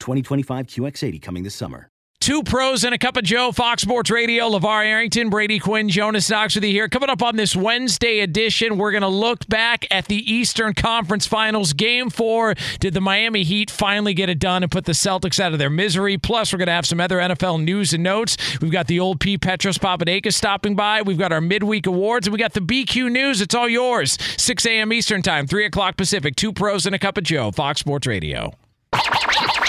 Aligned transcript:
2025 0.00 0.66
QX80 0.66 1.22
coming 1.22 1.42
this 1.42 1.54
summer. 1.54 1.88
Two 2.22 2.44
pros 2.44 2.84
and 2.84 2.94
a 2.94 2.98
cup 2.98 3.16
of 3.16 3.24
Joe, 3.24 3.50
Fox 3.50 3.82
Sports 3.82 4.08
Radio, 4.08 4.48
LaVar 4.48 4.86
Arrington, 4.86 5.28
Brady 5.28 5.58
Quinn, 5.58 5.88
Jonas 5.88 6.30
Knox 6.30 6.54
with 6.54 6.62
you 6.62 6.70
here. 6.70 6.88
Coming 6.88 7.10
up 7.10 7.20
on 7.20 7.34
this 7.34 7.56
Wednesday 7.56 8.20
edition, 8.20 8.78
we're 8.78 8.92
going 8.92 9.02
to 9.02 9.08
look 9.08 9.44
back 9.48 9.88
at 9.90 10.04
the 10.04 10.32
Eastern 10.32 10.72
Conference 10.72 11.26
Finals. 11.26 11.72
Game 11.72 12.10
four. 12.10 12.54
Did 12.78 12.94
the 12.94 13.00
Miami 13.00 13.42
Heat 13.42 13.72
finally 13.72 14.14
get 14.14 14.28
it 14.28 14.38
done 14.38 14.62
and 14.62 14.70
put 14.70 14.84
the 14.84 14.92
Celtics 14.92 15.40
out 15.40 15.52
of 15.52 15.58
their 15.58 15.68
misery? 15.68 16.16
Plus, 16.16 16.52
we're 16.52 16.58
going 16.58 16.68
to 16.68 16.72
have 16.74 16.86
some 16.86 17.00
other 17.00 17.18
NFL 17.18 17.64
news 17.64 17.92
and 17.92 18.04
notes. 18.04 18.36
We've 18.60 18.70
got 18.70 18.86
the 18.86 19.00
old 19.00 19.18
P. 19.18 19.36
Petros 19.36 19.78
Papadakis 19.78 20.34
stopping 20.34 20.76
by. 20.76 21.02
We've 21.02 21.18
got 21.18 21.32
our 21.32 21.40
midweek 21.40 21.88
awards, 21.88 22.28
and 22.28 22.32
we 22.32 22.38
got 22.38 22.52
the 22.52 22.60
BQ 22.60 23.10
News. 23.10 23.40
It's 23.40 23.56
all 23.56 23.68
yours. 23.68 24.16
6 24.36 24.64
a.m. 24.66 24.92
Eastern 24.92 25.22
Time, 25.22 25.48
3 25.48 25.64
o'clock 25.64 25.96
Pacific. 25.96 26.36
Two 26.36 26.52
pros 26.52 26.86
and 26.86 26.94
a 26.94 27.00
cup 27.00 27.18
of 27.18 27.24
Joe, 27.24 27.50
Fox 27.50 27.80
Sports 27.80 28.06
Radio. 28.06 28.52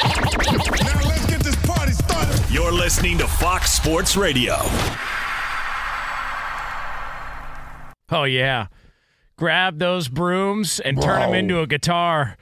Now 0.03 0.99
let's 1.07 1.25
get 1.25 1.39
this 1.41 1.55
party 1.65 1.93
started. 1.93 2.39
You're 2.51 2.71
listening 2.71 3.17
to 3.19 3.27
Fox 3.27 3.71
Sports 3.71 4.15
Radio. 4.17 4.55
Oh 8.11 8.25
yeah. 8.25 8.67
Grab 9.37 9.79
those 9.79 10.07
brooms 10.07 10.79
and 10.79 11.01
turn 11.01 11.21
them 11.21 11.33
into 11.33 11.59
a 11.59 11.67
guitar. 11.67 12.37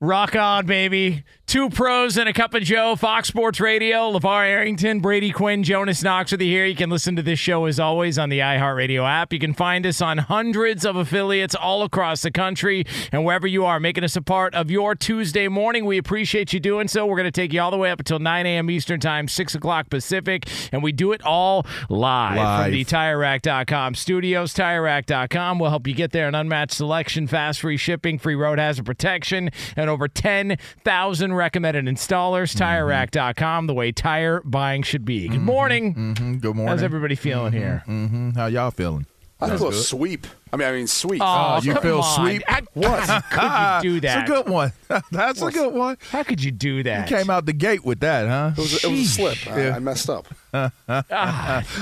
Rock 0.00 0.36
on, 0.36 0.66
baby. 0.66 1.24
Two 1.46 1.68
pros 1.70 2.16
and 2.16 2.28
a 2.28 2.32
cup 2.32 2.54
of 2.54 2.62
Joe, 2.64 2.96
Fox 2.96 3.28
Sports 3.28 3.60
Radio, 3.60 4.10
LaVar 4.10 4.44
Arrington, 4.48 4.98
Brady 5.00 5.30
Quinn, 5.30 5.62
Jonas 5.62 6.02
Knox 6.02 6.32
with 6.32 6.40
you 6.40 6.48
here. 6.48 6.64
You 6.66 6.74
can 6.74 6.90
listen 6.90 7.14
to 7.16 7.22
this 7.22 7.38
show 7.38 7.66
as 7.66 7.78
always 7.78 8.18
on 8.18 8.28
the 8.30 8.40
iHeartRadio 8.40 9.06
app. 9.08 9.32
You 9.32 9.38
can 9.38 9.52
find 9.54 9.86
us 9.86 10.00
on 10.00 10.18
hundreds 10.18 10.84
of 10.84 10.96
affiliates 10.96 11.54
all 11.54 11.82
across 11.84 12.22
the 12.22 12.32
country 12.32 12.84
and 13.12 13.24
wherever 13.24 13.46
you 13.46 13.64
are, 13.66 13.78
making 13.78 14.02
us 14.02 14.16
a 14.16 14.22
part 14.22 14.52
of 14.54 14.68
your 14.70 14.96
Tuesday 14.96 15.46
morning. 15.46 15.84
We 15.84 15.96
appreciate 15.98 16.52
you 16.52 16.58
doing 16.60 16.88
so. 16.88 17.06
We're 17.06 17.18
going 17.18 17.24
to 17.26 17.30
take 17.30 17.52
you 17.52 17.60
all 17.60 17.70
the 17.70 17.76
way 17.76 17.90
up 17.92 18.00
until 18.00 18.18
9 18.18 18.46
a.m. 18.46 18.68
Eastern 18.70 18.98
Time, 18.98 19.28
6 19.28 19.54
o'clock 19.54 19.90
Pacific, 19.90 20.48
and 20.72 20.82
we 20.82 20.90
do 20.90 21.12
it 21.12 21.22
all 21.24 21.66
live, 21.88 22.36
Live. 22.38 22.64
from 22.64 22.72
the 22.72 22.84
TireRack.com 22.84 23.94
studios. 23.94 24.54
TireRack.com 24.54 25.58
will 25.60 25.70
help 25.70 25.86
you 25.86 25.94
get 25.94 26.10
there. 26.10 26.26
An 26.26 26.34
unmatched 26.34 26.72
selection, 26.74 27.26
fast 27.28 27.60
free 27.60 27.76
shipping, 27.76 28.18
free 28.18 28.34
road 28.34 28.58
hazard 28.58 28.86
protection, 28.86 29.50
and 29.76 29.88
over 29.90 30.08
10,000 30.08 31.33
recommended 31.34 31.84
installers. 31.86 32.54
TireRack.com, 32.56 33.66
the 33.66 33.74
way 33.74 33.92
tire 33.92 34.40
buying 34.44 34.82
should 34.82 35.04
be. 35.04 35.28
Good 35.28 35.40
morning. 35.40 35.92
hmm 35.94 36.34
Good 36.38 36.54
morning. 36.56 36.68
How's 36.68 36.82
everybody 36.82 37.14
feeling 37.14 37.52
here? 37.52 37.82
hmm 37.86 38.30
How 38.30 38.46
y'all 38.46 38.70
feeling? 38.70 39.06
I 39.40 39.56
feel 39.58 39.72
sweep. 39.72 40.26
I 40.52 40.56
mean, 40.56 40.68
I 40.68 40.72
mean 40.72 40.86
sweep. 40.86 41.20
Oh, 41.22 41.60
you 41.62 41.74
come 41.74 41.82
feel 41.82 42.00
on. 42.00 42.14
sweet? 42.16 42.42
How, 42.48 42.60
how 43.20 43.20
could 43.80 43.84
you 43.84 43.94
do 43.96 44.00
that? 44.02 44.20
It's 44.22 44.30
a 44.30 44.32
good 44.32 44.48
one. 44.48 44.72
That's 45.10 45.42
a 45.42 45.50
good 45.50 45.74
one. 45.74 45.98
How 46.10 46.22
could 46.22 46.42
you 46.42 46.50
do 46.50 46.82
that? 46.84 47.10
You 47.10 47.16
came 47.16 47.28
out 47.28 47.44
the 47.44 47.52
gate 47.52 47.84
with 47.84 48.00
that, 48.00 48.26
huh? 48.28 48.52
it, 48.56 48.60
was, 48.60 48.84
it 48.84 48.90
was 48.90 49.00
a 49.00 49.04
slip. 49.04 49.46
I, 49.48 49.70
I 49.72 49.78
messed 49.80 50.08
up. 50.08 50.26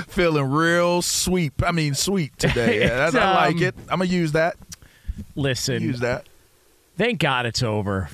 Feeling 0.09 0.45
real 0.51 1.01
sweep. 1.01 1.61
I 1.63 1.71
mean, 1.71 1.93
sweet 1.93 2.37
today. 2.37 2.81
Yeah, 2.81 3.09
I 3.13 3.33
like 3.35 3.57
Um, 3.57 3.63
it. 3.63 3.75
I'm 3.89 3.99
gonna 3.99 4.05
use 4.05 4.31
that. 4.33 4.55
Listen, 5.35 5.81
Use 5.83 5.99
that. 5.99 6.27
thank 6.97 7.19
God 7.19 7.45
it's 7.45 7.61
over 7.63 8.09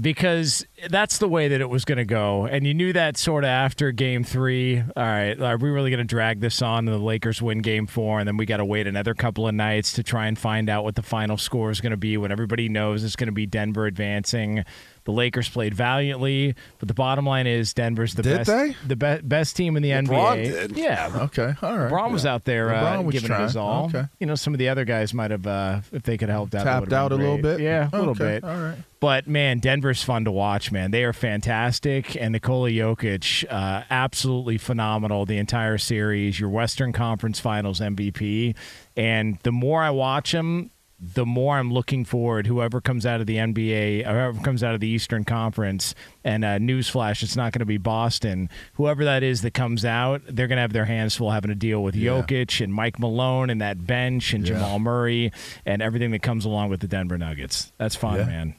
because 0.00 0.66
that's 0.88 1.18
the 1.18 1.28
way 1.28 1.48
that 1.48 1.60
it 1.60 1.70
was 1.70 1.84
going 1.84 1.98
to 1.98 2.04
go. 2.04 2.46
And 2.46 2.66
you 2.66 2.74
knew 2.74 2.92
that 2.92 3.16
sort 3.16 3.44
of 3.44 3.48
after 3.48 3.92
game 3.92 4.24
three. 4.24 4.80
All 4.80 4.92
right, 4.96 5.40
are 5.40 5.56
we 5.56 5.70
really 5.70 5.90
going 5.90 5.98
to 5.98 6.04
drag 6.04 6.40
this 6.40 6.60
on 6.60 6.86
and 6.86 6.88
the 6.88 7.02
Lakers 7.02 7.40
win 7.40 7.60
game 7.60 7.86
four? 7.86 8.18
And 8.18 8.28
then 8.28 8.36
we 8.36 8.46
got 8.46 8.58
to 8.58 8.64
wait 8.64 8.86
another 8.86 9.14
couple 9.14 9.48
of 9.48 9.54
nights 9.54 9.92
to 9.92 10.02
try 10.02 10.26
and 10.26 10.38
find 10.38 10.68
out 10.68 10.84
what 10.84 10.96
the 10.96 11.02
final 11.02 11.36
score 11.36 11.70
is 11.70 11.80
going 11.80 11.92
to 11.92 11.96
be 11.96 12.16
when 12.16 12.30
everybody 12.30 12.68
knows 12.68 13.04
it's 13.04 13.16
going 13.16 13.28
to 13.28 13.32
be 13.32 13.46
Denver 13.46 13.86
advancing. 13.86 14.64
The 15.06 15.12
Lakers 15.12 15.48
played 15.48 15.72
valiantly, 15.72 16.54
but 16.78 16.88
the 16.88 16.94
bottom 16.94 17.24
line 17.24 17.46
is 17.46 17.72
Denver's 17.72 18.14
the 18.14 18.22
Did 18.22 18.38
best, 18.38 18.50
they? 18.50 18.76
the 18.86 18.96
be- 18.96 19.26
best 19.26 19.56
team 19.56 19.76
in 19.76 19.82
the 19.82 19.90
LeBron 19.92 20.06
NBA. 20.36 20.44
did. 20.44 20.76
Yeah, 20.76 21.10
Okay. 21.22 21.54
All 21.62 21.78
right. 21.78 21.90
LeBron 21.90 22.12
was 22.12 22.26
out 22.26 22.44
there 22.44 22.74
uh, 22.74 23.00
was 23.00 23.12
giving 23.14 23.30
it 23.30 23.40
his 23.40 23.56
all. 23.56 23.86
Okay. 23.86 24.04
You 24.20 24.26
know, 24.26 24.34
some 24.34 24.52
of 24.52 24.58
the 24.58 24.68
other 24.68 24.84
guys 24.84 25.14
might 25.14 25.30
have, 25.30 25.46
uh, 25.46 25.80
if 25.92 26.02
they 26.02 26.18
could 26.18 26.28
have 26.28 26.36
helped 26.36 26.54
out, 26.54 26.64
Tapped 26.64 26.92
out 26.92 27.12
a 27.12 27.14
little 27.14 27.38
bit. 27.38 27.60
Yeah, 27.60 27.88
a 27.92 27.96
little 27.96 28.10
Okay, 28.10 28.40
bit. 28.40 28.44
All 28.44 28.56
right. 28.60 28.76
But 28.98 29.28
man, 29.28 29.58
Denver's 29.60 30.02
fun 30.02 30.24
to 30.24 30.32
watch, 30.32 30.72
man. 30.72 30.90
They 30.90 31.04
are 31.04 31.12
fantastic, 31.12 32.16
and 32.20 32.32
Nikola 32.32 32.70
Jokic, 32.70 33.44
uh, 33.48 33.84
absolutely 33.90 34.58
phenomenal 34.58 35.24
the 35.26 35.38
entire 35.38 35.78
series. 35.78 36.40
Your 36.40 36.48
Western 36.48 36.92
Conference 36.92 37.38
Finals 37.38 37.78
MVP, 37.80 38.56
and 38.96 39.38
the 39.44 39.52
more 39.52 39.82
I 39.82 39.90
watch 39.90 40.34
him, 40.34 40.70
the 40.98 41.26
more 41.26 41.58
I'm 41.58 41.70
looking 41.72 42.04
forward. 42.06 42.46
Whoever 42.46 42.80
comes 42.80 43.04
out 43.04 43.20
of 43.20 43.26
the 43.26 43.36
NBA, 43.36 44.04
whoever 44.04 44.40
comes 44.40 44.62
out 44.64 44.74
of 44.74 44.80
the 44.80 44.88
Eastern 44.88 45.24
Conference, 45.24 45.94
and 46.24 46.42
uh, 46.44 46.58
newsflash, 46.58 47.22
it's 47.22 47.36
not 47.36 47.52
going 47.52 47.58
to 47.60 47.66
be 47.66 47.76
Boston. 47.76 48.48
Whoever 48.74 49.04
that 49.04 49.22
is 49.22 49.42
that 49.42 49.52
comes 49.52 49.84
out, 49.84 50.22
they're 50.26 50.46
going 50.48 50.56
to 50.56 50.62
have 50.62 50.72
their 50.72 50.86
hands 50.86 51.14
full 51.14 51.30
having 51.32 51.50
to 51.50 51.54
deal 51.54 51.82
with 51.82 51.94
Yeah. 51.94 52.22
Jokic 52.22 52.62
and 52.64 52.72
Mike 52.72 52.98
Malone 52.98 53.50
and 53.50 53.60
that 53.60 53.86
bench 53.86 54.32
and 54.32 54.46
Yeah. 54.48 54.54
Jamal 54.54 54.78
Murray 54.78 55.32
and 55.66 55.82
everything 55.82 56.12
that 56.12 56.22
comes 56.22 56.46
along 56.46 56.70
with 56.70 56.80
the 56.80 56.88
Denver 56.88 57.18
Nuggets. 57.18 57.72
That's 57.76 57.94
fine, 57.96 58.20
Yeah. 58.20 58.24
man. 58.26 58.54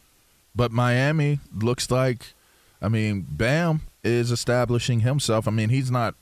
But 0.56 0.72
Miami 0.72 1.40
looks 1.56 1.90
like, 1.90 2.34
I 2.82 2.88
mean, 2.90 3.26
Bam 3.28 3.82
is 4.04 4.30
establishing 4.30 5.00
himself. 5.00 5.48
I 5.48 5.52
mean, 5.52 5.70
he's 5.70 5.90
not 5.90 6.14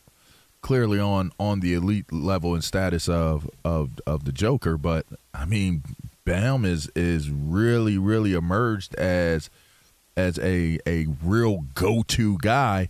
clearly 0.65 0.99
on 0.99 1.31
on 1.39 1.59
the 1.59 1.75
elite 1.75 2.11
level 2.11 2.55
and 2.55 2.63
status 2.63 3.07
of 3.07 3.47
of 3.63 3.91
of 4.07 4.25
the 4.25 4.31
Joker, 4.31 4.79
but 4.79 5.05
I 5.31 5.45
mean, 5.45 5.83
Bam 6.25 6.65
is 6.65 6.89
is 6.95 7.29
really 7.29 7.99
really 7.99 8.33
emerged 8.33 8.95
as 8.95 9.51
as 10.17 10.39
a 10.39 10.79
a 10.87 11.05
real 11.23 11.65
go 11.75 12.01
to 12.07 12.39
guy 12.39 12.89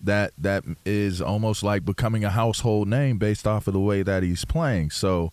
that 0.00 0.34
that 0.38 0.62
is 0.84 1.20
almost 1.20 1.64
like 1.64 1.84
becoming 1.84 2.22
a 2.22 2.30
household 2.30 2.86
name 2.86 3.18
based 3.18 3.44
off 3.44 3.66
of 3.66 3.72
the 3.72 3.80
way 3.80 4.04
that 4.04 4.22
he's 4.22 4.44
playing. 4.44 4.90
So, 4.90 5.32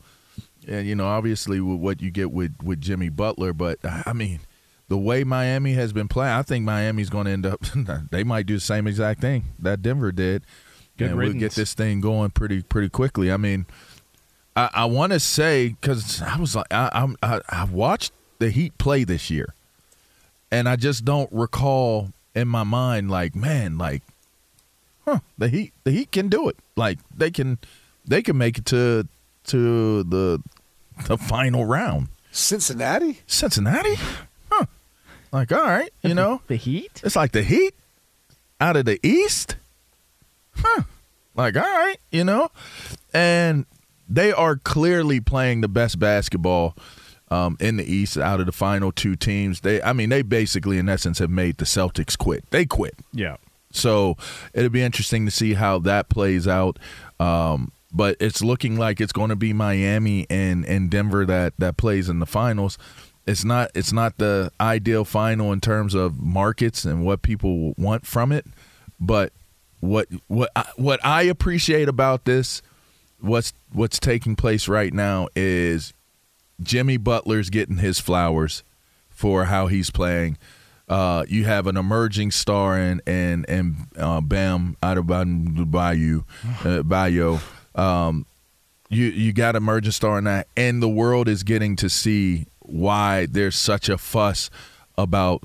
and 0.68 0.88
you 0.88 0.95
know, 0.95 1.06
obviously 1.06 1.62
with 1.62 1.80
what 1.80 2.01
you 2.01 2.10
get 2.10 2.31
with 2.31 2.56
with 2.63 2.81
Jimmy 2.81 3.10
Butler, 3.10 3.54
but 3.54 3.78
I 3.84 4.13
mean, 4.13 4.40
the 4.88 4.98
way 4.98 5.24
Miami 5.24 5.74
has 5.74 5.94
been 5.94 6.07
playing, 6.07 6.34
I 6.34 6.42
think 6.42 6.66
Miami's 6.66 7.12
going 7.12 7.25
to 7.25 7.31
end 7.31 7.45
up. 7.45 7.62
they 8.10 8.24
might 8.24 8.48
do 8.48 8.56
the 8.56 8.62
same 8.62 8.88
exact 8.88 9.22
thing 9.22 9.44
that 9.60 9.84
Denver 9.84 10.12
did, 10.12 10.44
Good 10.98 11.10
and 11.10 11.18
we'll 11.18 11.34
get 11.34 11.54
this 11.54 11.74
thing 11.74 12.01
going 12.01 12.30
pretty 12.31 12.62
pretty 12.62 12.90
quickly. 12.90 13.31
I 13.31 13.38
mean, 13.38 13.66
I, 14.56 14.69
I 14.74 14.86
want 14.86 15.12
to 15.13 15.19
say 15.19 15.69
because 15.69 16.22
I 16.22 16.38
was 16.40 16.56
like, 16.56 16.72
I, 16.72 16.90
I'm- 16.94 17.16
I 17.24 17.42
I 17.50 17.63
watched 17.66 18.12
the 18.40 18.50
Heat 18.51 18.78
play 18.78 19.04
this 19.04 19.30
year, 19.31 19.54
and 20.51 20.69
I 20.69 20.75
just 20.75 21.04
don't 21.06 21.31
recall 21.31 22.12
in 22.36 22.48
my 22.48 22.63
mind 22.63 23.10
like, 23.10 23.36
man, 23.36 23.78
like, 23.78 24.04
huh, 25.06 25.19
the 25.38 25.48
Heat, 25.48 25.74
the 25.84 25.92
Heat 25.92 26.12
can 26.12 26.30
do 26.30 26.48
it. 26.50 26.57
Like 26.75 27.00
they 27.16 27.31
can, 27.31 27.57
they 28.06 28.22
can 28.22 28.38
make 28.38 28.57
it 28.60 28.66
to 28.68 29.07
to 29.45 30.04
the 30.04 30.42
the 31.07 31.18
final 31.18 31.66
round. 31.66 32.10
Cincinnati? 32.31 33.22
Cincinnati? 33.28 33.95
Huh. 34.51 34.66
Like, 35.31 35.51
all 35.51 35.63
right, 35.63 35.92
you 36.04 36.13
know. 36.13 36.42
The 36.48 36.56
Heat? 36.56 37.01
It's 37.04 37.16
like 37.16 37.31
the 37.31 37.42
Heat 37.44 37.74
out 38.62 38.75
of 38.75 38.86
the 38.86 39.00
East? 39.06 39.56
Huh. 40.55 40.83
Like, 41.35 41.55
all 41.55 41.63
right, 41.63 41.97
you 42.11 42.23
know. 42.23 42.50
And 43.13 43.65
they 44.07 44.31
are 44.31 44.55
clearly 44.55 45.19
playing 45.19 45.61
the 45.61 45.67
best 45.67 46.00
basketball 46.00 46.75
um, 47.31 47.57
in 47.59 47.77
the 47.77 47.91
East 47.91 48.17
out 48.17 48.39
of 48.39 48.45
the 48.45 48.51
final 48.51 48.91
two 48.91 49.15
teams. 49.15 49.61
They 49.61 49.81
I 49.81 49.94
mean, 49.94 50.09
they 50.09 50.21
basically 50.21 50.77
in 50.77 50.88
essence 50.89 51.19
have 51.19 51.29
made 51.29 51.57
the 51.57 51.65
Celtics 51.65 52.17
quit. 52.17 52.50
They 52.51 52.65
quit. 52.65 52.95
Yeah. 53.11 53.38
So 53.71 54.17
it'll 54.53 54.69
be 54.69 54.83
interesting 54.83 55.25
to 55.25 55.31
see 55.31 55.55
how 55.55 55.79
that 55.79 56.09
plays 56.09 56.47
out. 56.47 56.77
Um, 57.19 57.71
but 57.91 58.17
it's 58.19 58.41
looking 58.41 58.77
like 58.77 58.99
it's 59.01 59.11
going 59.13 59.29
to 59.29 59.35
be 59.35 59.53
Miami 59.53 60.25
and, 60.29 60.65
and 60.65 60.89
Denver 60.89 61.25
that, 61.25 61.53
that 61.59 61.77
plays 61.77 62.09
in 62.09 62.19
the 62.19 62.25
finals. 62.25 62.77
It's 63.25 63.45
not 63.45 63.71
it's 63.73 63.94
not 63.94 64.17
the 64.17 64.51
ideal 64.59 65.06
final 65.06 65.53
in 65.53 65.61
terms 65.61 65.94
of 65.94 66.19
markets 66.19 66.83
and 66.83 67.06
what 67.06 67.21
people 67.21 67.73
want 67.77 68.06
from 68.06 68.33
it, 68.33 68.45
but 68.99 69.31
what 69.83 70.07
what 70.27 70.50
I, 70.56 70.65
what 70.77 71.06
I 71.06 71.24
appreciate 71.24 71.89
about 71.89 72.24
this, 72.24 72.62
what's 73.19 73.51
what's 73.74 74.00
taking 74.00 74.38
place 74.38 74.69
right 74.69 74.94
now 74.94 75.27
is 75.35 75.94
Jimmy 76.62 76.95
Butler's 76.95 77.50
getting 77.50 77.77
his 77.77 78.00
flowers 78.00 78.63
for 79.09 79.45
how 79.45 79.68
he's 79.68 79.89
playing. 79.89 80.38
Uh, 80.88 81.25
you 81.27 81.44
have 81.44 81.68
an 81.68 81.75
emerging 81.75 82.31
star 82.31 82.80
in 82.80 83.01
and 83.06 83.45
and 83.50 83.75
uh, 83.97 84.21
Bam 84.21 84.77
Adebayo, 84.81 86.24
uh, 86.63 86.83
Bayo. 86.83 87.41
Um, 87.75 88.25
you 88.89 89.07
you 89.07 89.33
got 89.33 89.57
emerging 89.57 89.91
star 89.91 90.18
in 90.18 90.24
that, 90.24 90.47
and 90.56 90.81
the 90.81 90.89
world 90.89 91.27
is 91.27 91.44
getting 91.44 91.75
to 91.77 91.89
see 91.89 92.45
why 92.59 93.25
there's 93.25 93.56
such 93.56 93.89
a 93.89 93.97
fuss 93.97 94.50
about 94.97 95.44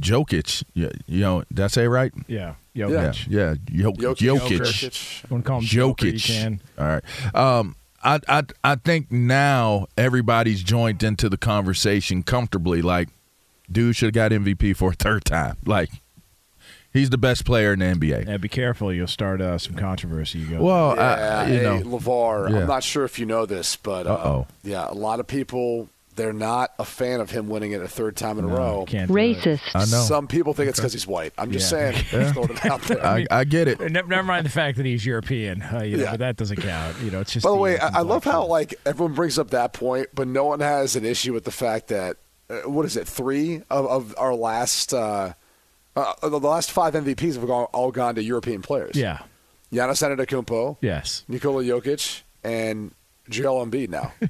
Jokic. 0.00 0.64
You, 0.74 0.90
you 1.06 1.20
know, 1.20 1.42
did 1.52 1.64
I 1.64 1.66
say 1.68 1.86
right? 1.88 2.12
Yeah. 2.26 2.54
Jokic. 2.76 3.26
Yeah, 3.28 3.54
yeah. 3.70 3.82
Jo- 3.82 3.92
Jokic. 4.14 4.16
Jokic. 4.16 4.60
Jokic. 4.60 5.22
You 5.22 5.28
want 5.30 5.44
to 5.44 5.48
call 5.48 5.58
him 5.58 5.64
Joker, 5.64 6.06
you 6.06 6.12
Jokic. 6.14 6.26
can. 6.26 6.60
All 6.78 6.86
right. 6.86 7.34
Um, 7.34 7.76
I, 8.04 8.20
I 8.28 8.42
I 8.62 8.74
think 8.76 9.10
now 9.10 9.86
everybody's 9.96 10.62
joined 10.62 11.02
into 11.02 11.28
the 11.28 11.36
conversation 11.36 12.22
comfortably. 12.22 12.80
Like, 12.82 13.08
dude 13.70 13.96
should 13.96 14.14
have 14.14 14.14
got 14.14 14.30
MVP 14.30 14.76
for 14.76 14.90
a 14.92 14.94
third 14.94 15.24
time. 15.24 15.56
Like, 15.66 15.90
he's 16.92 17.10
the 17.10 17.18
best 17.18 17.44
player 17.44 17.72
in 17.72 17.80
the 17.80 17.86
NBA. 17.86 18.28
Yeah, 18.28 18.36
be 18.36 18.48
careful. 18.48 18.92
You'll 18.92 19.08
start 19.08 19.40
uh, 19.40 19.58
some 19.58 19.74
controversy. 19.74 20.38
You 20.38 20.46
go. 20.46 20.62
Well, 20.62 20.94
Yeah, 20.96 21.38
I, 21.40 21.46
you 21.48 21.56
hey, 21.58 21.62
know, 21.64 21.80
LaVar, 21.98 22.50
Yeah. 22.50 22.58
I'm 22.60 22.66
not 22.68 22.84
sure 22.84 23.04
if 23.04 23.18
you 23.18 23.26
know 23.26 23.44
this, 23.46 23.74
but 23.74 24.06
uh, 24.06 24.14
Uh-oh. 24.14 24.46
yeah, 24.62 24.88
a 24.88 24.94
lot 24.94 25.18
of 25.18 25.26
people, 25.26 25.88
they're 26.18 26.34
not 26.34 26.74
a 26.78 26.84
fan 26.84 27.20
of 27.20 27.30
him 27.30 27.48
winning 27.48 27.72
it 27.72 27.80
a 27.80 27.88
third 27.88 28.14
time 28.16 28.38
in 28.38 28.44
a 28.44 28.48
row. 28.48 28.84
can't 28.86 29.08
do. 29.10 29.14
I 29.74 29.78
know. 29.78 29.84
Some 29.84 30.26
people 30.26 30.52
think 30.52 30.68
it's 30.68 30.78
because 30.78 30.92
he's 30.92 31.06
white. 31.06 31.32
I'm 31.38 31.50
just 31.50 31.72
Yeah. 31.72 31.92
saying. 31.92 32.04
Just 32.34 32.36
it 32.50 32.66
out 32.66 32.82
there. 32.82 33.04
I, 33.06 33.26
I 33.30 33.44
get 33.44 33.68
it. 33.68 33.80
Never 33.90 34.22
mind 34.22 34.44
the 34.44 34.50
fact 34.50 34.76
that 34.76 34.84
he's 34.84 35.06
European, 35.06 35.62
uh, 35.62 35.82
you 35.82 35.96
know, 35.96 36.02
Yeah. 36.04 36.10
but 36.10 36.20
that 36.20 36.36
doesn't 36.36 36.56
count. 36.60 36.96
You 37.00 37.10
know, 37.10 37.20
it's 37.20 37.32
just. 37.32 37.44
By 37.44 37.50
the 37.50 37.56
the, 37.56 37.62
way, 37.62 37.78
I, 37.78 37.98
I 37.98 38.00
love 38.02 38.24
how 38.24 38.44
like 38.46 38.74
everyone 38.84 39.14
brings 39.14 39.38
up 39.38 39.50
that 39.50 39.72
point, 39.72 40.08
but 40.14 40.28
no 40.28 40.44
one 40.44 40.60
has 40.60 40.96
an 40.96 41.04
issue 41.06 41.32
with 41.32 41.44
the 41.44 41.50
fact 41.52 41.88
that 41.88 42.16
uh, 42.50 42.68
what 42.68 42.84
is 42.84 42.96
it? 42.96 43.06
Three 43.08 43.62
of, 43.70 43.86
of 43.86 44.14
our 44.18 44.34
last 44.34 44.92
uh, 44.92 45.32
uh, 45.96 46.28
the 46.28 46.38
last 46.40 46.70
five 46.70 46.94
MVPs 46.94 47.34
have 47.34 47.46
gone, 47.46 47.66
all 47.72 47.90
gone 47.90 48.14
to 48.16 48.22
European 48.22 48.62
players. 48.62 48.96
Yeah. 48.96 49.20
Giannis 49.72 50.02
Antetokounmpo, 50.02 50.78
Yes. 50.80 51.24
Nikola 51.28 51.62
Jokic, 51.62 52.22
and 52.42 52.92
Joel 53.28 53.66
Embiid. 53.66 53.88
Now 53.90 54.12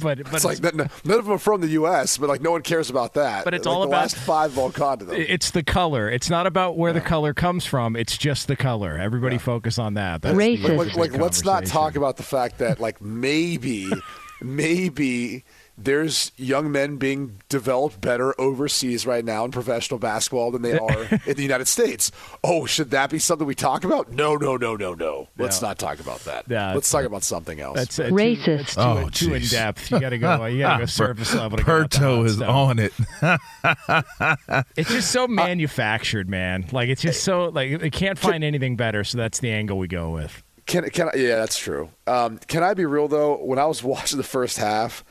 But 0.00 0.24
but 0.24 0.34
it's 0.34 0.44
like 0.44 0.62
none, 0.62 0.76
none 1.04 1.18
of 1.18 1.24
them 1.24 1.34
are 1.34 1.38
from 1.38 1.60
the 1.60 1.68
U.S., 1.68 2.18
but 2.18 2.28
like 2.28 2.40
no 2.40 2.50
one 2.52 2.62
cares 2.62 2.90
about 2.90 3.14
that. 3.14 3.44
But 3.44 3.54
it's 3.54 3.66
Like, 3.66 3.74
all 3.74 3.82
the 3.82 3.88
about- 3.88 4.02
last 4.02 4.16
five 4.16 4.50
have 4.52 4.58
all 4.58 4.70
gone. 4.70 5.06
It's 5.10 5.50
the 5.50 5.62
color. 5.62 6.10
It's 6.10 6.28
not 6.30 6.46
about 6.46 6.76
where 6.76 6.92
the 6.92 7.00
color 7.00 7.32
comes 7.34 7.64
from. 7.64 7.96
It's 7.96 8.16
just 8.18 8.46
the 8.48 8.56
color. 8.56 8.98
Everybody 8.98 9.38
focus 9.38 9.78
on 9.78 9.94
that. 9.94 10.22
That's 10.22 10.36
the 10.36 10.56
Like, 10.56 10.76
like, 10.78 10.96
like, 10.96 11.20
let's 11.20 11.44
not 11.44 11.66
talk 11.66 11.96
about 11.96 12.16
the 12.16 12.22
fact 12.22 12.58
that 12.58 12.80
like 12.80 13.00
maybe, 13.00 13.90
maybe 14.42 15.44
there's 15.76 16.30
young 16.36 16.70
men 16.70 16.96
being 16.96 17.40
developed 17.48 18.00
better 18.00 18.38
overseas 18.40 19.06
right 19.06 19.24
now 19.24 19.44
in 19.44 19.50
professional 19.50 19.98
basketball 19.98 20.50
than 20.52 20.62
they 20.62 20.78
are 20.78 21.02
in 21.26 21.34
the 21.34 21.42
United 21.42 21.66
States. 21.66 22.12
Oh, 22.44 22.64
should 22.66 22.90
that 22.92 23.10
be 23.10 23.18
something 23.18 23.46
we 23.46 23.54
talk 23.56 23.84
about? 23.84 24.12
No, 24.12 24.36
no, 24.36 24.56
no, 24.56 24.76
no, 24.76 24.94
no. 24.94 25.28
Let's 25.36 25.60
Yeah. 25.60 25.68
not 25.68 25.78
talk 25.78 25.98
about 26.00 26.20
that. 26.20 26.44
Yeah, 26.48 26.68
let's 26.74 26.88
it's- 26.88 26.90
talk 26.92 27.04
about 27.04 27.22
something 27.24 27.58
else. 27.60 27.76
That's 27.76 27.98
uh, 27.98 28.04
Racist. 28.04 28.44
Too, 28.44 28.50
it's 28.52 28.74
too, 28.76 28.80
Oh, 28.80 29.08
too 29.10 29.34
in 29.34 29.42
depth. 29.42 29.90
You 29.90 29.98
got 30.00 30.10
to 30.10 30.18
go. 30.18 30.44
You 30.46 30.60
got 30.60 30.74
to 30.74 30.82
go 30.82 30.86
surface 30.86 31.34
level. 31.34 31.58
To 31.58 31.64
get 31.64 31.72
out 31.72 31.90
the 31.90 31.98
Perto 31.98 32.24
is 32.24 32.34
stuff. 32.36 32.48
on 32.48 32.78
it. 32.78 32.92
It's 34.76 34.90
just 34.90 35.10
so 35.10 35.26
manufactured, 35.26 36.28
man. 36.28 36.66
Like 36.72 36.88
it's 36.88 37.02
just 37.02 37.22
so 37.24 37.46
like 37.48 37.80
they 37.80 37.90
can't 37.90 38.18
find 38.18 38.44
anything 38.44 38.76
better. 38.76 39.04
So 39.04 39.18
that's 39.18 39.40
the 39.40 39.50
angle 39.50 39.78
we 39.78 39.88
go 39.88 40.10
with. 40.10 40.42
Can 40.66 40.88
can 40.90 41.08
I, 41.08 41.16
yeah, 41.16 41.36
that's 41.36 41.58
true. 41.58 41.90
Um, 42.06 42.38
can 42.48 42.62
I 42.62 42.74
be 42.74 42.86
real 42.86 43.08
though? 43.08 43.36
When 43.36 43.58
I 43.58 43.66
was 43.66 43.82
watching 43.82 44.16
the 44.18 44.24
first 44.24 44.58
half, 44.58 45.04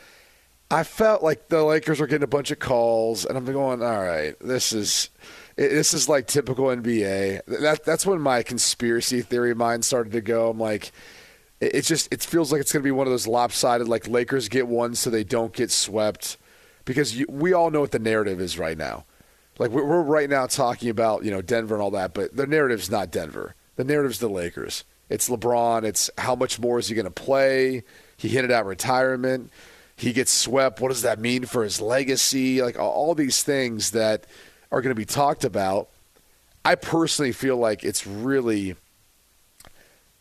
I 0.74 0.84
felt 0.84 1.22
like 1.22 1.50
the 1.50 1.64
Lakers 1.64 2.00
were 2.00 2.08
getting 2.08 2.24
a 2.24 2.28
bunch 2.28 2.50
of 2.50 2.58
calls, 2.58 3.26
and 3.26 3.38
I'm 3.38 3.46
going, 3.46 3.84
"All 3.84 4.04
right, 4.04 4.34
this 4.40 4.74
is 4.74 5.12
this 5.56 5.94
is 5.94 6.10
like 6.10 6.26
typical 6.26 6.66
NBA." 6.66 7.42
That 7.62 7.84
that's 7.86 8.08
when 8.08 8.20
my 8.20 8.42
conspiracy 8.42 9.22
theory 9.22 9.54
mind 9.54 9.86
started 9.86 10.14
to 10.14 10.22
go. 10.22 10.50
I'm 10.50 10.60
like, 10.60 10.92
it, 11.60 11.76
it's 11.76 11.88
just 11.88 12.12
it 12.12 12.24
feels 12.24 12.52
like 12.52 12.60
it's 12.60 12.72
going 12.72 12.82
to 12.82 12.88
be 12.88 12.92
one 12.92 13.06
of 13.06 13.14
those 13.14 13.28
lopsided, 13.28 13.88
like 13.88 14.08
Lakers 14.08 14.50
get 14.50 14.68
one 14.68 14.96
so 14.96 15.12
they 15.12 15.24
don't 15.24 15.54
get 15.54 15.70
swept, 15.70 16.38
because 16.86 17.16
you, 17.16 17.28
we 17.30 17.54
all 17.54 17.70
know 17.70 17.82
what 17.82 17.92
the 17.92 18.00
narrative 18.00 18.42
is 18.42 18.58
right 18.58 18.78
now. 18.78 19.06
Like 19.60 19.70
we're, 19.70 19.86
we're 19.86 20.02
right 20.02 20.30
now 20.30 20.48
talking 20.48 20.90
about 20.90 21.24
you 21.24 21.30
know 21.30 21.44
Denver 21.44 21.76
and 21.76 21.84
all 21.84 21.92
that, 21.92 22.16
but 22.16 22.36
the 22.36 22.48
narrative's 22.48 22.90
not 22.90 23.12
Denver. 23.12 23.54
The 23.76 23.84
narrative's 23.84 24.18
the 24.18 24.28
Lakers. 24.28 24.86
It's 25.08 25.30
LeBron. 25.30 25.84
It's 25.84 26.10
how 26.18 26.34
much 26.34 26.60
more 26.60 26.80
is 26.80 26.88
he 26.88 26.96
going 26.96 27.06
to 27.06 27.12
play? 27.12 27.84
He 28.18 28.30
hinted 28.30 28.50
at 28.50 28.66
retirement. 28.66 29.52
He 30.04 30.12
gets 30.12 30.34
swept. 30.34 30.82
What 30.82 30.90
does 30.90 31.04
that 31.04 31.18
mean 31.18 31.46
for 31.46 31.64
his 31.64 31.80
legacy? 31.80 32.62
Like 32.62 32.78
all, 32.78 33.16
these 33.16 33.42
things 33.42 33.92
that 33.92 34.26
are 34.70 34.82
going 34.82 34.94
to 34.94 35.00
be 35.00 35.06
talked 35.06 35.46
about. 35.46 35.88
I 36.66 36.76
personally 36.76 37.32
feel 37.32 37.56
like 37.56 37.86
it's 37.86 38.06
really 38.06 38.76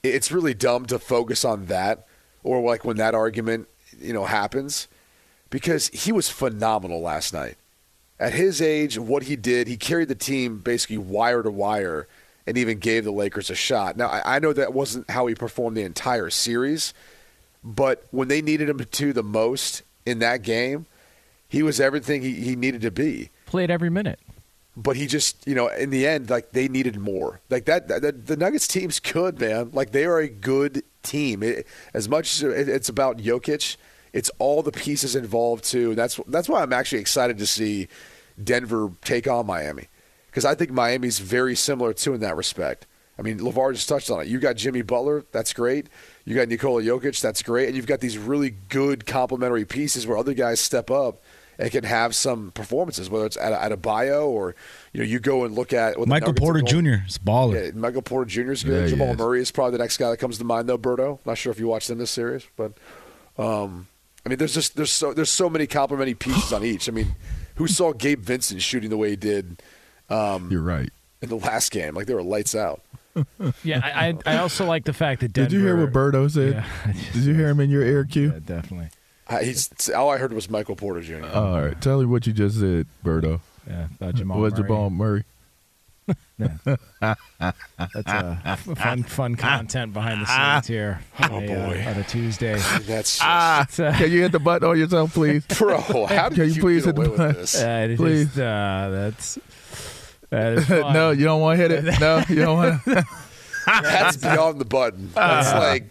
it's 0.04 0.30
really 0.30 0.54
dumb 0.54 0.86
to 0.86 1.00
focus 1.00 1.44
on 1.44 1.66
that 1.66 2.06
or 2.44 2.60
like 2.60 2.84
when 2.84 2.96
that 2.98 3.14
argument 3.14 3.68
you 4.00 4.12
know 4.12 4.24
happens 4.24 4.88
because 5.50 5.88
he 5.88 6.10
was 6.10 6.28
phenomenal 6.28 7.00
last 7.00 7.32
night 7.32 7.56
at 8.18 8.32
his 8.32 8.60
age 8.60 8.98
what 8.98 9.24
he 9.24 9.36
did 9.36 9.68
he 9.68 9.76
carried 9.76 10.08
the 10.08 10.14
team 10.16 10.58
basically 10.58 10.98
wire 10.98 11.44
to 11.44 11.52
wire 11.52 12.08
and 12.48 12.58
even 12.58 12.80
gave 12.80 13.04
the 13.04 13.12
lakers 13.12 13.48
a 13.48 13.54
shot 13.54 13.96
now 13.96 14.08
I 14.24 14.40
know 14.40 14.52
that 14.52 14.74
wasn't 14.74 15.08
how 15.08 15.26
he 15.26 15.36
performed 15.36 15.76
the 15.76 15.82
entire 15.82 16.30
series 16.30 16.92
but 17.62 18.06
when 18.10 18.28
they 18.28 18.42
needed 18.42 18.68
him 18.68 18.78
to 18.78 19.12
the 19.12 19.22
most 19.22 19.82
in 20.04 20.18
that 20.18 20.42
game 20.42 20.86
he 21.48 21.62
was 21.62 21.80
everything 21.80 22.22
he, 22.22 22.32
he 22.32 22.56
needed 22.56 22.80
to 22.80 22.90
be. 22.90 23.28
Played 23.44 23.70
every 23.70 23.90
minute. 23.90 24.18
but 24.74 24.96
he 24.96 25.06
just 25.06 25.46
you 25.46 25.54
know 25.54 25.68
in 25.68 25.90
the 25.90 26.06
end 26.06 26.30
like 26.30 26.52
they 26.52 26.66
needed 26.66 26.98
more. 26.98 27.40
Like 27.50 27.66
that, 27.66 27.88
that 27.88 28.26
the 28.26 28.36
nuggets 28.36 28.66
team's 28.66 29.00
good 29.00 29.38
man. 29.38 29.70
Like 29.72 29.92
they 29.92 30.04
are 30.06 30.18
a 30.18 30.28
good 30.28 30.82
team. 31.02 31.42
It, 31.42 31.66
as 31.92 32.08
much 32.08 32.32
as 32.32 32.42
it's 32.42 32.88
about 32.88 33.18
Jokic 33.18 33.76
it's 34.12 34.30
all 34.38 34.62
the 34.62 34.72
pieces 34.72 35.16
involved 35.16 35.64
too. 35.64 35.94
That's 35.94 36.20
that's 36.28 36.48
why 36.48 36.62
i'm 36.62 36.72
actually 36.72 37.00
excited 37.00 37.38
to 37.38 37.46
see 37.46 37.88
denver 38.42 38.90
take 39.02 39.26
on 39.26 39.46
miami. 39.46 39.88
Because 40.26 40.44
i 40.44 40.54
think 40.54 40.70
miami's 40.70 41.18
very 41.18 41.54
similar 41.54 41.92
too 41.92 42.14
in 42.14 42.20
that 42.20 42.36
respect. 42.36 42.86
I 43.18 43.22
mean 43.22 43.38
levar 43.38 43.72
just 43.72 43.88
touched 43.88 44.10
on 44.10 44.22
it. 44.22 44.28
You 44.28 44.38
got 44.38 44.56
jimmy 44.56 44.82
butler. 44.82 45.24
That's 45.32 45.52
great 45.52 45.88
you 46.24 46.34
got 46.34 46.48
nikola 46.48 46.82
Jokic 46.82 47.20
that's 47.20 47.42
great 47.42 47.66
and 47.68 47.76
you've 47.76 47.86
got 47.86 48.00
these 48.00 48.18
really 48.18 48.50
good 48.68 49.06
complementary 49.06 49.64
pieces 49.64 50.06
where 50.06 50.16
other 50.16 50.34
guys 50.34 50.60
step 50.60 50.90
up 50.90 51.20
and 51.58 51.70
can 51.70 51.84
have 51.84 52.14
some 52.14 52.50
performances, 52.52 53.10
whether 53.10 53.26
it's 53.26 53.36
at 53.36 53.52
a, 53.52 53.62
at 53.62 53.72
a 53.72 53.76
bio 53.76 54.28
or 54.28 54.54
you 54.92 55.00
know 55.00 55.06
you 55.06 55.20
go 55.20 55.44
and 55.44 55.54
look 55.54 55.72
at 55.72 55.98
what 55.98 56.08
Michael 56.08 56.34
Porter 56.34 56.60
Jr. 56.60 57.04
is 57.06 57.18
baller. 57.18 57.66
Yeah, 57.66 57.70
Michael 57.74 58.02
Porter 58.02 58.28
Jr. 58.28 58.52
is 58.52 58.64
good. 58.64 58.84
Yeah, 58.84 58.88
Jamal 58.88 59.12
is. 59.12 59.18
Murray 59.18 59.40
is 59.40 59.50
probably 59.50 59.72
the 59.72 59.78
next 59.78 59.96
guy 59.98 60.10
that 60.10 60.16
comes 60.16 60.38
to 60.38 60.44
mind, 60.44 60.68
though. 60.68 60.78
Berto, 60.78 61.18
not 61.24 61.38
sure 61.38 61.52
if 61.52 61.58
you 61.58 61.68
watched 61.68 61.88
them 61.88 61.98
this 61.98 62.10
series, 62.10 62.46
but 62.56 62.72
um, 63.38 63.86
I 64.24 64.28
mean, 64.28 64.38
there's 64.38 64.54
just 64.54 64.76
there's 64.76 64.90
so 64.90 65.12
there's 65.12 65.30
so 65.30 65.48
many 65.50 65.66
complimentary 65.66 66.14
pieces 66.14 66.52
on 66.52 66.64
each. 66.64 66.88
I 66.88 66.92
mean, 66.92 67.14
who 67.56 67.66
saw 67.66 67.92
Gabe 67.92 68.20
Vincent 68.20 68.62
shooting 68.62 68.90
the 68.90 68.96
way 68.96 69.10
he 69.10 69.16
did 69.16 69.62
um, 70.08 70.50
You're 70.50 70.62
right. 70.62 70.90
in 71.20 71.28
the 71.28 71.36
last 71.36 71.70
game? 71.70 71.94
Like 71.94 72.06
they 72.06 72.14
were 72.14 72.22
lights 72.22 72.54
out. 72.54 72.80
Yeah, 73.62 73.80
I, 73.84 74.08
I 74.08 74.14
I 74.34 74.38
also 74.38 74.64
like 74.64 74.84
the 74.84 74.92
fact 74.92 75.20
that 75.20 75.32
Denver. 75.32 75.50
Did 75.50 75.56
you 75.56 75.64
hear 75.64 75.76
what 75.76 75.92
Berto 75.92 76.30
said? 76.30 76.54
Yeah, 76.86 76.92
Did 77.12 77.24
you 77.24 77.34
hear 77.34 77.48
him 77.48 77.60
in 77.60 77.68
your 77.70 77.82
ear 77.82 78.04
cue? 78.04 78.32
Yeah, 78.32 78.38
definitely. 78.44 78.88
I, 79.28 79.44
he's, 79.44 79.70
all 79.90 80.10
I 80.10 80.16
heard 80.18 80.32
was 80.32 80.48
Michael 80.50 80.76
Porter 80.76 81.00
Jr. 81.00 81.24
All 81.26 81.60
right. 81.62 81.80
Tell 81.80 82.00
me 82.00 82.06
what 82.06 82.26
you 82.26 82.32
just 82.32 82.58
said, 82.60 82.86
Berto. 83.04 83.40
Yeah, 83.68 83.86
uh, 84.00 84.12
Jamal 84.12 84.40
What's 84.40 84.58
Murray. 84.58 84.68
Jamal 84.68 84.90
Murray? 84.90 85.24
That's 86.38 88.08
uh, 88.08 88.56
fun, 88.76 89.02
fun 89.04 89.34
content 89.36 89.92
behind 89.92 90.22
the 90.22 90.26
scenes 90.26 90.66
here. 90.66 91.00
Oh, 91.20 91.36
on 91.36 91.44
a, 91.44 91.52
uh, 91.52 91.66
boy. 91.68 91.84
on 91.86 91.96
a 91.98 92.04
Tuesday. 92.04 92.58
That's 92.82 93.20
Ah, 93.22 93.62
It's, 93.62 93.78
uh, 93.78 93.92
can 93.96 94.10
you 94.10 94.22
hit 94.22 94.32
the 94.32 94.40
button 94.40 94.68
on 94.68 94.78
yourself, 94.78 95.14
please? 95.14 95.44
bro. 95.46 95.80
How 95.80 96.28
did 96.28 96.36
Can 96.36 96.48
you 96.48 96.54
you, 96.54 96.60
please 96.60 96.84
get 96.84 96.96
hit 96.96 97.04
the 97.04 97.10
button? 97.10 97.36
uh, 97.64 97.96
Please. 97.96 98.24
just, 98.26 98.38
uh, 98.38 98.88
that's 98.90 99.34
that 99.34 99.40
is 99.40 99.44
fun. 99.44 99.91
no, 100.92 101.10
you 101.10 101.24
don't 101.24 101.40
want 101.40 101.58
to 101.58 101.68
hit 101.68 101.70
it. 101.70 101.94
No, 102.00 102.22
you 102.28 102.36
don't 102.36 102.56
want. 102.56 102.84
to. 102.84 103.04
That's 103.66 104.16
beyond 104.16 104.60
the 104.60 104.64
button. 104.64 105.10
That's 105.14 105.52
like, 105.52 105.84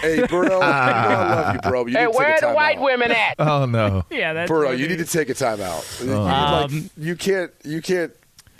hey, 0.00 0.26
bro. 0.26 0.42
You 0.42 0.52
I 0.60 1.14
love 1.34 1.54
you, 1.54 1.60
bro. 1.70 1.86
You 1.86 1.96
Hey, 1.96 2.06
where 2.08 2.34
are 2.34 2.40
the 2.40 2.52
white 2.52 2.78
timeout. 2.78 2.82
women 2.84 3.12
at? 3.12 3.34
Oh 3.38 3.64
no. 3.66 4.04
yeah, 4.10 4.32
that's 4.32 4.48
Bro, 4.50 4.72
you 4.72 4.88
need 4.88 4.98
to 4.98 5.04
take 5.04 5.28
a 5.28 5.34
timeout. 5.34 6.04
You, 6.04 6.14
Um, 6.14 6.90
you 6.96 7.14
can't. 7.14 7.52
You 7.64 7.80
can't. 7.80 8.12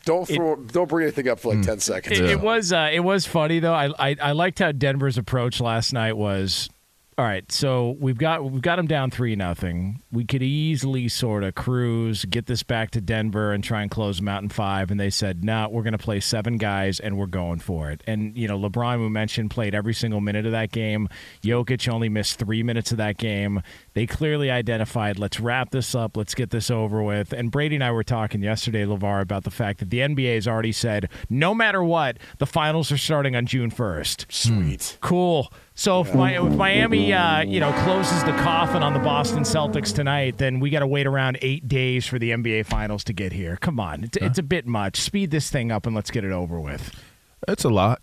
Don't 0.05 0.27
throw. 0.29 0.55
don't 0.55 0.89
bring 0.89 1.03
anything 1.09 1.29
up 1.29 1.41
for 1.41 1.53
like 1.57 1.65
ten 1.67 1.81
seconds. 1.81 2.21
It, 2.21 2.31
it 2.31 2.41
was 2.41 2.73
uh, 2.73 2.89
it 2.93 3.01
was 3.01 3.27
funny 3.27 3.59
though. 3.59 3.75
I, 3.75 3.91
I 3.99 4.17
I 4.23 4.33
liked 4.33 4.61
how 4.61 4.71
Denver's 4.71 5.19
approach 5.19 5.61
last 5.61 5.93
night 5.93 6.17
was. 6.17 6.71
All 7.19 7.25
right, 7.25 7.51
so 7.51 7.97
we've 7.99 8.19
got 8.19 8.45
we've 8.45 8.61
got 8.61 8.77
them 8.77 8.87
down 8.87 9.11
three 9.11 9.37
nothing. 9.37 10.03
We 10.13 10.27
could 10.27 10.43
easily 10.43 11.09
sort 11.09 11.45
of 11.45 11.55
cruise, 11.55 12.27
get 12.27 12.45
this 12.45 12.63
back 12.63 12.91
to 12.91 13.01
Denver, 13.01 13.53
and 13.53 13.65
try 13.65 13.81
and 13.81 13.91
close 13.91 14.19
them 14.19 14.29
out 14.29 14.43
in 14.43 14.51
five. 14.51 14.91
And 14.91 15.01
they 15.01 15.09
said, 15.09 15.43
"No, 15.43 15.63
nah, 15.63 15.69
we're 15.69 15.83
going 15.83 15.93
to 15.93 15.99
play 15.99 16.21
seven 16.21 16.59
guys, 16.59 17.01
and 17.01 17.17
we're 17.17 17.25
going 17.25 17.61
for 17.61 17.91
it." 17.91 18.03
And 18.07 18.37
you 18.37 18.47
know, 18.47 18.59
LeBron, 18.59 19.01
we 19.01 19.09
mentioned, 19.09 19.51
played 19.51 19.75
every 19.75 19.95
single 19.95 20.21
minute 20.21 20.45
of 20.45 20.53
that 20.53 20.73
game. 20.73 21.09
Jokic 21.43 21.91
only 21.91 22.11
missed 22.11 22.39
three 22.39 22.63
minutes 22.63 22.91
of 22.91 22.99
that 22.99 23.17
game. 23.17 23.63
They 23.95 24.07
clearly 24.07 24.51
identified, 24.51 25.19
let's 25.19 25.41
wrap 25.41 25.71
this 25.71 25.95
up, 25.95 26.19
let's 26.19 26.35
get 26.35 26.51
this 26.51 26.71
over 26.71 27.03
with. 27.03 27.33
And 27.33 27.51
Brady 27.51 27.77
and 27.77 27.85
I 27.85 27.93
were 27.93 28.05
talking 28.05 28.43
yesterday, 28.43 28.85
LeVar, 28.85 29.23
about 29.23 29.45
the 29.45 29.51
fact 29.51 29.79
that 29.79 29.89
the 29.89 30.01
NBA 30.01 30.35
has 30.35 30.47
already 30.47 30.73
said, 30.73 31.09
no 31.31 31.55
matter 31.55 31.83
what, 31.83 32.19
the 32.37 32.47
finals 32.47 32.93
are 32.93 32.99
starting 32.99 33.35
on 33.35 33.47
June 33.47 33.71
1st. 33.71 34.31
Sweet. 34.31 34.99
Cool. 35.01 35.51
So 35.79 36.01
if, 36.01 36.15
Mi- 36.15 36.37
if 36.37 36.43
Miami, 36.55 37.13
uh, 37.13 37.43
you 37.43 37.61
know, 37.61 37.71
closes 37.85 38.25
the 38.25 38.33
coffin 38.33 38.83
on 38.83 38.95
the 38.95 38.99
Boston 38.99 39.43
Celtics 39.43 39.95
tonight, 39.95 40.39
then 40.39 40.59
we 40.59 40.71
got 40.71 40.79
to 40.81 40.87
wait 40.87 41.07
around 41.07 41.37
eight 41.43 41.69
days 41.69 42.07
for 42.07 42.19
the 42.19 42.31
NBA 42.31 42.65
Finals 42.65 43.05
to 43.05 43.13
get 43.13 43.31
here. 43.33 43.59
Come 43.61 43.79
on, 43.79 44.05
it's, 44.05 44.17
it's 44.17 44.39
a 44.39 44.43
bit 44.43 44.67
much. 44.67 44.99
Speed 44.99 45.31
this 45.31 45.51
thing 45.51 45.71
up 45.71 45.85
and 45.85 45.95
let's 45.95 46.11
get 46.11 46.25
it 46.25 46.33
over 46.33 46.59
with. 46.59 46.99
It's 47.47 47.63
a 47.63 47.69
lot. 47.69 48.01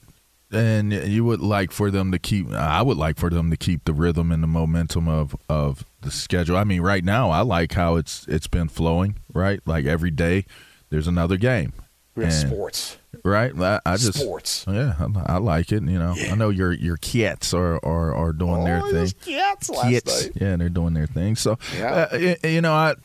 And 0.52 0.94
you 0.94 1.26
would 1.26 1.42
like 1.42 1.72
for 1.72 1.90
them 1.90 2.12
to 2.12 2.20
keep 2.20 2.52
I 2.52 2.84
would 2.84 2.98
like 2.98 3.18
for 3.18 3.32
them 3.32 3.50
to 3.50 3.58
keep 3.58 3.86
the 3.86 3.94
rhythm 3.94 4.32
and 4.32 4.44
the 4.44 4.48
momentum 4.48 5.08
of 5.08 5.36
of 5.50 5.84
the 6.02 6.12
schedule. 6.12 6.56
I 6.56 6.64
mean, 6.64 6.82
right 6.82 7.04
now 7.04 7.32
I 7.32 7.42
like 7.42 7.74
how 7.74 7.96
it's 7.96 8.28
it's 8.28 8.46
been 8.46 8.68
flowing, 8.70 9.18
right? 9.34 9.62
Like 9.66 9.86
every 9.86 10.12
day 10.12 10.46
there's 10.92 11.08
another 11.08 11.38
game. 11.38 11.74
We 12.16 12.26
have 12.26 12.34
And- 12.34 12.50
sports. 12.50 12.98
Right? 13.24 13.54
I, 13.58 13.80
I 13.86 13.96
just 13.96 14.20
Sports. 14.20 14.66
Yeah, 14.68 14.96
I, 15.00 15.34
I 15.36 15.38
like 15.38 15.72
it, 15.72 15.84
you 15.84 15.98
know. 16.00 16.14
I 16.32 16.36
know 16.36 16.50
your 16.50 16.74
your 16.74 16.98
kids 16.98 17.54
are 17.54 17.76
are, 17.86 18.14
are 18.14 18.34
doing 18.34 18.66
their 18.66 18.80
Oh, 18.80 18.86
thing. 18.88 18.94
those 18.96 19.14
cats 19.14 19.70
last 19.70 19.88
Kids. 19.90 20.24
night. 20.26 20.32
Yeah, 20.42 20.56
they're 20.58 20.68
doing 20.70 20.94
their 20.94 21.08
thing. 21.08 21.36
So, 21.38 21.58
Yeah. 21.78 22.08
uh, 22.12 22.48
you 22.48 22.60
know, 22.62 22.74
I 22.74 22.96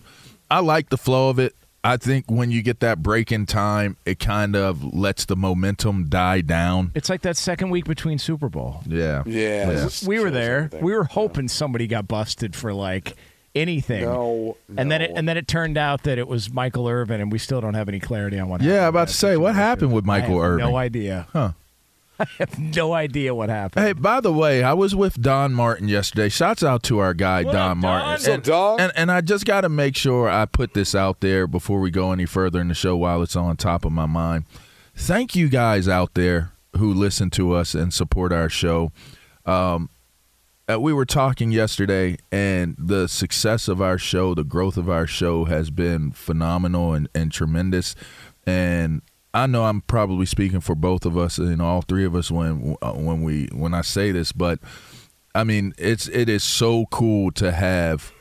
I 0.51 0.61
like 0.61 0.89
the 0.89 0.97
flow 0.99 1.29
of 1.29 1.39
it. 1.39 1.55
I 1.85 1.97
think 1.99 2.25
when 2.29 2.51
you 2.51 2.63
get 2.63 2.81
that 2.81 3.01
break 3.03 3.31
in 3.31 3.47
time, 3.47 3.97
it 4.05 4.19
kind 4.19 4.57
of 4.57 4.83
lets 4.93 5.27
the 5.27 5.37
momentum 5.37 6.09
die 6.09 6.41
down. 6.41 6.91
It's 6.97 7.09
like 7.09 7.21
that 7.23 7.37
second 7.37 7.71
week 7.71 7.85
between 7.85 8.19
Super 8.19 8.49
Bowl. 8.49 8.81
Yeah. 8.87 9.23
Yeah. 9.27 9.67
this 9.67 10.03
We 10.05 10.19
were 10.19 10.31
there. 10.33 10.69
We 10.83 10.93
were 10.93 11.05
hoping 11.05 11.47
somebody 11.49 11.87
got 11.87 12.09
busted 12.09 12.57
for 12.57 12.75
like 12.75 13.15
anything. 13.61 14.03
No, 14.03 14.57
And 14.77 14.91
then 14.91 15.03
it 15.03 15.13
and 15.15 15.29
then 15.29 15.37
it 15.37 15.49
turned 15.49 15.77
out 15.77 16.03
that 16.05 16.19
it 16.19 16.29
was 16.29 16.53
Michael 16.53 16.89
Irvin, 16.89 17.21
and 17.21 17.31
we 17.33 17.39
still 17.39 17.61
don't 17.61 17.75
have 17.75 17.89
any 17.89 18.01
clarity 18.01 18.39
on 18.39 18.49
what. 18.49 18.61
Yeah, 18.61 18.73
happened 18.73 18.83
I'm 18.85 18.89
about 18.91 19.09
to 19.09 19.15
say, 19.15 19.37
what 19.37 19.55
happened 19.55 19.93
with 19.93 20.05
Michael 20.05 20.41
I 20.41 20.43
have 20.43 20.53
Irvin? 20.53 20.67
No 20.71 20.77
idea. 20.77 21.27
Huh. 21.33 21.53
I 22.21 22.27
have 22.39 22.59
no 22.59 22.95
idea 22.95 23.33
what 23.33 23.49
happened. 23.49 23.87
Hey, 23.87 23.93
by 23.93 24.21
the 24.21 24.33
way, 24.33 24.65
I 24.65 24.73
was 24.73 24.93
with 24.93 25.23
Don 25.23 25.55
Martin 25.55 25.87
yesterday. 25.87 26.29
Shouts 26.29 26.65
out 26.65 26.83
to 26.85 26.99
our 26.99 27.15
guy 27.15 27.45
What 27.45 27.53
Don 27.53 27.71
up, 27.71 27.77
Martin. 27.77 28.05
Don? 28.07 28.11
What's 28.13 28.29
up, 28.29 28.43
dog? 28.43 28.81
And 28.81 28.93
and 28.97 29.13
I 29.13 29.21
just 29.21 29.45
got 29.45 29.61
to 29.61 29.69
make 29.69 29.95
sure 29.95 30.29
I 30.29 30.45
put 30.47 30.75
this 30.75 30.97
out 30.97 31.21
there 31.21 31.47
before 31.47 31.79
we 31.79 31.93
go 31.93 32.11
any 32.11 32.27
further 32.27 32.61
in 32.61 32.67
the 32.67 32.75
show 32.75 32.97
while 32.97 33.23
it's 33.23 33.37
on 33.37 33.57
top 33.57 33.85
of 33.85 33.93
my 33.93 34.07
mind. 34.07 34.47
Thank 34.97 35.37
you 35.37 35.49
guys 35.49 35.87
out 35.87 36.15
there 36.15 36.51
who 36.77 36.93
listen 36.93 37.31
to 37.31 37.53
us 37.53 37.75
and 37.75 37.95
support 37.95 38.33
our 38.33 38.49
show. 38.49 38.91
Um, 39.47 39.89
uh, 40.71 40.79
we 40.79 40.93
were 40.93 41.07
talking 41.07 41.51
yesterday, 41.51 42.17
and 42.31 42.77
the 42.79 43.09
success 43.09 43.69
of 43.69 43.81
our 43.81 43.99
show, 43.99 44.35
the 44.35 44.45
growth 44.45 44.77
of 44.77 44.89
our 44.89 45.07
show 45.07 45.47
has 45.47 45.71
been 45.71 46.13
phenomenal 46.13 46.93
and, 46.93 47.09
and 47.15 47.33
tremendous. 47.33 47.95
And 48.47 49.03
I 49.33 49.47
know 49.47 49.65
I'm 49.65 49.81
probably 49.83 50.27
speaking 50.27 50.61
for 50.61 50.75
both 50.75 51.07
of 51.07 51.17
us 51.17 51.39
and 51.39 51.63
all 51.63 51.83
three 51.83 52.05
of 52.05 52.15
us 52.15 52.31
when 52.31 52.77
uh, 52.83 52.93
when 52.93 53.23
we 53.23 53.47
when 53.53 53.75
I 53.75 53.83
say 53.83 54.13
this, 54.13 54.33
but 54.33 54.59
I 55.35 55.45
mean 55.45 55.75
it's 55.79 56.09
it 56.09 56.29
is 56.29 56.43
so 56.43 56.87
cool 56.91 57.31
to 57.33 57.53
have 57.53 58.13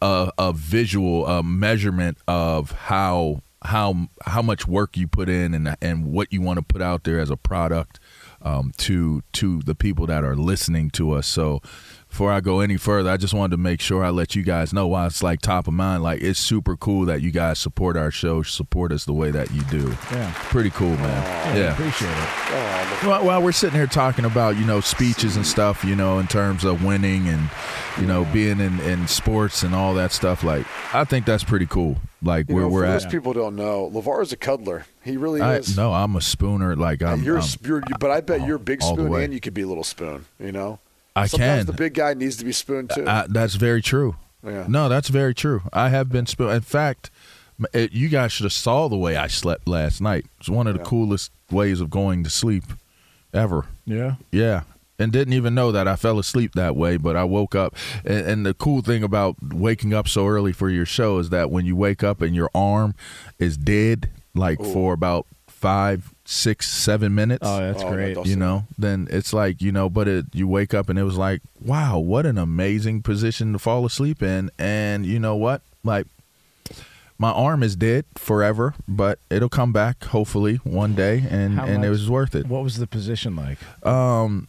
a, 0.00 0.32
a 0.38 0.52
visual 0.52 1.26
a 1.26 1.42
measurement 1.42 2.18
of 2.26 2.72
how 2.72 3.42
how 3.62 4.08
how 4.24 4.42
much 4.42 4.66
work 4.66 4.96
you 4.96 5.06
put 5.08 5.28
in 5.28 5.54
and 5.54 5.76
and 5.82 6.06
what 6.06 6.32
you 6.32 6.40
want 6.40 6.58
to 6.58 6.62
put 6.62 6.82
out 6.82 7.04
there 7.04 7.18
as 7.18 7.30
a 7.30 7.36
product 7.36 7.98
um, 8.42 8.72
to 8.78 9.22
to 9.32 9.60
the 9.62 9.74
people 9.74 10.06
that 10.06 10.24
are 10.24 10.36
listening 10.36 10.90
to 10.90 11.12
us. 11.12 11.26
So 11.26 11.60
before 12.08 12.32
I 12.32 12.40
go 12.40 12.60
any 12.60 12.76
further, 12.76 13.10
I 13.10 13.16
just 13.16 13.34
wanted 13.34 13.52
to 13.52 13.62
make 13.62 13.80
sure 13.80 14.02
I 14.02 14.10
let 14.10 14.34
you 14.34 14.42
guys 14.42 14.72
know 14.72 14.86
why 14.88 15.06
it's 15.06 15.22
like 15.22 15.40
top 15.40 15.68
of 15.68 15.74
mind. 15.74 16.02
Like 16.02 16.20
it's 16.22 16.38
super 16.38 16.76
cool 16.76 17.04
that 17.06 17.20
you 17.22 17.30
guys 17.30 17.58
support 17.58 17.96
our 17.96 18.10
show, 18.10 18.42
support 18.42 18.92
us 18.92 19.04
the 19.04 19.12
way 19.12 19.30
that 19.30 19.50
you 19.52 19.62
do. 19.64 19.94
Yeah. 20.12 20.32
Pretty 20.34 20.70
cool, 20.70 20.96
man. 20.96 21.56
Yeah, 21.56 21.62
yeah. 21.62 21.72
appreciate 21.74 22.08
it. 22.10 23.06
While, 23.06 23.24
while 23.24 23.42
we're 23.42 23.52
sitting 23.52 23.76
here 23.76 23.86
talking 23.86 24.24
about 24.24 24.56
you 24.56 24.64
know 24.64 24.80
speeches 24.80 25.36
and 25.36 25.46
stuff, 25.46 25.84
you 25.84 25.94
know, 25.94 26.18
in 26.18 26.26
terms 26.26 26.64
of 26.64 26.84
winning 26.84 27.28
and 27.28 27.48
you 28.00 28.06
know 28.06 28.24
being 28.32 28.58
in, 28.58 28.80
in 28.80 29.06
sports 29.06 29.62
and 29.62 29.74
all 29.74 29.94
that 29.94 30.10
stuff, 30.12 30.42
like 30.42 30.66
I 30.94 31.04
think 31.04 31.26
that's 31.26 31.44
pretty 31.44 31.66
cool. 31.66 31.98
Like 32.22 32.48
You 32.48 32.56
where 32.56 32.64
know, 32.64 32.70
we're 32.70 32.80
for 32.82 32.86
at. 32.86 33.02
those 33.02 33.06
people 33.12 33.32
don't 33.32 33.54
know, 33.54 33.88
Levar 33.94 34.22
is 34.22 34.32
a 34.32 34.36
cuddler. 34.36 34.86
He 35.04 35.16
really 35.16 35.40
I, 35.40 35.58
is. 35.58 35.76
no, 35.76 35.92
I'm 35.92 36.16
a 36.16 36.20
spooner. 36.20 36.74
Like 36.74 37.00
I'm. 37.02 37.22
you're, 37.22 37.36
a 37.36 37.40
I'm- 37.40 37.46
sp- 37.46 37.66
you're, 37.66 37.82
but 38.00 38.10
I 38.10 38.20
bet 38.22 38.44
you're 38.44 38.56
a 38.56 38.60
big 38.60 38.82
spoon 38.82 39.14
and 39.14 39.32
you 39.32 39.38
could 39.40 39.54
be 39.54 39.62
a 39.62 39.68
little 39.68 39.84
spoon. 39.84 40.24
You 40.40 40.50
know, 40.50 40.80
I 41.18 41.26
sometimes 41.26 41.60
can. 41.60 41.66
the 41.66 41.72
big 41.72 41.94
guy 41.94 42.14
needs 42.14 42.36
to 42.36 42.44
be 42.44 42.52
spooned 42.52 42.90
too. 42.94 43.04
I, 43.06 43.26
that's 43.28 43.54
very 43.54 43.82
true. 43.82 44.16
Yeah. 44.44 44.66
No, 44.68 44.88
that's 44.88 45.08
very 45.08 45.34
true. 45.34 45.62
I 45.72 45.88
have 45.88 46.10
been 46.10 46.26
spooned. 46.26 46.54
In 46.54 46.60
fact, 46.60 47.10
it, 47.72 47.92
you 47.92 48.08
guys 48.08 48.32
should 48.32 48.44
have 48.44 48.52
saw 48.52 48.88
the 48.88 48.96
way 48.96 49.16
I 49.16 49.26
slept 49.26 49.68
last 49.68 50.00
night. 50.00 50.26
It's 50.38 50.48
one 50.48 50.66
of 50.66 50.78
the 50.78 50.84
coolest 50.84 51.32
ways 51.50 51.80
of 51.80 51.90
going 51.90 52.24
to 52.24 52.30
sleep 52.30 52.64
ever. 53.34 53.66
Yeah. 53.84 54.14
Yeah. 54.30 54.62
And 55.00 55.12
didn't 55.12 55.34
even 55.34 55.54
know 55.54 55.70
that 55.70 55.86
I 55.86 55.94
fell 55.94 56.18
asleep 56.18 56.54
that 56.54 56.74
way, 56.74 56.96
but 56.96 57.14
I 57.14 57.22
woke 57.22 57.54
up. 57.54 57.76
And, 58.04 58.26
and 58.26 58.46
the 58.46 58.54
cool 58.54 58.82
thing 58.82 59.04
about 59.04 59.36
waking 59.52 59.94
up 59.94 60.08
so 60.08 60.26
early 60.26 60.52
for 60.52 60.68
your 60.68 60.86
show 60.86 61.18
is 61.18 61.30
that 61.30 61.50
when 61.50 61.66
you 61.66 61.76
wake 61.76 62.02
up 62.02 62.20
and 62.20 62.34
your 62.34 62.50
arm 62.54 62.94
is 63.38 63.56
dead, 63.56 64.10
like 64.34 64.58
for 64.58 64.92
about 64.92 65.26
five, 65.46 66.12
six, 66.30 66.68
seven 66.68 67.14
minutes, 67.14 67.46
Oh, 67.46 67.58
that's 67.58 67.82
Oh, 67.82 67.90
great. 67.90 68.14
that 68.14 68.26
you 68.26 68.36
know, 68.36 68.64
then 68.76 69.08
it's 69.10 69.32
like, 69.32 69.62
you 69.62 69.72
know, 69.72 69.88
but 69.88 70.06
it, 70.06 70.26
you 70.34 70.46
wake 70.46 70.74
up 70.74 70.90
and 70.90 70.98
it 70.98 71.04
was 71.04 71.16
like, 71.16 71.40
wow, 71.58 71.98
what 71.98 72.26
an 72.26 72.36
amazing 72.36 73.00
position 73.00 73.54
to 73.54 73.58
fall 73.58 73.86
asleep 73.86 74.22
in. 74.22 74.50
And 74.58 75.06
you 75.06 75.18
know 75.18 75.36
what? 75.36 75.62
Like, 75.82 76.06
my 77.18 77.30
arm 77.30 77.62
is 77.62 77.76
dead 77.76 78.04
forever, 78.14 78.74
but 78.86 79.18
it'll 79.30 79.48
come 79.48 79.72
back 79.72 80.04
hopefully 80.04 80.56
one 80.64 80.94
day, 80.94 81.24
and, 81.30 81.54
How 81.54 81.64
and 81.64 81.82
it 81.82 81.88
was 81.88 82.10
worth 82.10 82.34
it. 82.34 82.46
What 82.46 82.62
was 82.62 82.76
the 82.76 82.86
position 82.86 83.34
like? 83.34 83.58
Um, 83.86 84.48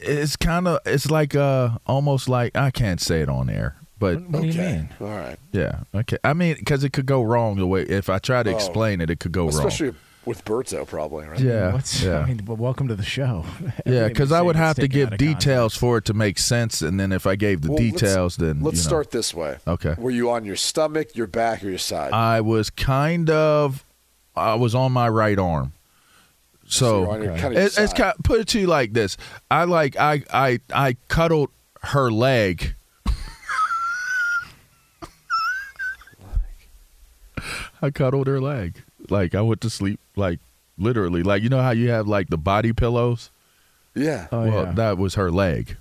it's 0.00 0.34
kind 0.36 0.66
of 0.68 0.78
it's 0.84 1.10
like 1.10 1.34
uh 1.34 1.70
almost 1.86 2.28
like 2.28 2.54
I 2.56 2.70
can't 2.70 3.00
say 3.00 3.20
it 3.20 3.28
on 3.28 3.48
air, 3.48 3.76
but 3.98 4.20
What 4.20 4.42
do 4.42 4.46
you 4.48 4.52
okay. 4.52 4.72
mean? 4.76 4.88
All 5.00 5.06
right. 5.16 5.38
yeah, 5.52 5.80
okay. 5.94 6.18
I 6.24 6.32
mean, 6.34 6.56
because 6.58 6.82
it 6.84 6.92
could 6.92 7.06
go 7.06 7.22
wrong 7.22 7.56
the 7.56 7.66
way 7.66 7.82
if 7.82 8.10
I 8.10 8.18
try 8.18 8.42
to 8.42 8.50
Oh. 8.50 8.54
explain 8.54 9.00
it, 9.00 9.10
it 9.10 9.18
could 9.20 9.32
go 9.32 9.44
wrong, 9.46 9.54
Especially 9.66 9.94
with 10.28 10.44
Berto, 10.44 10.86
probably, 10.86 11.26
right? 11.26 11.40
Yeah, 11.40 11.72
What's, 11.72 12.02
yeah. 12.04 12.18
I 12.20 12.26
mean, 12.26 12.42
well, 12.46 12.56
welcome 12.56 12.86
to 12.88 12.94
the 12.94 13.02
show. 13.02 13.44
yeah, 13.86 14.06
because 14.08 14.30
I 14.30 14.40
would 14.42 14.54
have 14.56 14.76
to 14.76 14.86
give 14.86 15.16
details 15.16 15.72
context. 15.72 15.78
for 15.80 15.98
it 15.98 16.04
to 16.04 16.14
make 16.14 16.38
sense, 16.38 16.82
and 16.82 17.00
then 17.00 17.10
if 17.10 17.26
I 17.26 17.34
gave 17.34 17.62
the 17.62 17.70
Well, 17.72 17.82
let's- 17.82 17.92
details, 18.00 18.36
then 18.36 18.60
Let's 18.60 18.76
you 18.78 18.82
know. 18.84 18.88
start 18.88 19.10
this 19.10 19.34
way. 19.34 19.56
Okay. 19.66 19.94
Were 19.98 20.10
you 20.12 20.30
on 20.30 20.44
your 20.44 20.54
stomach, 20.56 21.16
your 21.16 21.26
back, 21.26 21.64
or 21.64 21.70
your 21.70 21.78
side? 21.78 22.12
I 22.12 22.40
was 22.42 22.70
kind 22.70 23.28
of, 23.30 23.82
I 24.36 24.54
was 24.54 24.74
on 24.74 24.92
my 24.92 25.08
right 25.08 25.38
arm, 25.38 25.72
so, 26.66 27.14
you're 27.14 27.24
your- 27.24 27.36
kind 27.38 27.56
of 27.56 27.62
it, 27.62 27.66
it's 27.66 27.74
side. 27.76 27.94
kind 27.96 28.14
put 28.22 28.40
it 28.40 28.48
to 28.48 28.60
you 28.60 28.66
like 28.66 28.92
this. 28.92 29.16
I 29.50 29.64
like 29.64 29.96
I 29.96 30.22
I 30.32 30.60
I 30.72 30.96
cuddled 31.08 31.48
her 31.82 32.10
leg. 32.10 32.74
I 37.80 37.90
cuddled 37.90 38.26
her 38.26 38.40
leg. 38.40 38.82
Like 39.08 39.34
I 39.34 39.40
went 39.42 39.60
to 39.62 39.70
sleep 39.70 40.00
like 40.18 40.40
literally. 40.76 41.22
Like 41.22 41.42
you 41.42 41.48
know 41.48 41.62
how 41.62 41.70
you 41.70 41.88
have 41.90 42.06
like 42.06 42.28
the 42.28 42.36
body 42.38 42.72
pillows? 42.72 43.30
yeah. 43.94 44.26
Oh, 44.30 44.42
well, 44.48 44.64
yeah. 44.64 44.72
that 44.72 44.98
was 44.98 45.14
her 45.14 45.30
leg. 45.30 45.76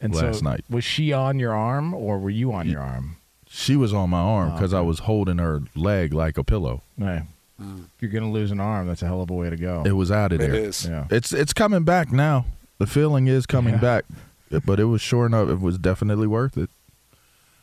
and 0.00 0.14
last 0.14 0.38
so 0.40 0.44
night. 0.44 0.64
Was 0.70 0.84
she 0.84 1.12
on 1.12 1.38
your 1.38 1.52
arm 1.54 1.92
or 1.94 2.18
were 2.18 2.30
you 2.30 2.52
on 2.52 2.68
your 2.68 2.80
arm? 2.80 3.16
She 3.48 3.76
was 3.76 3.92
on 3.94 4.10
my 4.10 4.18
arm 4.20 4.50
Oh, 4.50 4.52
because 4.54 4.72
I 4.74 4.80
was 4.80 5.00
holding 5.00 5.38
her 5.38 5.62
leg 5.76 6.12
like 6.12 6.36
a 6.38 6.44
pillow. 6.44 6.82
Right. 6.98 7.22
If 7.60 8.00
you're 8.00 8.10
going 8.10 8.24
to 8.24 8.30
lose 8.30 8.50
an 8.50 8.58
arm, 8.60 8.88
that's 8.88 9.00
a 9.02 9.06
hell 9.06 9.22
of 9.22 9.30
a 9.30 9.34
way 9.34 9.48
to 9.48 9.56
go. 9.56 9.84
It 9.86 9.92
was 9.92 10.10
out 10.10 10.32
of 10.32 10.40
It 10.40 10.50
there. 10.50 10.54
is. 10.60 10.86
Yeah. 10.86 11.06
It's 11.10 11.32
it's 11.32 11.52
coming 11.52 11.84
back 11.84 12.10
now. 12.12 12.46
The 12.78 12.86
feeling 12.86 13.28
is 13.28 13.46
coming 13.46 13.74
Yeah. 13.74 13.80
back, 13.80 14.04
but 14.66 14.80
it 14.80 14.84
was 14.86 15.00
sure 15.00 15.26
enough. 15.26 15.48
It 15.48 15.60
was 15.60 15.78
definitely 15.78 16.26
worth 16.26 16.56
it. 16.58 16.68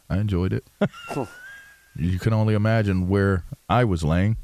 I 0.10 0.17
enjoyed 0.17 0.53
it. 0.53 0.63
you 1.96 2.20
can 2.20 2.34
only 2.34 2.53
imagine 2.53 3.10
where 3.10 3.43
I 3.70 3.84
was 3.84 4.03
laying. 4.03 4.38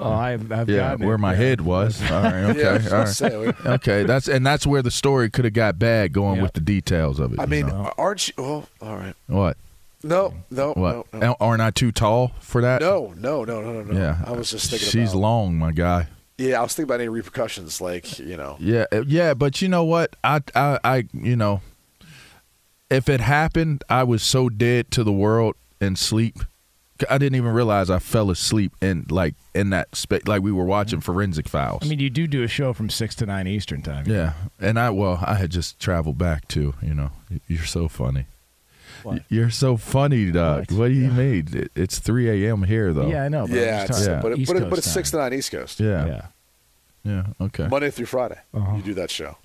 Oh, 0.00 0.12
I've, 0.12 0.50
I've 0.52 0.68
Yeah, 0.68 0.76
gotten 0.90 1.02
it. 1.02 1.06
where 1.06 1.18
my 1.18 1.32
Yeah. 1.32 1.36
head 1.38 1.60
was. 1.60 2.00
All 2.10 2.22
right, 2.22 2.34
okay, 2.44 2.60
Yeah, 2.60 2.68
I 2.68 2.72
was 2.74 2.84
all 2.86 2.90
gonna 2.90 3.04
right. 3.04 3.08
say, 3.08 3.70
okay. 3.70 4.02
That's 4.04 4.28
and 4.28 4.46
that's 4.46 4.66
where 4.66 4.80
the 4.82 4.90
story 4.92 5.28
could 5.28 5.44
have 5.44 5.54
got 5.54 5.78
bad 5.78 6.12
going 6.12 6.36
Yeah. 6.36 6.42
with 6.42 6.52
the 6.52 6.60
details 6.60 7.18
of 7.18 7.32
it. 7.32 7.40
I 7.40 7.46
mean, 7.46 7.66
know? 7.66 7.92
aren't 7.98 8.28
you? 8.28 8.34
Well, 8.38 8.68
all 8.80 8.96
right. 8.96 9.14
what? 9.26 9.56
No, 10.04 10.34
no, 10.52 10.74
What? 10.74 11.12
no, 11.12 11.18
no. 11.18 11.36
Aren't 11.40 11.60
I 11.60 11.70
too 11.72 11.90
tall 11.90 12.30
for 12.40 12.60
that? 12.62 12.80
No, 12.80 13.12
no, 13.16 13.42
no, 13.44 13.60
no, 13.60 13.82
no, 13.82 13.92
no. 13.92 13.98
Yeah, 14.00 14.18
I 14.24 14.30
was 14.30 14.48
just 14.52 14.70
thinking 14.70 14.88
She's 14.88 15.10
about. 15.10 15.20
long, 15.20 15.56
my 15.58 15.72
guy. 15.72 16.06
Yeah, 16.36 16.60
I 16.60 16.62
was 16.62 16.74
thinking 16.74 16.84
about 16.90 17.00
any 17.00 17.08
repercussions, 17.08 17.80
like 17.80 18.20
you 18.20 18.36
know. 18.36 18.56
Yeah, 18.60 18.84
uh, 18.92 19.02
yeah, 19.08 19.34
but 19.34 19.60
you 19.60 19.68
know 19.68 19.82
what? 19.82 20.14
I, 20.22 20.40
I, 20.54 20.78
I, 20.84 21.04
you 21.12 21.34
know, 21.34 21.62
if 22.88 23.08
it 23.08 23.20
happened, 23.20 23.82
I 23.88 24.04
was 24.04 24.22
so 24.22 24.48
dead 24.48 24.92
to 24.92 25.02
the 25.02 25.10
world 25.12 25.56
and 25.80 25.98
sleep. 25.98 26.36
I 27.08 27.18
didn't 27.18 27.36
even 27.36 27.52
realize 27.52 27.90
I 27.90 27.98
fell 27.98 28.30
asleep 28.30 28.72
in 28.80 29.06
like 29.08 29.34
in 29.54 29.70
that 29.70 29.94
space, 29.94 30.26
like 30.26 30.42
we 30.42 30.50
were 30.52 30.64
watching 30.64 31.00
forensic 31.00 31.48
files. 31.48 31.80
I 31.82 31.86
mean, 31.86 31.98
you 32.00 32.10
do 32.10 32.26
do 32.26 32.42
a 32.42 32.48
show 32.48 32.72
from 32.72 32.90
6 32.90 33.14
to 33.16 33.26
9 33.26 33.46
Eastern 33.46 33.82
time. 33.82 34.04
yeah, 34.06 34.32
and 34.60 34.78
I 34.78 34.90
well, 34.90 35.22
I 35.24 35.34
had 35.34 35.50
just 35.50 35.78
traveled 35.78 36.18
back 36.18 36.48
too. 36.48 36.74
You 36.82 36.94
know, 36.94 37.10
you're 37.46 37.64
so 37.64 37.88
funny. 37.88 38.26
What? 39.04 39.22
You're 39.28 39.50
so 39.50 39.76
funny, 39.76 40.32
Doug. 40.32 40.72
What? 40.72 40.78
What, 40.78 40.88
do 40.88 40.94
you 40.94 41.10
mean? 41.12 41.46
It, 41.52 41.70
it's 41.76 42.00
3 42.00 42.44
a.m. 42.46 42.64
here 42.64 42.92
though. 42.92 43.06
Yeah, 43.08 43.22
I 43.24 43.28
know. 43.28 43.46
But 43.46 43.56
Yeah, 43.56 43.78
I'm 43.82 43.86
it's, 43.86 44.06
Yeah. 44.06 44.20
but, 44.20 44.32
it, 44.32 44.46
but, 44.46 44.56
it, 44.56 44.70
but 44.70 44.78
it's 44.78 44.90
six 44.90 45.12
to 45.12 45.18
nine 45.18 45.32
East 45.34 45.52
Coast. 45.52 45.78
yeah, 45.78 46.04
Yeah. 46.06 46.26
yeah. 47.04 47.26
Okay. 47.40 47.68
Monday 47.68 47.90
through 47.90 48.06
Friday, 48.06 48.40
Uh-huh. 48.52 48.74
you 48.76 48.82
do 48.82 48.94
that 48.94 49.10
show. 49.10 49.36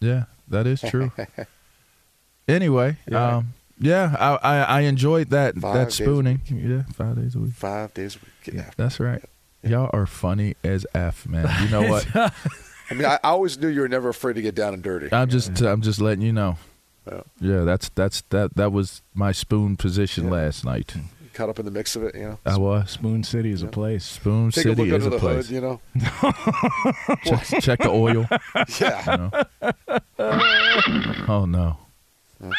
Yeah, 0.00 0.24
that 0.46 0.66
is 0.68 0.80
true. 0.80 1.10
anyway, 2.48 2.96
Yeah. 3.10 3.36
um, 3.38 3.54
yeah, 3.80 4.14
I, 4.18 4.36
I 4.36 4.56
I 4.62 4.80
enjoyed 4.82 5.30
that 5.30 5.56
Five 5.56 5.74
that 5.74 5.92
spooning. 5.92 6.40
Yeah, 6.46 6.82
five 6.94 7.16
days 7.16 7.34
a 7.34 7.38
week. 7.40 7.52
Five 7.54 7.94
days 7.94 8.16
a 8.16 8.18
week. 8.18 8.54
Yeah, 8.54 8.60
after. 8.68 8.82
That's 8.82 9.00
right. 9.00 9.24
Y'all 9.62 9.90
are 9.92 10.06
funny 10.06 10.54
as 10.62 10.86
f, 10.94 11.26
man. 11.26 11.48
You 11.64 11.68
know 11.70 11.90
what? 11.90 12.06
I 12.14 12.94
mean, 12.94 13.04
I, 13.04 13.14
I 13.22 13.28
always 13.30 13.58
knew 13.58 13.68
you 13.68 13.80
were 13.80 13.88
never 13.88 14.08
afraid 14.08 14.34
to 14.34 14.42
get 14.42 14.54
down 14.54 14.74
and 14.74 14.82
dirty. 14.82 15.08
I'm 15.12 15.28
just 15.28 15.60
I'm 15.60 15.82
just 15.82 16.00
letting 16.00 16.22
you 16.22 16.32
know. 16.32 16.56
Yeah. 17.10 17.20
Yeah, 17.40 17.60
that's 17.62 17.88
that's 17.90 18.20
that 18.30 18.54
that 18.56 18.72
was 18.72 19.02
my 19.14 19.32
spoon 19.32 19.76
position 19.76 20.28
last 20.30 20.64
night. 20.64 20.94
Caught 21.32 21.48
up 21.50 21.58
in 21.60 21.64
the 21.64 21.70
mix 21.70 21.94
of 21.94 22.02
it, 22.02 22.14
you 22.16 22.22
know. 22.22 22.38
I 22.44 22.58
was 22.58 22.90
Spoon 22.90 23.22
City 23.22 23.52
is 23.52 23.62
a 23.62 23.68
place. 23.68 24.04
Spoon 24.04 24.50
Take 24.50 24.64
City 24.64 24.70
a 24.70 24.84
look 24.84 24.86
is 24.88 25.06
under 25.06 25.06
a 25.06 25.10
the 25.10 25.18
place. 25.18 25.46
hood, 25.48 25.54
you 25.54 25.60
know. 25.60 25.80
check, 27.24 27.62
check 27.62 27.78
the 27.78 27.88
oil. 27.90 28.26
Yeah. 28.80 29.30
you 30.18 30.92
know. 30.98 31.24
Oh 31.28 31.46
no. 31.46 31.76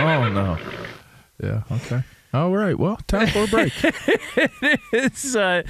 Oh 0.00 0.28
no. 0.30 0.58
Yeah. 1.42 1.62
Okay. 1.70 2.02
All 2.32 2.56
right. 2.56 2.78
Well, 2.78 2.96
time 3.08 3.26
for 3.26 3.42
a 3.42 3.46
break. 3.48 3.72
it's 4.92 5.34
uh, 5.34 5.62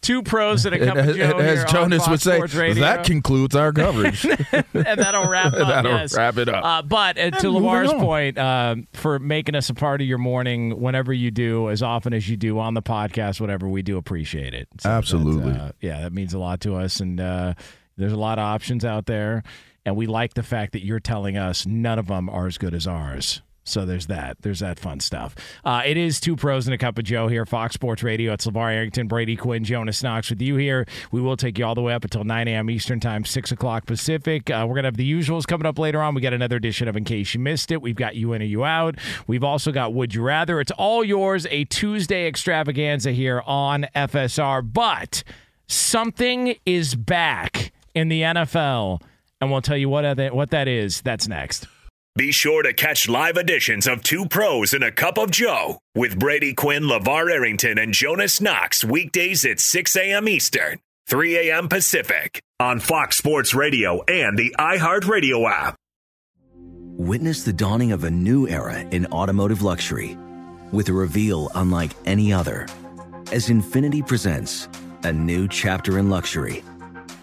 two 0.00 0.22
pros 0.22 0.64
and 0.64 0.74
a 0.74 0.78
cup 0.84 0.96
And 0.96 0.98
of 0.98 1.08
as, 1.10 1.16
Joe 1.16 1.38
as 1.38 1.64
Jonas 1.70 2.08
would 2.08 2.20
say, 2.22 2.72
that 2.74 3.04
concludes 3.04 3.54
our 3.54 3.72
coverage. 3.72 4.24
and 4.24 4.64
that'll 4.72 5.28
wrap 5.28 5.52
up. 5.52 5.68
That'll 5.68 5.92
yes. 5.92 6.16
wrap 6.16 6.38
it 6.38 6.48
up. 6.48 6.64
Uh, 6.64 6.82
but 6.82 7.18
uh, 7.18 7.30
to 7.32 7.50
Lamar's 7.50 7.92
point, 7.92 8.38
um, 8.38 8.88
for 8.94 9.18
making 9.18 9.54
us 9.54 9.68
a 9.68 9.74
part 9.74 10.00
of 10.00 10.06
your 10.06 10.18
morning, 10.18 10.80
whenever 10.80 11.12
you 11.12 11.30
do, 11.30 11.68
as 11.68 11.82
often 11.82 12.14
as 12.14 12.26
you 12.28 12.38
do 12.38 12.58
on 12.58 12.72
the 12.72 12.82
podcast, 12.82 13.38
whatever, 13.40 13.68
we 13.68 13.82
do 13.82 13.98
appreciate 13.98 14.54
it. 14.54 14.66
So 14.80 14.88
Absolutely. 14.88 15.52
that, 15.52 15.60
uh, 15.60 15.72
yeah, 15.82 16.00
that 16.00 16.12
means 16.14 16.32
a 16.32 16.38
lot 16.38 16.62
to 16.62 16.76
us. 16.76 17.00
And 17.00 17.20
uh, 17.20 17.52
there's 17.98 18.12
a 18.14 18.18
lot 18.18 18.38
of 18.38 18.44
options 18.44 18.82
out 18.84 19.04
there. 19.06 19.42
And 19.88 19.96
we 19.96 20.06
like 20.06 20.34
the 20.34 20.42
fact 20.42 20.72
that 20.72 20.84
you're 20.84 21.00
telling 21.00 21.38
us 21.38 21.64
none 21.64 21.98
of 21.98 22.08
them 22.08 22.28
are 22.28 22.46
as 22.46 22.58
good 22.58 22.74
as 22.74 22.86
ours. 22.86 23.40
So 23.64 23.86
there's 23.86 24.06
that. 24.08 24.36
There's 24.42 24.60
that 24.60 24.78
fun 24.78 25.00
stuff. 25.00 25.34
Uh, 25.64 25.80
it 25.84 25.96
is 25.96 26.20
two 26.20 26.36
pros 26.36 26.66
and 26.66 26.74
a 26.74 26.78
cup 26.78 26.98
of 26.98 27.04
Joe 27.04 27.28
here, 27.28 27.46
Fox 27.46 27.72
Sports 27.72 28.02
Radio. 28.02 28.34
It's 28.34 28.46
LaVar 28.46 28.70
Arrington, 28.70 29.08
Brady 29.08 29.34
Quinn, 29.34 29.64
Jonas 29.64 30.02
Knox 30.02 30.28
with 30.28 30.42
you 30.42 30.56
here. 30.56 30.86
We 31.10 31.22
will 31.22 31.38
take 31.38 31.58
you 31.58 31.64
all 31.64 31.74
the 31.74 31.80
way 31.80 31.94
up 31.94 32.04
until 32.04 32.22
9 32.22 32.48
a.m. 32.48 32.68
Eastern 32.68 33.00
Time, 33.00 33.24
6 33.24 33.52
o'clock 33.52 33.86
Pacific. 33.86 34.50
Uh, 34.50 34.66
we're 34.68 34.74
going 34.74 34.84
to 34.84 34.88
have 34.88 34.98
the 34.98 35.10
usuals 35.10 35.46
coming 35.46 35.66
up 35.66 35.78
later 35.78 36.02
on. 36.02 36.14
We 36.14 36.20
got 36.20 36.34
another 36.34 36.56
edition 36.56 36.86
of 36.86 36.96
In 36.98 37.04
Case 37.04 37.32
You 37.32 37.40
Missed 37.40 37.70
It. 37.70 37.80
We've 37.80 37.96
got 37.96 38.14
You 38.14 38.34
In 38.34 38.42
or 38.42 38.46
You 38.46 38.64
Out. 38.64 38.96
We've 39.26 39.44
also 39.44 39.72
got 39.72 39.94
Would 39.94 40.14
You 40.14 40.22
Rather. 40.22 40.60
It's 40.60 40.72
all 40.72 41.02
yours, 41.02 41.46
a 41.50 41.64
Tuesday 41.64 42.26
extravaganza 42.26 43.12
here 43.12 43.42
on 43.46 43.86
FSR. 43.96 44.70
But 44.70 45.24
something 45.66 46.56
is 46.66 46.94
back 46.94 47.72
in 47.94 48.08
the 48.08 48.22
NFL, 48.22 49.02
and 49.40 49.50
we'll 49.50 49.62
tell 49.62 49.76
you 49.76 49.88
what, 49.88 50.02
that- 50.16 50.34
what 50.34 50.50
that 50.50 50.68
is. 50.68 51.00
That's 51.02 51.28
next. 51.28 51.66
Be 52.16 52.32
sure 52.32 52.64
to 52.64 52.72
catch 52.72 53.08
live 53.08 53.36
editions 53.36 53.86
of 53.86 54.02
Two 54.02 54.26
Pros 54.26 54.72
and 54.74 54.82
a 54.82 54.90
Cup 54.90 55.18
of 55.18 55.30
Joe 55.30 55.78
with 55.94 56.18
Brady 56.18 56.52
Quinn, 56.52 56.82
LaVar 56.84 57.30
Arrington, 57.30 57.78
and 57.78 57.94
Jonas 57.94 58.40
Knox 58.40 58.82
weekdays 58.82 59.44
at 59.44 59.60
6 59.60 59.94
a.m. 59.96 60.28
Eastern, 60.28 60.80
3 61.06 61.50
a.m. 61.50 61.68
Pacific 61.68 62.42
on 62.58 62.80
Fox 62.80 63.16
Sports 63.16 63.54
Radio 63.54 64.02
and 64.08 64.36
the 64.36 64.52
iHeartRadio 64.58 65.48
app. 65.48 65.76
Witness 66.96 67.44
the 67.44 67.52
dawning 67.52 67.92
of 67.92 68.02
a 68.02 68.10
new 68.10 68.48
era 68.48 68.80
in 68.80 69.06
automotive 69.06 69.62
luxury 69.62 70.18
with 70.72 70.88
a 70.88 70.92
reveal 70.92 71.48
unlike 71.54 71.92
any 72.04 72.32
other 72.32 72.66
as 73.30 73.48
Infiniti 73.48 74.04
presents 74.04 74.68
a 75.04 75.12
new 75.12 75.46
chapter 75.46 75.98
in 76.00 76.10
luxury, 76.10 76.64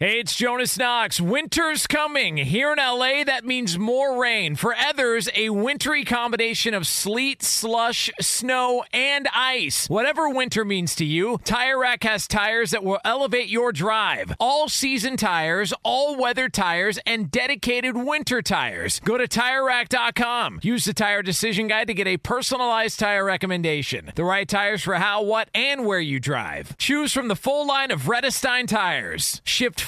Hey, 0.00 0.20
it's 0.20 0.36
Jonas 0.36 0.78
Knox. 0.78 1.20
Winter's 1.20 1.88
coming. 1.88 2.36
Here 2.36 2.72
in 2.72 2.78
LA, 2.78 3.24
that 3.24 3.44
means 3.44 3.80
more 3.80 4.22
rain. 4.22 4.54
For 4.54 4.72
others, 4.72 5.28
a 5.34 5.50
wintry 5.50 6.04
combination 6.04 6.72
of 6.72 6.86
sleet, 6.86 7.42
slush, 7.42 8.08
snow, 8.20 8.84
and 8.92 9.26
ice. 9.34 9.88
Whatever 9.88 10.28
winter 10.28 10.64
means 10.64 10.94
to 10.94 11.04
you, 11.04 11.40
Tire 11.42 11.80
Rack 11.80 12.04
has 12.04 12.28
tires 12.28 12.70
that 12.70 12.84
will 12.84 13.00
elevate 13.04 13.48
your 13.48 13.72
drive. 13.72 14.36
All 14.38 14.68
season 14.68 15.16
tires, 15.16 15.74
all 15.82 16.16
weather 16.16 16.48
tires, 16.48 17.00
and 17.04 17.28
dedicated 17.28 17.96
winter 17.96 18.40
tires. 18.40 19.00
Go 19.00 19.18
to 19.18 19.26
TireRack.com. 19.26 20.60
Use 20.62 20.84
the 20.84 20.94
Tire 20.94 21.22
Decision 21.24 21.66
Guide 21.66 21.88
to 21.88 21.94
get 21.94 22.06
a 22.06 22.18
personalized 22.18 23.00
tire 23.00 23.24
recommendation. 23.24 24.12
The 24.14 24.22
right 24.22 24.48
tires 24.48 24.84
for 24.84 24.94
how, 24.94 25.24
what, 25.24 25.48
and 25.56 25.84
where 25.84 25.98
you 25.98 26.20
drive. 26.20 26.78
Choose 26.78 27.12
from 27.12 27.26
the 27.26 27.34
full 27.34 27.66
line 27.66 27.90
of 27.90 28.02
Vredestein 28.02 28.68
tires. 28.68 29.42
Shipped 29.42 29.87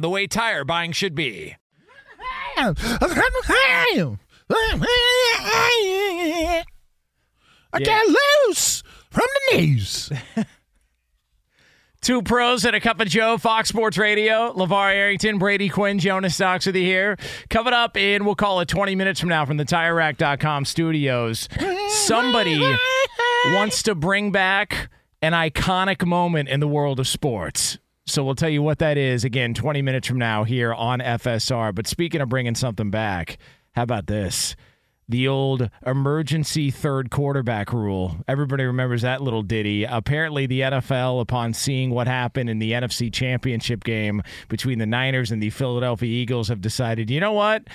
the 0.00 0.08
way 0.08 0.26
tire 0.26 0.64
buying 0.64 0.92
should 0.92 1.14
be. 1.14 1.56
I 7.72 7.80
got 7.82 8.06
loose 8.48 8.82
from 9.10 9.24
the 9.50 9.56
news. 9.58 10.12
Two 12.00 12.22
pros 12.22 12.64
and 12.64 12.76
a 12.76 12.80
cup 12.80 13.00
of 13.00 13.08
Joe, 13.08 13.36
Fox 13.36 13.68
Sports 13.68 13.98
Radio. 13.98 14.52
LaVar 14.52 14.92
Arrington, 14.92 15.38
Brady 15.38 15.68
Quinn, 15.68 15.98
Jonas 15.98 16.38
Knox 16.38 16.64
with 16.66 16.76
you 16.76 16.84
here. 16.84 17.16
Coming 17.50 17.72
up 17.72 17.96
in, 17.96 18.24
we'll 18.24 18.36
call 18.36 18.60
it 18.60 18.68
20 18.68 18.94
minutes 18.94 19.18
from 19.18 19.28
now 19.28 19.44
from 19.44 19.56
the 19.56 19.64
TireRack.com 19.64 20.64
studios. 20.66 21.48
Somebody 21.88 22.60
wants 23.46 23.82
to 23.82 23.96
bring 23.96 24.30
back 24.30 24.88
an 25.20 25.32
iconic 25.32 26.06
moment 26.06 26.48
in 26.48 26.60
the 26.60 26.68
world 26.68 27.00
of 27.00 27.08
sports. 27.08 27.78
So 28.06 28.22
we'll 28.24 28.36
tell 28.36 28.48
you 28.48 28.62
what 28.62 28.78
that 28.78 28.96
is 28.96 29.24
again 29.24 29.52
20 29.52 29.82
minutes 29.82 30.06
from 30.06 30.18
now 30.18 30.44
here 30.44 30.72
on 30.72 31.00
FSR. 31.00 31.74
But 31.74 31.86
speaking 31.86 32.20
of 32.20 32.28
bringing 32.28 32.54
something 32.54 32.90
back, 32.90 33.38
how 33.74 33.82
about 33.82 34.06
this? 34.06 34.54
the 35.08 35.28
old 35.28 35.70
emergency 35.86 36.70
third 36.70 37.10
quarterback 37.10 37.72
rule. 37.72 38.16
Everybody 38.26 38.64
remembers 38.64 39.02
that 39.02 39.22
little 39.22 39.42
ditty. 39.42 39.84
Apparently, 39.84 40.46
the 40.46 40.62
NFL, 40.62 41.20
upon 41.20 41.54
seeing 41.54 41.90
what 41.90 42.08
happened 42.08 42.50
in 42.50 42.58
the 42.58 42.72
NFC 42.72 43.12
Championship 43.12 43.84
game 43.84 44.22
between 44.48 44.78
the 44.78 44.86
Niners 44.86 45.30
and 45.30 45.42
the 45.42 45.50
Philadelphia 45.50 46.08
Eagles, 46.08 46.48
have 46.48 46.60
decided, 46.60 47.10
you 47.10 47.20
know 47.20 47.32
what? 47.32 47.68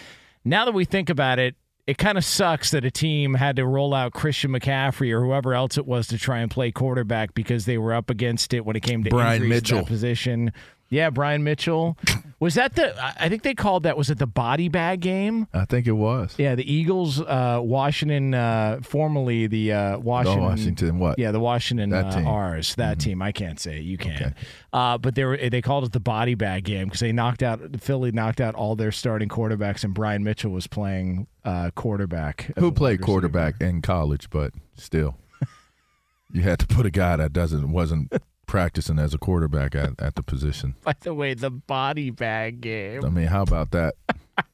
Now 0.44 0.66
that 0.66 0.74
we 0.74 0.86
think 0.86 1.10
about 1.10 1.40
it, 1.40 1.56
it 1.88 1.98
kind 1.98 2.18
of 2.18 2.24
sucks 2.24 2.72
that 2.72 2.86
a 2.86 2.92
team 2.92 3.34
had 3.34 3.56
to 3.56 3.66
roll 3.66 3.94
out 3.94 4.14
Christian 4.14 4.52
McCaffrey 4.52 5.12
or 5.12 5.24
whoever 5.24 5.54
else 5.54 5.78
it 5.78 5.86
was 5.86 6.08
to 6.08 6.18
try 6.18 6.40
and 6.40 6.52
play 6.52 6.72
quarterback 6.72 7.34
because 7.34 7.66
they 7.66 7.78
were 7.78 7.94
up 7.94 8.10
against 8.10 8.54
it 8.54 8.66
when 8.66 8.76
it 8.76 8.82
came 8.82 9.04
to 9.04 9.10
Brian 9.10 9.48
Mitchell. 9.48 9.86
position. 9.86 10.52
Yeah, 10.92 11.10
Brian 11.10 11.44
Mitchell. 11.44 11.98
Was 12.42 12.56
that 12.56 12.76
the? 12.76 12.94
I 13.22 13.30
think 13.30 13.44
they 13.44 13.54
called 13.54 13.84
that. 13.84 13.96
Was 13.96 14.10
it 14.10 14.18
the 14.18 14.28
body 14.28 14.68
bag 14.68 15.00
game? 15.00 15.48
I 15.54 15.64
think 15.66 15.86
it 15.88 15.94
was. 15.94 16.36
Yeah, 16.40 16.56
the 16.56 16.70
Eagles, 16.70 17.22
uh, 17.22 17.60
Washington, 17.64 18.34
uh, 18.34 18.80
formerly 18.82 19.46
the 19.46 19.72
uh, 19.72 20.00
Washington, 20.00 20.44
Washington 20.44 21.00
what? 21.00 21.18
Yeah, 21.20 21.32
the 21.32 21.40
Washington 21.40 21.92
That 21.92 22.08
uh, 22.08 22.12
team. 22.12 22.26
Mm-hmm. 22.26 22.82
That 22.82 23.00
team. 23.00 23.22
I 23.22 23.32
can't 23.32 23.60
say 23.60 23.78
it. 23.78 23.84
You 23.84 23.98
can. 23.98 24.36
Uh, 24.74 24.98
but 24.98 25.16
they 25.16 25.24
were 25.24 25.38
they 25.38 25.62
called 25.62 25.86
it 25.86 25.94
the 25.94 26.00
body 26.00 26.34
bag 26.34 26.66
game 26.66 26.88
because 26.88 27.00
they 27.00 27.12
knocked 27.12 27.44
out 27.44 27.62
Philly 27.80 28.12
knocked 28.12 28.42
out 28.42 28.56
all 28.56 28.76
their 28.76 28.92
starting 28.92 29.30
quarterbacks 29.30 29.84
and 29.84 29.94
Brian 29.94 30.24
Mitchell 30.24 30.52
was 30.52 30.66
playing 30.68 31.28
uh, 31.46 31.70
quarterback. 31.76 32.52
Who 32.58 32.72
played 32.72 33.00
receiver. 33.00 33.06
quarterback 33.06 33.62
in 33.62 33.82
college, 33.84 34.30
but 34.30 34.54
still, 34.76 35.16
you 36.34 36.42
had 36.42 36.60
to 36.60 36.68
put 36.68 36.86
a 36.88 36.92
guy 36.92 37.18
that 37.18 37.34
doesn't 37.34 37.72
wasn't 37.72 38.12
practicing 38.52 39.00
as 39.00 39.14
a 39.14 39.18
quarterback 39.18 39.74
at, 39.76 39.92
at 39.98 40.16
the 40.16 40.22
position. 40.22 40.76
By 40.84 40.94
the 41.00 41.14
way, 41.14 41.34
the 41.34 41.50
body 41.50 42.10
bag 42.10 42.60
game. 42.60 43.06
I 43.06 43.08
mean, 43.10 43.28
how 43.28 43.44
about 43.44 43.72
that? 43.72 43.96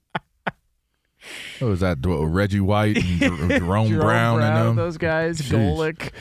What 1.59 1.67
was 1.67 1.79
that? 1.81 1.97
Reggie 2.05 2.61
White 2.61 2.95
and 2.95 3.19
Jer- 3.19 3.27
Jerome, 3.59 3.89
Jerome 3.89 3.99
Brown, 3.99 4.41
and 4.41 4.55
them. 4.55 4.75
those 4.77 4.97
guys, 4.97 5.41
Jeez. 5.41 5.51
Golick. 5.51 6.11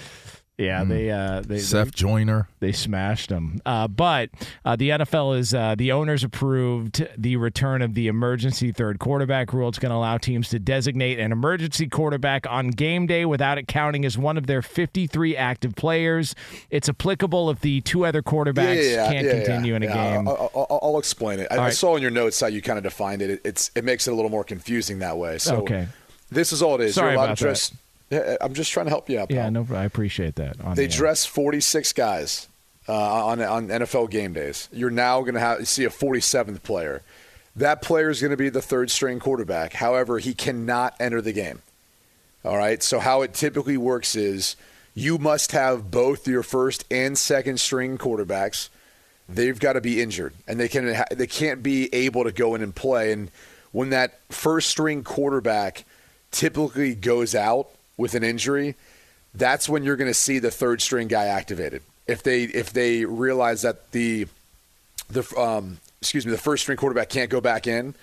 Yeah, 0.58 0.84
they 0.84 1.10
uh, 1.10 1.42
they 1.42 1.58
Seth 1.58 1.94
Joyner. 1.94 2.48
They 2.60 2.72
smashed 2.72 3.28
them. 3.28 3.60
Uh, 3.66 3.88
but 3.88 4.30
uh, 4.64 4.74
the 4.74 4.88
NFL 4.88 5.38
is 5.38 5.52
uh, 5.52 5.74
the 5.76 5.92
owners 5.92 6.24
approved 6.24 7.06
the 7.18 7.36
return 7.36 7.82
of 7.82 7.92
the 7.92 8.06
emergency 8.08 8.72
third 8.72 8.98
quarterback 8.98 9.52
rule. 9.52 9.68
It's 9.68 9.78
going 9.78 9.90
to 9.90 9.96
allow 9.96 10.16
teams 10.16 10.48
to 10.50 10.58
designate 10.58 11.18
an 11.18 11.30
emergency 11.30 11.88
quarterback 11.88 12.46
on 12.48 12.70
game 12.70 13.06
day 13.06 13.26
without 13.26 13.58
it 13.58 13.68
counting 13.68 14.06
as 14.06 14.16
one 14.16 14.38
of 14.38 14.46
their 14.46 14.62
53 14.62 15.36
active 15.36 15.74
players. 15.76 16.34
It's 16.70 16.88
applicable 16.88 17.50
if 17.50 17.60
the 17.60 17.82
two 17.82 18.06
other 18.06 18.22
quarterbacks 18.22 18.96
can't 19.10 19.28
continue 19.28 19.74
in 19.74 19.82
a 19.82 19.86
yeah. 19.86 20.16
game. 20.16 20.28
I'll, 20.28 20.50
I'll, 20.54 20.78
I'll 20.82 20.98
explain 20.98 21.38
it. 21.38 21.48
I, 21.50 21.56
All 21.56 21.64
I 21.64 21.70
saw 21.70 21.96
in 21.96 22.02
your 22.02 22.10
notes 22.10 22.40
how 22.40 22.46
you 22.46 22.62
kind 22.62 22.78
of 22.78 22.82
defined 22.82 23.20
it. 23.20 23.28
it. 23.28 23.40
It's 23.44 23.70
it 23.74 23.84
makes 23.84 24.08
it 24.08 24.12
a 24.12 24.14
little 24.14 24.30
more 24.30 24.44
confusing 24.44 25.00
that 25.00 25.18
way. 25.18 25.36
So 25.36 25.56
Okay. 25.56 25.88
this 26.30 26.50
is 26.50 26.62
all 26.62 26.76
it 26.76 26.80
is. 26.80 26.94
Sorry 26.94 27.10
You're 27.10 27.16
allowed 27.16 27.24
about 27.24 27.38
to 27.38 27.44
dress. 27.44 27.72
Yeah, 27.72 27.78
I'm 28.10 28.54
just 28.54 28.72
trying 28.72 28.86
to 28.86 28.90
help 28.90 29.10
you 29.10 29.18
out. 29.18 29.30
yeah, 29.30 29.48
no, 29.48 29.66
I 29.72 29.84
appreciate 29.84 30.36
that. 30.36 30.60
On 30.60 30.76
They 30.76 30.86
the, 30.86 30.94
uh, 30.94 30.96
dress 30.96 31.26
46 31.26 31.92
guys 31.92 32.48
uh, 32.88 32.92
on 33.26 33.42
on 33.42 33.68
NFL 33.68 34.10
game 34.10 34.32
days. 34.32 34.68
You're 34.72 34.90
now 34.90 35.20
going 35.22 35.34
to 35.34 35.40
have 35.40 35.66
see 35.66 35.84
a 35.84 35.90
47th 35.90 36.62
player. 36.62 37.02
That 37.56 37.82
player 37.82 38.10
is 38.10 38.20
going 38.20 38.30
to 38.32 38.36
be 38.36 38.48
the 38.50 38.62
third 38.62 38.90
string 38.90 39.18
quarterback. 39.18 39.72
However, 39.74 40.18
he 40.18 40.34
cannot 40.34 40.94
enter 41.00 41.20
the 41.22 41.32
game. 41.32 41.62
All 42.44 42.56
right. 42.56 42.82
So 42.82 43.00
how 43.00 43.22
it 43.22 43.34
typically 43.34 43.78
works 43.78 44.14
is 44.14 44.56
you 44.94 45.18
must 45.18 45.52
have 45.52 45.90
both 45.90 46.28
your 46.28 46.42
first 46.42 46.84
and 46.90 47.18
second 47.18 47.58
string 47.58 47.98
quarterbacks. 47.98 48.68
They've 49.28 49.58
got 49.58 49.72
to 49.72 49.80
be 49.80 50.00
injured, 50.00 50.34
and 50.46 50.60
they 50.60 50.68
can 50.68 50.94
they 51.10 51.26
can't 51.26 51.62
be 51.62 51.92
able 51.92 52.22
to 52.22 52.30
go 52.30 52.54
in 52.54 52.62
and 52.62 52.72
play. 52.74 53.10
And 53.10 53.30
when 53.72 53.90
that 53.90 54.20
first 54.30 54.68
string 54.70 55.02
quarterback 55.02 55.84
typically 56.30 56.94
goes 56.94 57.34
out 57.34 57.70
with 57.96 58.14
an 58.14 58.22
injury, 58.22 58.74
that's 59.34 59.68
when 59.68 59.84
you're 59.84 59.96
going 59.96 60.10
to 60.10 60.14
see 60.14 60.38
the 60.38 60.50
third 60.50 60.80
string 60.80 61.08
guy 61.08 61.26
activated. 61.26 61.82
If 62.06 62.22
they 62.22 62.44
if 62.44 62.72
they 62.72 63.04
realize 63.04 63.62
that 63.62 63.90
the 63.92 64.26
the 65.08 65.26
um, 65.38 65.78
excuse 66.00 66.24
me 66.24 66.32
the 66.32 66.38
first 66.38 66.62
string 66.62 66.76
quarterback 66.76 67.08
can't 67.08 67.30
go 67.30 67.40
back 67.40 67.66
in, 67.66 67.94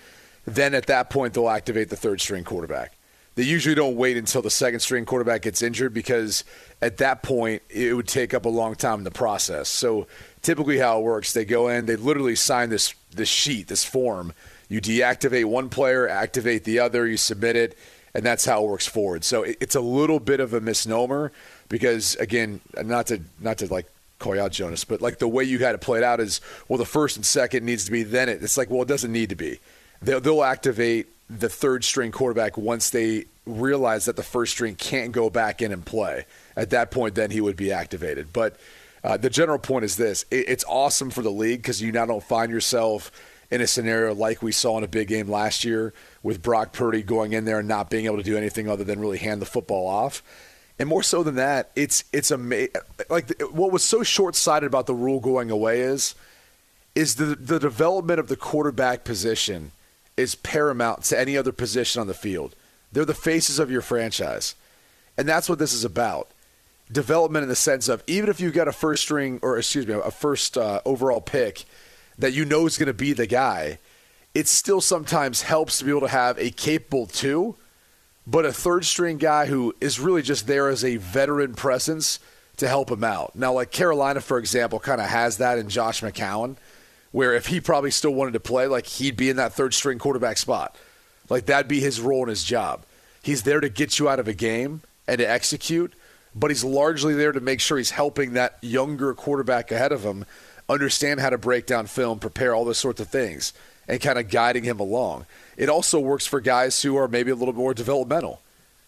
then 0.46 0.74
at 0.74 0.86
that 0.86 1.10
point 1.10 1.34
they'll 1.34 1.48
activate 1.48 1.88
the 1.88 1.96
third 1.96 2.20
string 2.20 2.44
quarterback. 2.44 2.92
They 3.36 3.42
usually 3.42 3.74
don't 3.74 3.96
wait 3.96 4.16
until 4.16 4.42
the 4.42 4.50
second 4.50 4.80
string 4.80 5.04
quarterback 5.04 5.42
gets 5.42 5.60
injured 5.60 5.92
because 5.92 6.44
at 6.80 6.98
that 6.98 7.22
point 7.22 7.62
it 7.68 7.94
would 7.94 8.06
take 8.06 8.32
up 8.32 8.44
a 8.44 8.48
long 8.48 8.76
time 8.76 8.98
in 8.98 9.04
the 9.04 9.10
process. 9.10 9.68
So 9.68 10.06
typically 10.42 10.78
how 10.78 11.00
it 11.00 11.02
works, 11.02 11.32
they 11.32 11.44
go 11.44 11.68
in, 11.68 11.86
they 11.86 11.96
literally 11.96 12.36
sign 12.36 12.70
this 12.70 12.94
this 13.12 13.28
sheet, 13.28 13.68
this 13.68 13.84
form. 13.84 14.32
You 14.68 14.80
deactivate 14.80 15.44
one 15.46 15.68
player, 15.68 16.08
activate 16.08 16.64
the 16.64 16.78
other, 16.78 17.06
you 17.06 17.16
submit 17.16 17.56
it, 17.56 17.76
and 18.14 18.24
that's 18.24 18.44
how 18.44 18.64
it 18.64 18.68
works 18.68 18.86
forward. 18.86 19.24
So 19.24 19.42
it, 19.42 19.58
it's 19.60 19.74
a 19.74 19.80
little 19.80 20.20
bit 20.20 20.40
of 20.40 20.54
a 20.54 20.60
misnomer 20.60 21.32
because 21.68 22.14
again, 22.16 22.60
not 22.82 23.08
to 23.08 23.20
not 23.40 23.58
to 23.58 23.72
like 23.72 23.86
call 24.18 24.38
out 24.40 24.52
Jonas, 24.52 24.84
but 24.84 25.02
like 25.02 25.18
the 25.18 25.28
way 25.28 25.44
you 25.44 25.58
had 25.58 25.74
it 25.74 25.80
played 25.80 26.02
out 26.02 26.20
is 26.20 26.40
well 26.68 26.78
the 26.78 26.84
first 26.84 27.16
and 27.16 27.26
second 27.26 27.64
needs 27.64 27.84
to 27.84 27.90
be 27.90 28.02
then 28.02 28.28
it. 28.28 28.42
It's 28.42 28.56
like 28.56 28.70
well 28.70 28.82
it 28.82 28.88
doesn't 28.88 29.12
need 29.12 29.30
to 29.30 29.36
be. 29.36 29.60
They'll, 30.00 30.20
they'll 30.20 30.44
activate 30.44 31.08
the 31.30 31.48
third 31.48 31.84
string 31.84 32.12
quarterback 32.12 32.56
once 32.58 32.90
they 32.90 33.24
realize 33.46 34.04
that 34.04 34.16
the 34.16 34.22
first 34.22 34.52
string 34.52 34.74
can't 34.74 35.12
go 35.12 35.30
back 35.30 35.62
in 35.62 35.72
and 35.72 35.84
play. 35.84 36.26
At 36.56 36.70
that 36.70 36.90
point, 36.90 37.14
then 37.14 37.30
he 37.30 37.40
would 37.40 37.56
be 37.56 37.72
activated. 37.72 38.32
But 38.32 38.56
uh, 39.02 39.16
the 39.16 39.30
general 39.30 39.58
point 39.58 39.84
is 39.84 39.96
this: 39.96 40.24
it, 40.30 40.48
it's 40.48 40.64
awesome 40.68 41.10
for 41.10 41.22
the 41.22 41.30
league 41.30 41.62
because 41.62 41.82
you 41.82 41.92
now 41.92 42.06
don't 42.06 42.22
find 42.22 42.50
yourself 42.52 43.10
in 43.50 43.60
a 43.60 43.66
scenario 43.66 44.14
like 44.14 44.42
we 44.42 44.52
saw 44.52 44.78
in 44.78 44.84
a 44.84 44.88
big 44.88 45.08
game 45.08 45.28
last 45.28 45.64
year 45.64 45.92
with 46.22 46.42
Brock 46.42 46.72
Purdy 46.72 47.02
going 47.02 47.32
in 47.32 47.44
there 47.44 47.58
and 47.58 47.68
not 47.68 47.90
being 47.90 48.06
able 48.06 48.16
to 48.16 48.22
do 48.22 48.36
anything 48.36 48.68
other 48.68 48.84
than 48.84 49.00
really 49.00 49.18
hand 49.18 49.40
the 49.40 49.46
football 49.46 49.86
off. 49.86 50.22
And 50.78 50.88
more 50.88 51.02
so 51.02 51.22
than 51.22 51.36
that, 51.36 51.70
it's 51.76 52.04
it's 52.12 52.32
ama- 52.32 52.68
like 53.08 53.40
what 53.52 53.70
was 53.70 53.84
so 53.84 54.02
short-sighted 54.02 54.66
about 54.66 54.86
the 54.86 54.94
rule 54.94 55.20
going 55.20 55.50
away 55.50 55.80
is 55.80 56.14
is 56.94 57.14
the 57.16 57.36
the 57.36 57.60
development 57.60 58.18
of 58.18 58.28
the 58.28 58.36
quarterback 58.36 59.04
position 59.04 59.70
is 60.16 60.34
paramount 60.34 61.04
to 61.04 61.18
any 61.18 61.36
other 61.36 61.52
position 61.52 62.00
on 62.00 62.06
the 62.06 62.14
field. 62.14 62.54
They're 62.92 63.04
the 63.04 63.14
faces 63.14 63.58
of 63.58 63.70
your 63.70 63.82
franchise. 63.82 64.54
And 65.16 65.28
that's 65.28 65.48
what 65.48 65.58
this 65.58 65.72
is 65.72 65.84
about. 65.84 66.28
Development 66.90 67.42
in 67.42 67.48
the 67.48 67.56
sense 67.56 67.88
of 67.88 68.02
even 68.06 68.28
if 68.28 68.40
you've 68.40 68.52
got 68.52 68.68
a 68.68 68.72
first 68.72 69.02
string 69.02 69.38
or 69.42 69.58
excuse 69.58 69.86
me, 69.86 69.94
a 69.94 70.10
first 70.10 70.58
uh, 70.58 70.80
overall 70.84 71.20
pick 71.20 71.64
that 72.18 72.32
you 72.32 72.44
know 72.44 72.66
is 72.66 72.78
going 72.78 72.86
to 72.86 72.94
be 72.94 73.12
the 73.12 73.26
guy, 73.26 73.78
it 74.34 74.48
still 74.48 74.80
sometimes 74.80 75.42
helps 75.42 75.78
to 75.78 75.84
be 75.84 75.90
able 75.90 76.00
to 76.02 76.08
have 76.08 76.38
a 76.38 76.50
capable 76.50 77.06
two, 77.06 77.56
but 78.26 78.44
a 78.44 78.52
third 78.52 78.84
string 78.84 79.18
guy 79.18 79.46
who 79.46 79.74
is 79.80 80.00
really 80.00 80.22
just 80.22 80.46
there 80.46 80.68
as 80.68 80.84
a 80.84 80.96
veteran 80.96 81.54
presence 81.54 82.18
to 82.56 82.68
help 82.68 82.90
him 82.90 83.04
out. 83.04 83.34
Now, 83.36 83.52
like 83.52 83.70
Carolina, 83.70 84.20
for 84.20 84.38
example, 84.38 84.78
kind 84.78 85.00
of 85.00 85.08
has 85.08 85.38
that 85.38 85.58
in 85.58 85.68
Josh 85.68 86.00
McCown, 86.00 86.56
where 87.12 87.34
if 87.34 87.46
he 87.46 87.60
probably 87.60 87.90
still 87.90 88.14
wanted 88.14 88.32
to 88.32 88.40
play, 88.40 88.66
like 88.66 88.86
he'd 88.86 89.16
be 89.16 89.30
in 89.30 89.36
that 89.36 89.52
third 89.52 89.74
string 89.74 89.98
quarterback 89.98 90.36
spot. 90.36 90.76
Like 91.28 91.46
that'd 91.46 91.68
be 91.68 91.80
his 91.80 92.00
role 92.00 92.22
in 92.24 92.28
his 92.28 92.44
job. 92.44 92.84
He's 93.22 93.42
there 93.42 93.60
to 93.60 93.68
get 93.68 93.98
you 93.98 94.08
out 94.08 94.18
of 94.18 94.28
a 94.28 94.34
game 94.34 94.82
and 95.06 95.18
to 95.18 95.28
execute, 95.28 95.94
but 96.34 96.50
he's 96.50 96.64
largely 96.64 97.14
there 97.14 97.32
to 97.32 97.40
make 97.40 97.60
sure 97.60 97.78
he's 97.78 97.92
helping 97.92 98.32
that 98.32 98.58
younger 98.60 99.14
quarterback 99.14 99.70
ahead 99.70 99.92
of 99.92 100.02
him 100.02 100.24
understand 100.68 101.20
how 101.20 101.30
to 101.30 101.38
break 101.38 101.66
down 101.66 101.86
film, 101.86 102.18
prepare 102.18 102.54
all 102.54 102.64
those 102.64 102.78
sorts 102.78 103.00
of 103.00 103.08
things, 103.08 103.52
and 103.86 104.00
kind 104.00 104.18
of 104.18 104.28
guiding 104.28 104.64
him 104.64 104.80
along. 104.80 105.26
It 105.56 105.68
also 105.68 106.00
works 106.00 106.26
for 106.26 106.40
guys 106.40 106.80
who 106.82 106.96
are 106.96 107.08
maybe 107.08 107.30
a 107.30 107.34
little 107.34 107.54
more 107.54 107.74
developmental. 107.74 108.40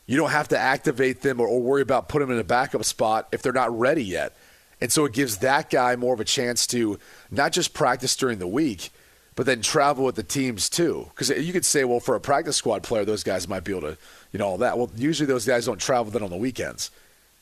You 0.07 0.17
don't 0.17 0.31
have 0.31 0.49
to 0.49 0.59
activate 0.59 1.23
them 1.23 1.41
or, 1.41 1.49
or 1.49 1.61
worry 1.61 1.83
about 1.83 2.09
putting 2.09 2.29
them 2.29 2.37
in 2.37 2.41
a 2.41 2.45
backup 2.45 2.85
spot 2.85 3.29
if 3.33 3.43
they're 3.43 3.53
not 3.53 3.77
ready 3.77 4.05
yet. 4.05 4.33
And 4.81 4.93
so 4.93 5.05
it 5.05 5.13
gives 5.13 5.39
that 5.39 5.71
guy 5.71 5.97
more 5.97 6.15
of 6.15 6.21
a 6.21 6.25
chance 6.25 6.67
to 6.69 6.99
not 7.31 7.53
just 7.53 7.75
practice 7.75 8.15
during 8.15 8.39
the 8.39 8.47
week, 8.47 8.91
but 9.35 9.47
then 9.47 9.63
travel 9.63 10.05
with 10.05 10.15
the 10.15 10.23
teams 10.23 10.69
too. 10.69 11.11
Because 11.11 11.31
you 11.31 11.53
could 11.53 11.65
say, 11.65 11.85
well, 11.85 12.01
for 12.01 12.15
a 12.15 12.21
practice 12.21 12.57
squad 12.57 12.83
player, 12.83 13.05
those 13.05 13.23
guys 13.23 13.49
might 13.49 13.65
be 13.65 13.73
able 13.73 13.89
to, 13.93 13.99
you 14.33 14.39
know, 14.39 14.47
all 14.47 14.59
that. 14.59 14.79
Well, 14.79 14.91
usually 14.97 15.27
those 15.27 15.47
guys 15.47 15.67
don't 15.67 15.81
travel 15.81 16.11
then 16.11 16.23
on 16.23 16.31
the 16.31 16.37
weekends. 16.37 16.91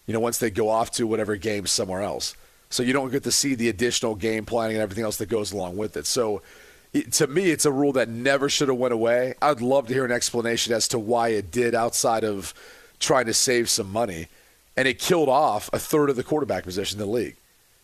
You 0.07 0.15
know, 0.15 0.21
once 0.21 0.39
they 0.39 0.51
go 0.51 0.69
off 0.69 0.91
to 0.93 1.07
whatever 1.07 1.37
game 1.37 1.67
somewhere 1.67 2.03
else, 2.03 2.37
so 2.71 2.83
you 2.83 2.93
don't 2.93 3.11
get 3.11 3.23
to 3.25 3.33
see 3.33 3.55
the 3.55 3.69
additional 3.69 4.15
game 4.15 4.45
planning 4.45 4.77
and 4.77 4.83
everything 4.83 5.05
else 5.05 5.17
that 5.19 5.29
goes 5.29 5.53
along 5.53 5.77
with 5.77 5.97
it. 5.97 6.07
So. 6.07 6.43
It, 6.93 7.11
to 7.15 7.27
me, 7.27 7.51
it's 7.51 7.65
a 7.65 7.73
rule 7.73 7.91
that 7.95 8.09
never 8.09 8.49
should 8.49 8.69
have 8.69 8.77
went 8.77 8.95
away. 8.95 9.35
I'd 9.43 9.61
love 9.61 9.89
to 9.89 9.93
hear 9.93 10.05
an 10.05 10.13
explanation 10.13 10.73
as 10.73 10.87
to 10.87 10.99
why 11.01 11.31
it 11.31 11.51
did, 11.51 11.75
outside 11.75 12.23
of 12.23 12.55
trying 13.01 13.27
to 13.27 13.35
save 13.35 13.69
some 13.69 13.91
money, 13.91 14.29
and 14.77 14.89
it 14.89 14.99
killed 14.99 15.29
off 15.29 15.69
a 15.73 15.79
third 15.79 16.11
of 16.11 16.17
the 16.17 16.23
quarterback 16.23 16.65
position 16.65 17.01
in 17.01 17.07
the 17.07 17.13
league. 17.13 17.37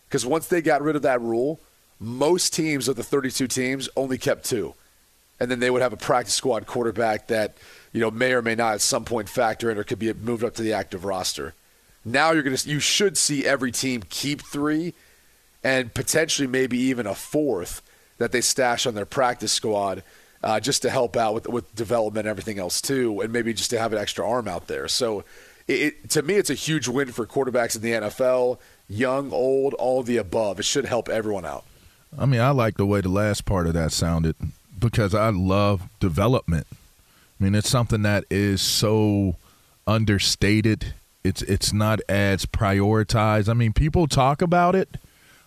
Because 0.09 0.27
once 0.27 0.49
they 0.49 0.61
got 0.61 0.83
rid 0.83 0.97
of 0.97 1.03
that 1.03 1.21
rule, 1.21 1.61
most 2.01 2.55
teams 2.55 2.89
of 2.89 2.97
the 2.97 3.05
32 3.05 3.47
teams 3.47 3.89
only 3.97 4.19
kept 4.19 4.45
two. 4.45 4.75
And 5.39 5.51
then 5.51 5.61
they 5.61 5.71
would 5.71 5.83
have 5.83 5.93
a 5.93 5.99
practice 5.99 6.35
squad 6.35 6.67
quarterback 6.67 7.29
that, 7.29 7.57
you 7.93 8.01
know, 8.01 8.11
may 8.11 8.33
or 8.33 8.43
may 8.43 8.55
not 8.55 8.75
at 8.75 8.81
some 8.81 9.05
point 9.05 9.29
factor 9.29 9.71
in 9.71 9.79
or 9.79 9.85
could 9.85 9.99
be 9.99 10.13
moved 10.13 10.43
up 10.43 10.55
to 10.55 10.63
the 10.63 10.73
active 10.73 11.05
roster. 11.05 11.55
Now 12.05 12.33
you're 12.33 12.43
going 12.43 12.57
to 12.57 12.69
you 12.69 12.81
should 12.81 13.17
see 13.17 13.45
every 13.45 13.73
team 13.73 14.03
keep 14.09 14.43
3 14.43 14.95
and 15.63 15.93
potentially 15.93 16.49
maybe 16.49 16.79
even 16.79 17.07
a 17.07 17.15
fourth 17.15 17.83
that 18.19 18.33
they 18.33 18.41
stash 18.41 18.87
on 18.87 18.95
their 18.95 19.07
practice 19.07 19.53
squad 19.53 20.03
uh, 20.43 20.59
just 20.59 20.83
to 20.83 20.91
help 20.91 21.17
out 21.17 21.35
with 21.35 21.49
with 21.49 21.75
development 21.75 22.27
and 22.27 22.31
everything 22.31 22.59
else 22.59 22.81
too 22.81 23.21
and 23.21 23.33
maybe 23.33 23.53
just 23.53 23.71
to 23.71 23.79
have 23.79 23.93
an 23.93 23.99
extra 23.99 24.27
arm 24.27 24.49
out 24.49 24.67
there. 24.67 24.89
So 24.89 25.25
it, 25.69 26.11
to 26.11 26.23
me 26.23 26.35
it's 26.35 26.51
a 26.51 26.55
huge 26.55 26.89
win 26.89 27.13
for 27.13 27.27
quarterbacks 27.27 27.77
in 27.77 27.83
the 27.83 27.93
NFL, 27.93 28.59
young, 28.89 29.31
old, 29.33 29.75
all 29.75 30.03
the 30.03 30.17
above. 30.17 30.59
It 30.59 30.65
should 30.65 30.87
help 30.87 31.09
everyone 31.09 31.45
out. 31.45 31.65
I 32.19 32.27
mean, 32.27 32.41
I 32.41 32.51
like 32.51 32.77
the 32.77 32.87
way 32.87 33.01
the 33.01 33.09
last 33.09 33.45
part 33.45 33.67
of 33.67 33.75
that 33.75 33.93
sounded 33.93 34.35
because 34.79 35.15
I 35.15 35.29
love 35.31 35.83
development. 36.01 36.67
I 36.71 37.45
mean, 37.45 37.55
it's 37.55 37.71
something 37.71 38.03
that 38.03 38.25
is 38.31 38.61
so 38.61 39.37
understated. 39.87 40.95
It's 41.23 41.43
it's 41.43 41.73
not 41.73 42.01
as 42.09 42.47
prioritized. 42.47 43.49
I 43.49 43.55
mean, 43.55 43.73
people 43.73 44.07
talk 44.07 44.41
about 44.41 44.75
it, 44.75 44.97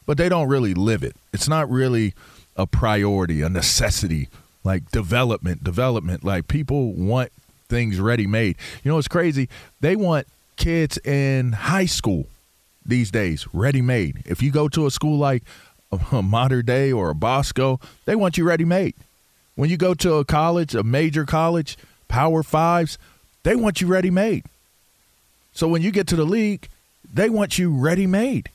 but 0.05 0.17
they 0.17 0.29
don't 0.29 0.47
really 0.47 0.73
live 0.73 1.03
it. 1.03 1.15
It's 1.33 1.47
not 1.49 1.69
really 1.69 2.13
a 2.55 2.67
priority, 2.67 3.41
a 3.41 3.49
necessity. 3.49 4.29
Like 4.63 4.91
development, 4.91 5.63
development. 5.63 6.23
Like 6.23 6.47
people 6.47 6.93
want 6.93 7.31
things 7.67 7.99
ready 7.99 8.27
made. 8.27 8.55
You 8.83 8.91
know, 8.91 8.97
it's 8.97 9.07
crazy. 9.07 9.49
They 9.81 9.95
want 9.95 10.27
kids 10.55 10.97
in 10.99 11.53
high 11.53 11.87
school 11.87 12.27
these 12.85 13.11
days 13.11 13.47
ready 13.53 13.81
made. 13.81 14.21
If 14.25 14.41
you 14.41 14.51
go 14.51 14.67
to 14.69 14.85
a 14.85 14.91
school 14.91 15.17
like 15.17 15.43
a 16.11 16.21
Mater 16.21 16.61
Dei 16.61 16.91
or 16.91 17.09
a 17.09 17.15
Bosco, 17.15 17.79
they 18.05 18.15
want 18.15 18.37
you 18.37 18.45
ready 18.45 18.65
made. 18.65 18.95
When 19.55 19.69
you 19.69 19.77
go 19.77 19.93
to 19.95 20.15
a 20.15 20.25
college, 20.25 20.75
a 20.75 20.83
major 20.83 21.25
college, 21.25 21.77
Power 22.07 22.43
Fives, 22.43 22.97
they 23.43 23.55
want 23.55 23.81
you 23.81 23.87
ready 23.87 24.09
made. 24.09 24.45
So 25.53 25.67
when 25.67 25.81
you 25.81 25.91
get 25.91 26.07
to 26.07 26.15
the 26.15 26.25
league, 26.25 26.67
they 27.11 27.29
want 27.29 27.57
you 27.57 27.71
ready 27.71 28.07
made. 28.07 28.49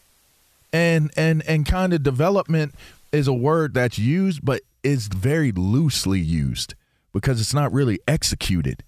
And 0.73 1.11
and 1.17 1.43
and 1.49 1.65
kind 1.65 1.95
of 1.95 2.03
development 2.03 2.75
is 3.13 3.27
a 3.27 3.33
word 3.33 3.73
that's 3.73 3.99
used, 3.99 4.45
but 4.45 4.61
is 4.83 5.07
very 5.09 5.53
loosely 5.53 6.21
used 6.21 6.75
because 7.13 7.41
it's 7.41 7.55
not 7.55 7.73
really 7.73 7.99
executed. 8.07 8.83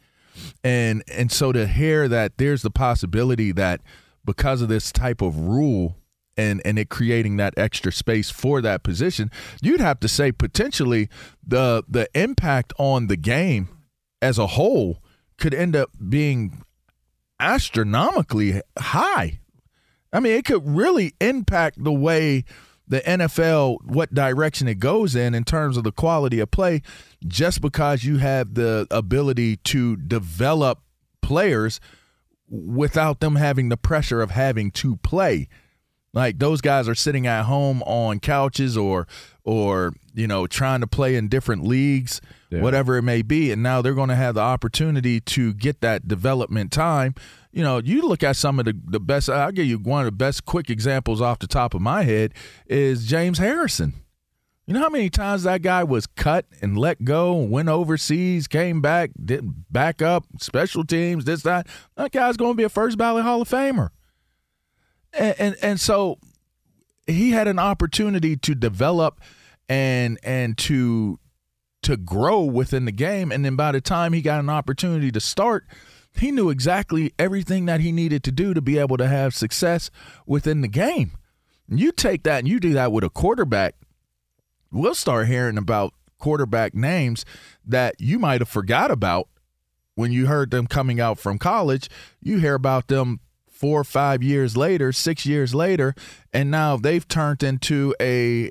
And 0.63 1.03
and 1.09 1.33
so 1.33 1.53
to 1.53 1.67
hear 1.67 2.09
that 2.09 2.37
there's 2.37 2.63
the 2.63 2.71
possibility 2.71 3.53
that 3.53 3.81
because 4.25 4.61
of 4.61 4.69
this 4.69 4.93
type 4.93 5.23
of 5.23 5.37
rule 5.39 5.97
and 6.37 6.61
and 6.65 6.79
it 6.79 6.89
creating 6.89 7.37
that 7.39 7.55
extra 7.57 7.93
space 7.93 8.31
for 8.31 8.61
that 8.61 8.83
position, 8.83 9.31
you'd 9.63 9.81
have 9.81 10.01
to 10.01 10.09
say 10.09 10.33
potentially 10.33 11.09
the 11.47 11.85
the 11.89 12.09
impact 12.15 12.73
on 12.79 13.07
the 13.07 13.17
game 13.17 13.69
as 14.21 14.39
a 14.39 14.49
whole 14.49 14.99
could 15.39 15.55
end 15.55 15.75
up 15.75 15.91
being 16.09 16.63
astronomically 17.41 18.61
high. 18.79 19.41
I 20.13 20.21
mean, 20.21 20.33
it 20.33 20.45
could 20.45 20.67
really 20.67 21.15
impact 21.21 21.83
the 21.83 21.93
way 21.93 22.45
the 22.87 23.01
NFL, 23.01 23.79
what 23.85 24.13
direction 24.13 24.67
it 24.67 24.81
goes 24.81 25.15
in 25.15 25.35
in 25.35 25.45
terms 25.45 25.77
of 25.77 25.85
the 25.85 25.93
quality 25.93 26.41
of 26.41 26.51
play, 26.51 26.83
just 27.27 27.61
because 27.61 28.03
you 28.05 28.19
have 28.19 28.55
the 28.55 28.87
ability 28.91 29.57
to 29.57 29.97
develop 29.97 30.81
players 31.23 31.81
without 32.49 33.21
them 33.21 33.37
having 33.37 33.69
the 33.69 33.77
pressure 33.77 34.21
of 34.21 34.33
having 34.33 34.73
to 34.73 34.97
play. 34.97 35.49
Like 36.13 36.39
those 36.39 36.61
guys 36.61 36.89
are 36.89 36.95
sitting 36.95 37.27
at 37.27 37.45
home 37.45 37.83
on 37.83 38.19
couches 38.19 38.77
or 38.77 39.07
or 39.45 39.93
you 40.13 40.27
know 40.27 40.47
trying 40.47 40.81
to 40.81 40.87
play 40.87 41.15
in 41.15 41.29
different 41.29 41.65
leagues, 41.65 42.21
yeah. 42.51 42.61
whatever 42.61 42.97
it 42.97 43.03
may 43.03 43.23
be, 43.23 43.53
and 43.53 43.63
now 43.63 43.81
they're 43.81 43.95
going 43.95 44.09
to 44.09 44.17
have 44.17 44.35
the 44.35 44.41
opportunity 44.41 45.21
to 45.21 45.55
get 45.55 45.81
that 45.83 46.09
development 46.09 46.73
time. 46.73 47.15
You 47.53 47.63
know, 47.63 47.79
you 47.79 48.03
look 48.03 48.25
at 48.25 48.37
some 48.37 48.59
of 48.59 48.65
the 48.65 48.77
the 48.85 48.99
best. 48.99 49.31
I'll 49.31 49.53
give 49.53 49.67
you 49.67 49.79
one 49.79 50.01
of 50.01 50.07
the 50.07 50.17
best 50.17 50.45
quick 50.45 50.69
examples 50.69 51.21
off 51.21 51.39
the 51.39 51.47
top 51.47 51.75
of 51.75 51.81
my 51.81 52.03
head 52.03 52.35
is 52.67 53.07
James 53.07 53.39
Harrison. 53.39 53.95
You 54.67 54.75
know 54.75 54.81
how 54.81 54.89
many 54.89 55.11
times 55.11 55.45
that 55.45 55.63
guy 55.63 55.83
was 55.83 56.07
cut 56.07 56.47
and 56.63 56.79
let 56.79 57.05
go, 57.05 57.35
went 57.35 57.69
overseas, 57.69 58.47
came 58.47 58.81
back, 58.81 59.11
didn't 59.25 59.73
back 59.73 60.01
up, 60.01 60.25
special 60.39 60.85
teams, 60.85 61.25
this, 61.25 61.43
that. 61.43 61.67
That 61.97 62.13
guy's 62.13 62.37
going 62.37 62.53
to 62.53 62.57
be 62.57 62.63
a 62.63 62.69
first 62.69 62.97
ballot 62.97 63.25
Hall 63.25 63.43
of 63.43 63.49
Famer. 63.49 63.91
And, 65.13 65.35
and, 65.39 65.57
and 65.63 65.81
so 65.81 66.19
he 67.07 67.31
had 67.31 67.49
an 67.49 67.59
opportunity 67.59 68.37
to 68.37 68.55
develop 68.55 69.21
and 69.69 70.19
and 70.23 70.57
to 70.59 71.19
to 71.83 71.97
grow 71.97 72.43
within 72.43 72.85
the 72.85 72.93
game. 72.93 73.33
And 73.33 73.45
then 73.45 73.57
by 73.57 73.73
the 73.73 73.81
time 73.81 74.13
he 74.13 74.21
got 74.21 74.41
an 74.41 74.51
opportunity 74.51 75.11
to 75.13 75.21
start, 75.21 75.67
he 76.13 76.31
knew 76.31 76.51
exactly 76.51 77.13
everything 77.19 77.67
that 77.67 77.81
he 77.81 77.91
needed 77.91 78.23
to 78.25 78.33
do 78.33 78.53
to 78.53 78.61
be 78.61 78.79
able 78.79 78.97
to 78.99 79.09
have 79.09 79.35
success 79.35 79.91
within 80.27 80.61
the 80.61 80.69
game. 80.69 81.13
and 81.69 81.81
You 81.81 81.93
take 81.93 82.25
that 82.25 82.41
and 82.41 82.49
you 82.49 82.61
do 82.61 82.73
that 82.75 82.93
with 82.93 83.05
a 83.05 83.11
quarterback 83.11 83.77
we'll 84.71 84.95
start 84.95 85.27
hearing 85.27 85.59
about 85.59 85.95
quarterback 86.19 86.75
names 86.75 87.25
that 87.65 87.95
you 87.99 88.19
might 88.19 88.41
have 88.41 88.49
forgot 88.49 88.91
about 88.91 89.29
when 89.95 90.13
you 90.13 90.27
heard 90.27 90.51
them 90.51 90.67
coming 90.67 91.01
out 91.01 91.19
from 91.19 91.39
college. 91.39 91.89
You 92.21 92.39
hear 92.39 92.55
about 92.55 92.89
them 92.89 93.21
four 93.61 93.81
or 93.81 93.85
five 93.85 94.23
years 94.23 94.57
later, 94.57 94.91
six 94.91 95.27
years 95.27 95.55
later, 95.55 95.95
and 96.33 96.51
now 96.51 96.79
they've 96.79 97.07
turned 97.07 97.43
into 97.43 97.95
a 98.01 98.51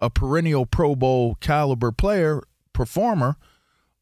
a 0.00 0.10
perennial 0.10 0.66
Pro 0.66 0.96
Bowl 0.96 1.36
caliber 1.40 1.92
player 1.92 2.42
performer, 2.72 3.36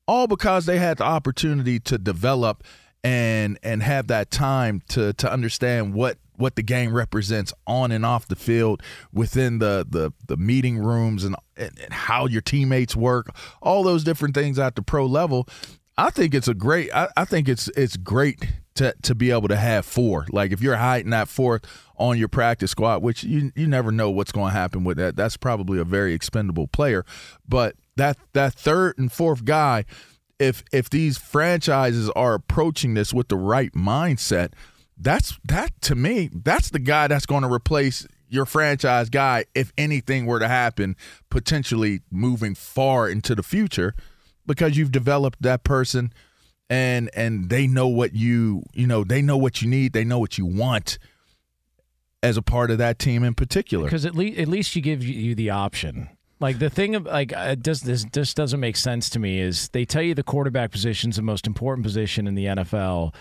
all 0.08 0.26
because 0.26 0.64
they 0.66 0.78
had 0.78 0.98
the 0.98 1.04
opportunity 1.04 1.78
to 1.80 1.98
develop 1.98 2.64
and 3.04 3.58
and 3.62 3.82
have 3.82 4.06
that 4.06 4.30
time 4.30 4.82
to 4.88 5.12
to 5.12 5.30
understand 5.30 5.92
what 5.92 6.16
what 6.36 6.56
the 6.56 6.62
game 6.62 6.92
represents 6.92 7.52
on 7.66 7.92
and 7.92 8.04
off 8.04 8.26
the 8.28 8.36
field, 8.36 8.82
within 9.12 9.58
the 9.58 9.86
the, 9.88 10.12
the 10.26 10.38
meeting 10.38 10.78
rooms, 10.78 11.22
and, 11.22 11.36
and, 11.56 11.78
and 11.78 11.92
how 11.92 12.26
your 12.26 12.42
teammates 12.42 12.96
work, 12.96 13.36
all 13.60 13.82
those 13.82 14.04
different 14.04 14.34
things 14.34 14.58
at 14.58 14.74
the 14.74 14.82
pro 14.82 15.04
level. 15.04 15.46
I 15.98 16.10
think 16.10 16.34
it's 16.34 16.48
a 16.48 16.54
great. 16.54 16.94
I, 16.94 17.08
I 17.16 17.26
think 17.26 17.46
it's 17.46 17.68
it's 17.68 17.96
great 17.98 18.46
to 18.76 18.94
to 19.02 19.14
be 19.14 19.30
able 19.30 19.48
to 19.48 19.56
have 19.56 19.84
four. 19.84 20.26
Like 20.30 20.52
if 20.52 20.60
you're 20.60 20.76
hiding 20.76 21.10
that 21.10 21.28
fourth 21.28 21.64
on 21.96 22.18
your 22.18 22.28
practice 22.28 22.70
squad, 22.70 23.02
which 23.02 23.24
you 23.24 23.52
you 23.54 23.66
never 23.66 23.90
know 23.90 24.10
what's 24.10 24.32
going 24.32 24.52
to 24.52 24.58
happen 24.58 24.84
with 24.84 24.96
that. 24.98 25.16
That's 25.16 25.36
probably 25.36 25.78
a 25.78 25.84
very 25.84 26.14
expendable 26.14 26.66
player, 26.66 27.04
but 27.48 27.76
that 27.96 28.16
that 28.32 28.54
third 28.54 28.98
and 28.98 29.10
fourth 29.10 29.44
guy. 29.44 29.84
If 30.38 30.62
if 30.70 30.90
these 30.90 31.16
franchises 31.16 32.10
are 32.10 32.34
approaching 32.34 32.92
this 32.92 33.14
with 33.14 33.28
the 33.28 33.38
right 33.38 33.72
mindset, 33.72 34.52
that's 34.98 35.38
that 35.44 35.72
to 35.82 35.94
me, 35.94 36.28
that's 36.30 36.68
the 36.68 36.78
guy 36.78 37.06
that's 37.06 37.24
going 37.24 37.42
to 37.42 37.50
replace 37.50 38.06
your 38.28 38.44
franchise 38.44 39.08
guy 39.08 39.44
if 39.54 39.72
anything 39.78 40.26
were 40.26 40.38
to 40.38 40.48
happen 40.48 40.96
potentially 41.30 42.00
moving 42.10 42.54
far 42.54 43.08
into 43.08 43.34
the 43.34 43.42
future 43.42 43.94
because 44.46 44.76
you've 44.76 44.92
developed 44.92 45.40
that 45.42 45.64
person 45.64 46.12
and 46.68 47.10
and 47.14 47.48
they 47.48 47.66
know 47.66 47.88
what 47.88 48.14
you 48.14 48.62
you 48.72 48.86
know 48.86 49.04
they 49.04 49.22
know 49.22 49.36
what 49.36 49.62
you 49.62 49.68
need. 49.68 49.92
They 49.92 50.04
know 50.04 50.18
what 50.18 50.38
you 50.38 50.46
want 50.46 50.98
as 52.22 52.36
a 52.36 52.42
part 52.42 52.70
of 52.70 52.78
that 52.78 52.98
team 52.98 53.22
in 53.22 53.34
particular. 53.34 53.84
Because 53.84 54.04
at 54.04 54.14
least 54.14 54.38
at 54.38 54.48
least 54.48 54.74
you 54.74 54.82
give 54.82 55.02
you 55.02 55.34
the 55.34 55.50
option. 55.50 56.08
Like 56.38 56.58
the 56.58 56.68
thing 56.68 56.94
of 56.94 57.06
like 57.06 57.34
uh, 57.34 57.54
does 57.54 57.80
this 57.80 58.04
this 58.12 58.34
doesn't 58.34 58.60
make 58.60 58.76
sense 58.76 59.08
to 59.10 59.18
me 59.18 59.40
is 59.40 59.68
they 59.70 59.84
tell 59.84 60.02
you 60.02 60.14
the 60.14 60.22
quarterback 60.22 60.70
position 60.70 61.10
is 61.10 61.16
the 61.16 61.22
most 61.22 61.46
important 61.46 61.84
position 61.84 62.26
in 62.26 62.34
the 62.34 62.46
NFL 62.46 63.14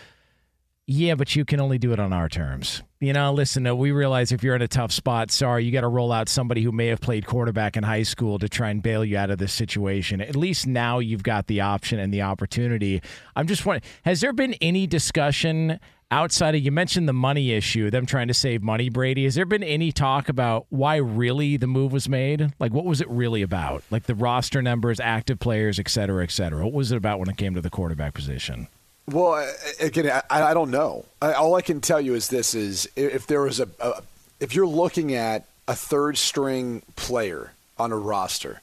Yeah, 0.88 1.16
but 1.16 1.36
you 1.36 1.46
can 1.46 1.60
only 1.60 1.80
do 1.80 1.94
it 1.94 2.00
on 2.00 2.14
our 2.14 2.30
terms. 2.30 2.84
You 3.00 3.12
know, 3.12 3.34
listen, 3.34 3.76
we 3.78 3.92
realize 3.92 4.32
if 4.32 4.44
you're 4.44 4.56
in 4.56 4.62
a 4.62 4.68
tough 4.68 4.92
spot, 4.92 5.32
sorry, 5.32 5.66
you 5.66 5.72
got 5.72 5.82
to 5.82 5.88
roll 5.88 6.12
out 6.12 6.30
somebody 6.30 6.62
who 6.62 6.72
may 6.72 6.88
have 6.88 7.02
played 7.02 7.26
quarterback 7.26 7.76
in 7.76 7.84
high 7.84 8.04
school 8.04 8.38
to 8.38 8.48
try 8.48 8.70
and 8.70 8.84
bail 8.84 9.04
you 9.04 9.18
out 9.18 9.32
of 9.32 9.40
this 9.40 9.52
situation. 9.52 10.22
At 10.22 10.36
least 10.36 10.68
now 10.68 11.00
you've 11.00 11.24
got 11.24 11.48
the 11.48 11.62
option 11.62 11.98
and 11.98 12.14
the 12.14 12.22
opportunity. 12.22 13.02
I'm 13.36 13.48
just 13.48 13.66
wondering, 13.66 13.82
has 14.04 14.22
there 14.22 14.32
been 14.32 14.54
any 14.62 14.86
discussion 14.86 15.80
outside 16.12 16.54
of 16.54 16.62
you 16.62 16.72
mentioned 16.72 17.10
the 17.10 17.14
money 17.14 17.54
issue, 17.54 17.90
them 17.90 18.06
trying 18.06 18.28
to 18.28 18.36
save 18.36 18.62
money, 18.62 18.90
Brady? 18.90 19.24
Has 19.24 19.34
there 19.34 19.46
been 19.46 19.64
any 19.64 19.92
talk 19.92 20.30
about 20.30 20.68
why 20.70 20.98
really 20.98 21.58
the 21.58 21.68
move 21.68 21.94
was 21.94 22.08
made? 22.08 22.54
Like, 22.60 22.74
what 22.74 22.86
was 22.86 23.02
it 23.02 23.10
really 23.10 23.42
about? 23.42 23.84
Like 23.90 24.04
the 24.04 24.14
roster 24.14 24.62
numbers, 24.62 25.00
active 25.00 25.40
players, 25.40 25.80
et 25.80 25.90
cetera, 25.90 26.24
et 26.24 26.32
cetera. 26.32 26.64
What 26.64 26.74
was 26.74 26.92
it 26.92 26.98
about 26.98 27.18
when 27.18 27.30
it 27.30 27.38
came 27.38 27.56
to 27.56 27.62
the 27.62 27.72
quarterback 27.72 28.14
position? 28.14 28.68
Well, 29.12 29.48
again, 29.80 30.10
I, 30.30 30.42
I 30.50 30.54
don't 30.54 30.72
know. 30.72 31.06
I, 31.22 31.34
all 31.34 31.56
I 31.56 31.62
can 31.62 31.80
tell 31.82 32.02
you 32.02 32.16
is 32.16 32.28
this: 32.30 32.56
is 32.56 32.90
if 32.96 33.28
there 33.28 33.42
was 33.42 33.60
a, 33.60 33.68
a 33.80 34.02
if 34.40 34.56
you're 34.56 34.66
looking 34.68 35.14
at 35.14 35.46
a 35.68 35.76
third 35.76 36.18
string 36.18 36.82
player 36.96 37.52
on 37.78 37.92
a 37.92 37.98
roster, 37.98 38.62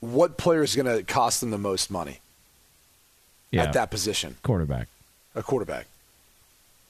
what 0.00 0.36
player 0.36 0.62
is 0.62 0.74
going 0.74 0.86
to 0.86 1.02
cost 1.04 1.40
them 1.40 1.50
the 1.50 1.58
most 1.58 1.90
money 1.90 2.20
Yeah. 3.50 3.64
at 3.64 3.72
that 3.74 3.90
position? 3.90 4.36
Quarterback. 4.42 4.88
A 5.34 5.42
quarterback. 5.42 5.86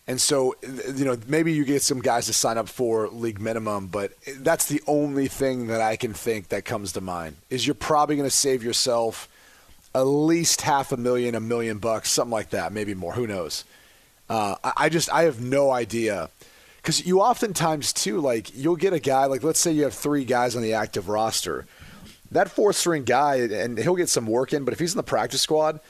And 0.09 0.21
so, 0.21 0.55
you 0.95 1.05
know, 1.05 1.17
maybe 1.27 1.53
you 1.53 1.65
get 1.65 1.83
some 1.83 2.01
guys 2.01 2.27
to 2.27 2.33
sign 2.33 2.59
up 2.59 2.69
for 2.69 3.09
league 3.09 3.41
minimum, 3.41 3.89
but 3.89 4.13
that's 4.39 4.67
the 4.67 4.81
only 4.87 5.27
thing 5.27 5.67
that 5.67 5.81
I 5.81 5.97
can 5.97 6.15
think 6.15 6.49
that 6.51 6.65
comes 6.65 6.93
to 6.93 7.01
mind 7.01 7.37
is 7.51 7.67
you're 7.67 7.75
probably 7.75 8.15
going 8.15 8.29
to 8.29 8.35
save 8.35 8.63
yourself 8.63 9.29
at 9.97 10.03
least 10.03 10.61
half 10.61 10.93
a 10.93 10.97
million, 10.97 11.35
a 11.35 11.41
million 11.41 11.79
bucks, 11.79 12.13
something 12.13 12.31
like 12.31 12.51
that, 12.51 12.71
maybe 12.71 12.95
more. 12.95 13.15
Who 13.15 13.27
knows? 13.27 13.65
Uh, 14.29 14.57
I, 14.63 14.73
I 14.77 14.89
just 14.91 15.11
I 15.11 15.23
have 15.23 15.41
no 15.41 15.71
idea 15.71 16.29
because 16.77 17.07
you 17.07 17.21
oftentimes 17.21 17.93
too 17.93 18.21
like 18.21 18.55
you'll 18.55 18.77
get 18.77 18.93
a 18.93 19.01
guy 19.01 19.25
like 19.25 19.43
let's 19.43 19.59
say 19.59 19.73
you 19.73 19.85
have 19.85 19.95
three 19.95 20.25
guys 20.25 20.55
on 20.55 20.63
the 20.63 20.75
active 20.75 21.09
roster, 21.09 21.65
that 22.31 22.51
fourth 22.51 22.77
string 22.77 23.05
guy 23.05 23.37
and 23.37 23.79
he'll 23.79 23.97
get 23.97 24.11
some 24.11 24.27
work 24.27 24.53
in, 24.53 24.65
but 24.65 24.75
if 24.75 24.81
he's 24.81 24.93
in 24.93 24.99
the 24.99 25.03
practice 25.03 25.41
squad, 25.41 25.81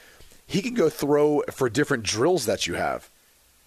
he 0.45 0.61
can 0.61 0.73
go 0.73 0.89
throw 0.89 1.41
for 1.51 1.69
different 1.69 2.03
drills 2.03 2.45
that 2.45 2.65
you 2.65 2.75
have. 2.75 3.09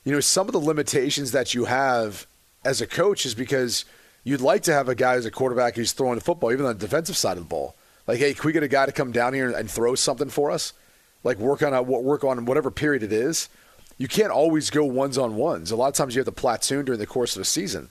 You 0.05 0.13
know, 0.13 0.21
some 0.21 0.47
of 0.47 0.53
the 0.53 0.59
limitations 0.59 1.33
that 1.33 1.53
you 1.53 1.67
have 1.67 2.27
as 2.65 2.81
a 2.81 2.87
coach 2.87 3.27
is 3.27 3.35
because 3.35 3.85
you'd 4.25 4.41
like 4.41 4.63
to 4.63 4.73
have 4.73 4.89
a 4.89 4.95
guy 4.95 5.15
as 5.15 5.27
a 5.27 5.31
quarterback 5.31 5.77
who's 5.77 5.93
throwing 5.93 6.15
the 6.15 6.25
football, 6.25 6.51
even 6.51 6.65
on 6.65 6.79
the 6.79 6.87
defensive 6.87 7.19
side 7.19 7.37
of 7.37 7.43
the 7.43 7.49
ball. 7.49 7.75
Like, 8.11 8.19
hey, 8.19 8.35
can 8.35 8.45
we 8.45 8.53
get 8.53 8.65
a 8.65 8.69
guy 8.69 8.87
to 8.87 8.91
come 8.91 9.13
down 9.13 9.35
here 9.35 9.53
and 9.53 9.71
throw 9.71 9.95
something 9.95 10.31
for 10.31 10.51
us? 10.51 10.73
Like 11.23 11.39
work 11.39 11.63
on 11.63 11.73
uh, 11.73 11.77
a 11.77 11.83
work 11.83 12.25
on 12.25 12.45
whatever 12.45 12.69
period 12.73 13.05
it 13.05 13.13
is. 13.13 13.49
You 13.99 14.09
can't 14.09 14.33
always 14.33 14.69
go 14.69 14.85
ones 14.85 15.17
on 15.17 15.37
ones. 15.37 15.71
A 15.71 15.77
lot 15.77 15.87
of 15.87 15.95
times 15.95 16.17
you 16.17 16.19
have 16.19 16.27
to 16.27 16.33
platoon 16.33 16.87
during 16.87 16.99
the 16.99 17.07
course 17.07 17.37
of 17.37 17.43
a 17.43 17.45
season, 17.45 17.89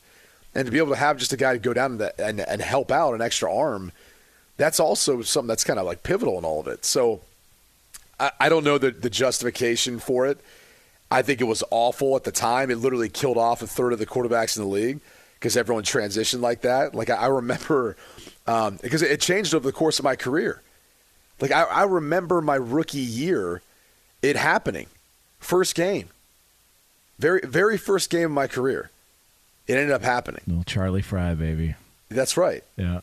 and 0.54 0.66
to 0.66 0.74
be 0.74 0.78
able 0.78 0.90
to 0.90 0.98
have 0.98 1.16
just 1.16 1.32
a 1.32 1.38
guy 1.38 1.54
to 1.54 1.60
go 1.60 1.72
down 1.72 1.94
and, 1.94 2.12
and, 2.20 2.42
and 2.42 2.62
help 2.62 2.92
out 2.92 3.14
an 3.14 3.22
extra 3.22 3.50
arm, 3.50 3.94
that's 4.58 4.78
also 4.78 5.22
something 5.22 5.48
that's 5.48 5.64
kind 5.64 5.80
of 5.80 5.86
like 5.86 6.04
pivotal 6.04 6.38
in 6.38 6.44
all 6.44 6.60
of 6.60 6.68
it. 6.68 6.84
So 6.84 7.22
I, 8.20 8.32
I 8.42 8.50
don't 8.50 8.66
know 8.66 8.78
the, 8.78 8.92
the 8.92 9.10
justification 9.10 10.00
for 10.00 10.28
it. 10.28 10.38
I 11.10 11.22
think 11.22 11.40
it 11.40 11.46
was 11.46 11.64
awful 11.72 12.18
at 12.18 12.26
the 12.26 12.34
time. 12.34 12.72
It 12.72 12.80
literally 12.80 13.08
killed 13.08 13.38
off 13.38 13.62
a 13.62 13.68
third 13.68 13.94
of 13.94 14.00
the 14.00 14.06
quarterbacks 14.06 14.58
in 14.58 14.64
the 14.64 14.70
league 14.70 15.00
because 15.40 15.56
everyone 15.56 15.86
transitioned 15.86 16.42
like 16.42 16.64
that. 16.64 16.94
Like 16.94 17.10
I 17.10 17.28
remember, 17.28 17.96
um, 18.50 18.80
because 18.82 19.04
it 19.04 19.22
changed 19.22 19.54
over 19.54 19.66
the 19.66 19.72
course 19.72 20.00
of 20.00 20.06
my 20.06 20.16
career. 20.16 20.62
Like 21.40 21.52
I, 21.52 21.64
I 21.64 21.84
remember 21.84 22.42
my 22.42 22.56
rookie 22.56 22.98
year, 22.98 23.62
it 24.22 24.36
happening, 24.36 24.88
first 25.40 25.76
game, 25.76 26.10
very 27.20 27.42
very 27.44 27.78
first 27.78 28.10
game 28.10 28.26
of 28.26 28.32
my 28.32 28.48
career, 28.48 28.90
it 29.68 29.74
ended 29.74 29.92
up 29.92 30.02
happening. 30.02 30.42
Little 30.48 30.64
Charlie 30.64 31.04
Frye, 31.04 31.36
baby. 31.36 31.76
That's 32.10 32.36
right. 32.38 32.64
Yeah. 32.76 33.02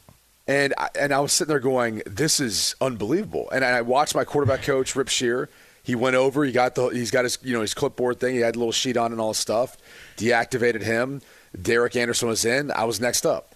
And 0.49 0.75
I, 0.77 0.89
and 0.99 1.13
I 1.13 1.21
was 1.21 1.33
sitting 1.33 1.49
there 1.49 1.61
going, 1.61 2.03
"This 2.07 2.41
is 2.41 2.75
unbelievable." 2.81 3.49
And 3.51 3.65
I 3.65 3.81
watched 3.83 4.15
my 4.15 4.25
quarterback 4.25 4.63
coach 4.63 4.95
Rip 4.95 5.09
Scherer. 5.09 5.49
He 5.83 5.95
went 5.95 6.17
over. 6.17 6.45
He 6.45 6.53
got 6.53 6.75
the. 6.75 6.89
He's 6.89 7.11
got 7.11 7.25
his 7.25 7.39
you 7.43 7.53
know 7.53 7.63
his 7.63 7.75
clipboard 7.75 8.21
thing. 8.21 8.35
He 8.35 8.41
had 8.41 8.57
a 8.57 8.59
little 8.59 8.73
sheet 8.73 8.97
on 8.97 9.13
and 9.13 9.21
all 9.21 9.29
this 9.29 9.39
stuff. 9.39 9.77
Deactivated 10.17 10.83
him. 10.83 11.23
Derek 11.61 11.97
Anderson 11.97 12.29
was 12.29 12.45
in. 12.45 12.71
I 12.71 12.85
was 12.85 13.01
next 13.01 13.25
up. 13.25 13.55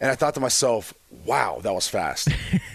And 0.00 0.10
I 0.10 0.14
thought 0.14 0.34
to 0.34 0.40
myself, 0.40 0.92
"Wow, 1.24 1.60
that 1.62 1.74
was 1.74 1.88
fast." 1.88 2.28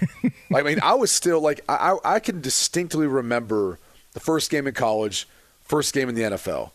I 0.53 0.63
mean, 0.63 0.79
I 0.81 0.95
was 0.95 1.11
still 1.11 1.41
like 1.41 1.61
I 1.69 1.97
I 2.03 2.19
can 2.19 2.41
distinctly 2.41 3.07
remember 3.07 3.79
the 4.13 4.19
first 4.19 4.49
game 4.49 4.67
in 4.67 4.73
college, 4.73 5.27
first 5.61 5.93
game 5.93 6.09
in 6.09 6.15
the 6.15 6.23
NFL. 6.23 6.71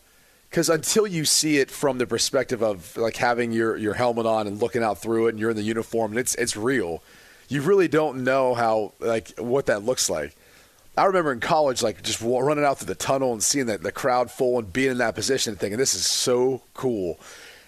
Because 0.49 0.69
until 0.69 1.05
you 1.05 1.25
see 1.25 1.57
it 1.57 1.69
from 1.69 1.97
the 1.97 2.07
perspective 2.07 2.63
of 2.63 2.95
like 2.95 3.17
having 3.17 3.51
your, 3.51 3.75
your 3.75 3.93
helmet 3.93 4.25
on 4.25 4.47
and 4.47 4.61
looking 4.61 4.83
out 4.83 4.99
through 5.01 5.27
it, 5.27 5.31
and 5.31 5.39
you're 5.39 5.49
in 5.49 5.57
the 5.57 5.63
uniform 5.63 6.11
and 6.11 6.19
it's 6.19 6.33
it's 6.35 6.55
real, 6.55 7.03
you 7.49 7.61
really 7.61 7.89
don't 7.89 8.23
know 8.23 8.53
how 8.53 8.93
like 8.99 9.37
what 9.37 9.65
that 9.65 9.83
looks 9.83 10.09
like. 10.09 10.35
I 10.97 11.05
remember 11.05 11.33
in 11.33 11.41
college, 11.41 11.83
like 11.83 12.01
just 12.03 12.21
running 12.21 12.63
out 12.63 12.79
through 12.79 12.87
the 12.87 12.95
tunnel 12.95 13.33
and 13.33 13.43
seeing 13.43 13.65
that 13.65 13.83
the 13.83 13.91
crowd 13.91 14.31
full 14.31 14.57
and 14.57 14.71
being 14.71 14.91
in 14.91 14.97
that 14.99 15.13
position, 15.13 15.51
and 15.51 15.59
thinking 15.59 15.77
this 15.77 15.93
is 15.93 16.05
so 16.07 16.61
cool. 16.73 17.19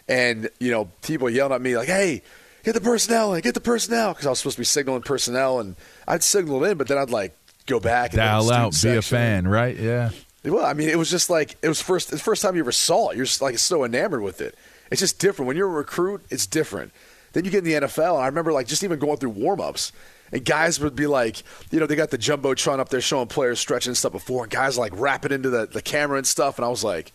And 0.07 0.49
you 0.59 0.71
know, 0.71 0.89
people 1.01 1.29
yelling 1.29 1.53
at 1.53 1.61
me 1.61 1.75
like, 1.75 1.89
"Hey, 1.89 2.21
get 2.67 2.73
the 2.73 2.81
personnel 2.81 3.33
in, 3.33 3.41
get 3.41 3.53
the 3.53 3.61
personnel," 3.61 4.13
because 4.13 4.25
I 4.25 4.29
was 4.29 4.39
supposed 4.39 4.57
to 4.57 4.61
be 4.61 4.65
signaling 4.65 5.01
personnel, 5.01 5.59
and 5.59 5.75
I'd 6.05 6.21
signaled 6.21 6.65
in, 6.65 6.77
but 6.77 6.87
then 6.87 6.97
I'd 6.97 7.09
like 7.09 7.33
go 7.65 7.79
back 7.79 8.11
and 8.11 8.17
Dial 8.17 8.51
out, 8.51 8.75
be 8.81 8.89
a 8.89 9.01
fan, 9.01 9.47
right? 9.47 9.77
Yeah. 9.77 10.09
Well, 10.43 10.65
I 10.65 10.73
mean, 10.73 10.89
it 10.89 10.97
was 10.97 11.09
just 11.09 11.29
like 11.29 11.55
it 11.61 11.69
was 11.69 11.81
first 11.81 12.11
the 12.11 12.17
first 12.17 12.41
time 12.41 12.55
you 12.55 12.61
ever 12.61 12.73
saw 12.73 13.09
it. 13.09 13.15
You're 13.15 13.25
just 13.25 13.41
like 13.41 13.57
so 13.57 13.85
enamored 13.85 14.21
with 14.21 14.41
it. 14.41 14.55
It's 14.91 14.99
just 14.99 15.19
different. 15.19 15.47
When 15.47 15.55
you're 15.55 15.67
a 15.67 15.71
recruit, 15.71 16.23
it's 16.29 16.45
different. 16.45 16.91
Then 17.33 17.45
you 17.45 17.51
get 17.51 17.59
in 17.59 17.63
the 17.65 17.87
NFL, 17.87 18.15
and 18.15 18.23
I 18.23 18.27
remember 18.27 18.51
like 18.51 18.67
just 18.67 18.83
even 18.83 18.99
going 18.99 19.17
through 19.17 19.31
warm 19.31 19.61
ups, 19.61 19.93
and 20.31 20.43
guys 20.43 20.79
would 20.79 20.95
be 20.95 21.07
like, 21.07 21.43
you 21.71 21.79
know, 21.79 21.85
they 21.85 21.95
got 21.95 22.09
the 22.09 22.17
jumbotron 22.17 22.79
up 22.79 22.89
there 22.89 23.01
showing 23.01 23.27
players 23.27 23.59
stretching 23.59 23.91
and 23.91 23.97
stuff 23.97 24.11
before, 24.11 24.43
and 24.43 24.51
guys 24.51 24.77
like 24.77 24.91
rapping 24.95 25.31
into 25.31 25.49
the, 25.49 25.67
the 25.67 25.81
camera 25.81 26.17
and 26.17 26.27
stuff, 26.27 26.57
and 26.57 26.65
I 26.65 26.69
was 26.69 26.83
like, 26.83 27.13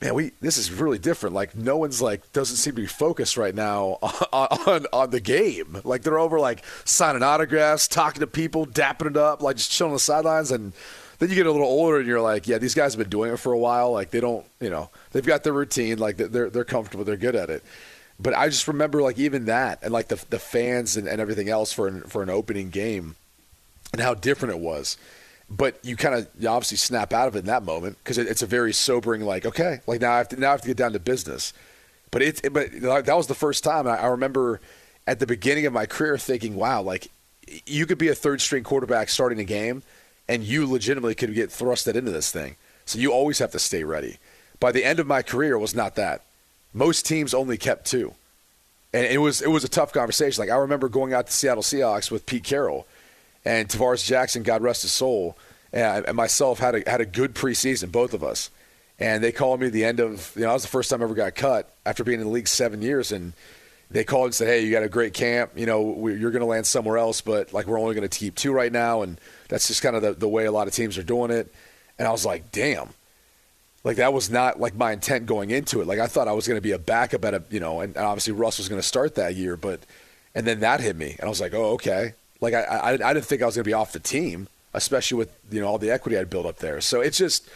man, 0.00 0.14
we 0.14 0.32
this 0.40 0.58
is 0.58 0.70
really 0.70 0.98
different. 0.98 1.34
Like 1.34 1.56
no 1.56 1.76
one's 1.76 2.00
like 2.00 2.32
doesn't 2.32 2.56
seem 2.56 2.74
to 2.74 2.82
be 2.82 2.86
focused 2.86 3.36
right 3.36 3.54
now 3.54 3.98
on 4.02 4.48
on, 4.66 4.86
on 4.92 5.10
the 5.10 5.20
game. 5.20 5.80
Like 5.84 6.02
they're 6.02 6.18
over 6.18 6.38
like 6.38 6.64
signing 6.84 7.22
autographs, 7.22 7.88
talking 7.88 8.20
to 8.20 8.26
people, 8.26 8.66
dapping 8.66 9.10
it 9.10 9.16
up, 9.16 9.42
like 9.42 9.56
just 9.56 9.70
chilling 9.70 9.90
on 9.90 9.96
the 9.96 10.00
sidelines 10.00 10.50
and 10.50 10.72
then 11.18 11.30
you 11.30 11.34
get 11.34 11.46
a 11.46 11.52
little 11.52 11.66
older 11.66 11.98
and 11.98 12.06
you're 12.06 12.20
like, 12.20 12.46
yeah, 12.46 12.58
these 12.58 12.74
guys 12.74 12.92
have 12.94 12.98
been 12.98 13.10
doing 13.10 13.32
it 13.32 13.38
for 13.38 13.52
a 13.52 13.58
while. 13.58 13.90
Like 13.90 14.10
they 14.10 14.20
don't, 14.20 14.46
you 14.60 14.70
know, 14.70 14.90
they've 15.10 15.26
got 15.26 15.42
their 15.42 15.52
routine. 15.52 15.98
Like 15.98 16.16
they're 16.16 16.48
they're 16.48 16.64
comfortable. 16.64 17.04
They're 17.04 17.16
good 17.16 17.34
at 17.34 17.50
it. 17.50 17.64
But 18.20 18.34
I 18.34 18.48
just 18.48 18.66
remember 18.68 19.02
like 19.02 19.18
even 19.18 19.46
that 19.46 19.80
and 19.82 19.92
like 19.92 20.08
the 20.08 20.24
the 20.30 20.38
fans 20.38 20.96
and, 20.96 21.08
and 21.08 21.20
everything 21.20 21.48
else 21.48 21.72
for 21.72 21.88
an, 21.88 22.02
for 22.02 22.22
an 22.22 22.30
opening 22.30 22.70
game 22.70 23.16
and 23.92 24.00
how 24.00 24.14
different 24.14 24.54
it 24.54 24.60
was. 24.60 24.96
But 25.50 25.78
you 25.82 25.96
kind 25.96 26.14
of 26.14 26.28
obviously 26.46 26.76
snap 26.76 27.12
out 27.12 27.28
of 27.28 27.36
it 27.36 27.40
in 27.40 27.46
that 27.46 27.62
moment 27.62 27.96
because 27.98 28.18
it, 28.18 28.26
it's 28.26 28.42
a 28.42 28.46
very 28.46 28.72
sobering 28.72 29.22
like 29.22 29.46
okay 29.46 29.80
like 29.86 30.00
now 30.00 30.12
I 30.12 30.18
have 30.18 30.28
to 30.28 30.36
now 30.36 30.48
I 30.48 30.50
have 30.52 30.62
to 30.62 30.68
get 30.68 30.76
down 30.76 30.92
to 30.92 31.00
business. 31.00 31.52
But 32.10 32.22
it, 32.22 32.44
it 32.44 32.52
but 32.52 32.72
that 33.06 33.16
was 33.16 33.26
the 33.26 33.34
first 33.34 33.64
time 33.64 33.86
I, 33.86 33.98
I 33.98 34.06
remember 34.06 34.60
at 35.06 35.20
the 35.20 35.26
beginning 35.26 35.64
of 35.66 35.72
my 35.72 35.86
career 35.86 36.18
thinking 36.18 36.54
wow 36.54 36.82
like 36.82 37.08
you 37.66 37.86
could 37.86 37.98
be 37.98 38.08
a 38.08 38.14
third 38.14 38.40
string 38.40 38.62
quarterback 38.62 39.08
starting 39.08 39.40
a 39.40 39.44
game 39.44 39.82
and 40.28 40.44
you 40.44 40.66
legitimately 40.66 41.14
could 41.14 41.34
get 41.34 41.48
thrusted 41.48 41.94
into 41.94 42.10
this 42.10 42.30
thing. 42.30 42.56
So 42.84 42.98
you 42.98 43.12
always 43.12 43.38
have 43.38 43.50
to 43.52 43.58
stay 43.58 43.84
ready. 43.84 44.18
By 44.60 44.72
the 44.72 44.84
end 44.84 45.00
of 45.00 45.06
my 45.06 45.22
career, 45.22 45.58
was 45.58 45.74
not 45.74 45.94
that. 45.96 46.22
Most 46.74 47.06
teams 47.06 47.32
only 47.32 47.56
kept 47.56 47.86
two, 47.86 48.14
and 48.92 49.06
it 49.06 49.18
was 49.18 49.40
it 49.40 49.48
was 49.48 49.64
a 49.64 49.68
tough 49.68 49.92
conversation. 49.92 50.42
Like 50.42 50.50
I 50.50 50.56
remember 50.56 50.88
going 50.88 51.14
out 51.14 51.26
to 51.26 51.32
Seattle 51.32 51.62
Seahawks 51.62 52.10
with 52.10 52.26
Pete 52.26 52.44
Carroll 52.44 52.86
and 53.44 53.68
Tarvaris 53.68 54.04
Jackson, 54.04 54.42
God 54.42 54.62
rest 54.62 54.82
his 54.82 54.92
soul, 54.92 55.36
and, 55.72 56.14
myself 56.14 56.58
had 56.58 56.74
a 56.74 56.90
had 56.90 57.00
a 57.00 57.06
good 57.06 57.34
preseason, 57.34 57.92
both 57.92 58.14
of 58.14 58.22
us. 58.22 58.50
And 58.98 59.22
they 59.22 59.30
called 59.30 59.60
me 59.60 59.68
at 59.68 59.72
the 59.72 59.84
end 59.84 60.00
of 60.00 60.32
you 60.34 60.42
know 60.42 60.48
that 60.48 60.54
was 60.54 60.62
the 60.62 60.68
first 60.68 60.90
time 60.90 61.00
I 61.00 61.04
ever 61.04 61.14
got 61.14 61.34
cut 61.34 61.72
after 61.86 62.02
being 62.02 62.20
in 62.20 62.26
the 62.26 62.32
league 62.32 62.48
seven 62.48 62.82
years, 62.82 63.12
and 63.12 63.32
they 63.90 64.04
called 64.04 64.26
and 64.26 64.34
said, 64.34 64.48
"Hey, 64.48 64.64
you 64.64 64.72
got 64.72 64.82
a 64.82 64.88
great 64.88 65.14
camp. 65.14 65.52
You 65.54 65.66
know, 65.66 65.82
we, 65.82 66.14
you're 66.16 66.30
going 66.30 66.40
to 66.40 66.46
land 66.46 66.66
somewhere 66.66 66.98
else, 66.98 67.20
but 67.20 67.52
like 67.52 67.66
we're 67.66 67.78
only 67.78 67.94
going 67.94 68.08
to 68.08 68.18
keep 68.18 68.34
two 68.34 68.52
right 68.52 68.72
now, 68.72 69.02
and 69.02 69.20
that's 69.48 69.68
just 69.68 69.82
kind 69.82 69.94
of 69.94 70.02
the, 70.02 70.14
the 70.14 70.28
way 70.28 70.46
a 70.46 70.52
lot 70.52 70.66
of 70.66 70.74
teams 70.74 70.98
are 70.98 71.02
doing 71.02 71.30
it." 71.30 71.52
And 71.98 72.08
I 72.08 72.10
was 72.10 72.26
like, 72.26 72.50
"Damn." 72.52 72.90
Like 73.84 73.96
that 73.98 74.12
was 74.12 74.28
not 74.28 74.58
like 74.58 74.74
my 74.74 74.92
intent 74.92 75.26
going 75.26 75.50
into 75.50 75.80
it. 75.80 75.86
Like 75.86 76.00
I 76.00 76.08
thought 76.08 76.26
I 76.28 76.32
was 76.32 76.48
going 76.48 76.58
to 76.58 76.62
be 76.62 76.72
a 76.72 76.78
backup 76.78 77.24
at 77.24 77.32
a, 77.32 77.42
you 77.48 77.60
know, 77.60 77.80
and 77.80 77.96
obviously 77.96 78.32
Russ 78.32 78.58
was 78.58 78.68
going 78.68 78.80
to 78.80 78.86
start 78.86 79.14
that 79.14 79.36
year, 79.36 79.56
but 79.56 79.80
and 80.34 80.46
then 80.46 80.60
that 80.60 80.80
hit 80.80 80.96
me, 80.96 81.14
and 81.18 81.26
I 81.26 81.28
was 81.28 81.40
like, 81.40 81.54
"Oh, 81.54 81.72
okay." 81.74 82.14
Like 82.40 82.54
I, 82.54 82.62
I, 82.62 82.90
I 82.92 83.12
didn't 83.14 83.24
think 83.26 83.42
I 83.42 83.46
was 83.46 83.56
going 83.56 83.64
to 83.64 83.68
be 83.68 83.74
off 83.74 83.92
the 83.92 84.00
team, 84.00 84.48
especially 84.74 85.18
with 85.18 85.30
you 85.50 85.60
know 85.60 85.66
all 85.66 85.78
the 85.78 85.90
equity 85.90 86.16
I'd 86.16 86.30
built 86.30 86.46
up 86.46 86.58
there. 86.58 86.80
So 86.80 87.00
it's 87.00 87.18
just, 87.18 87.48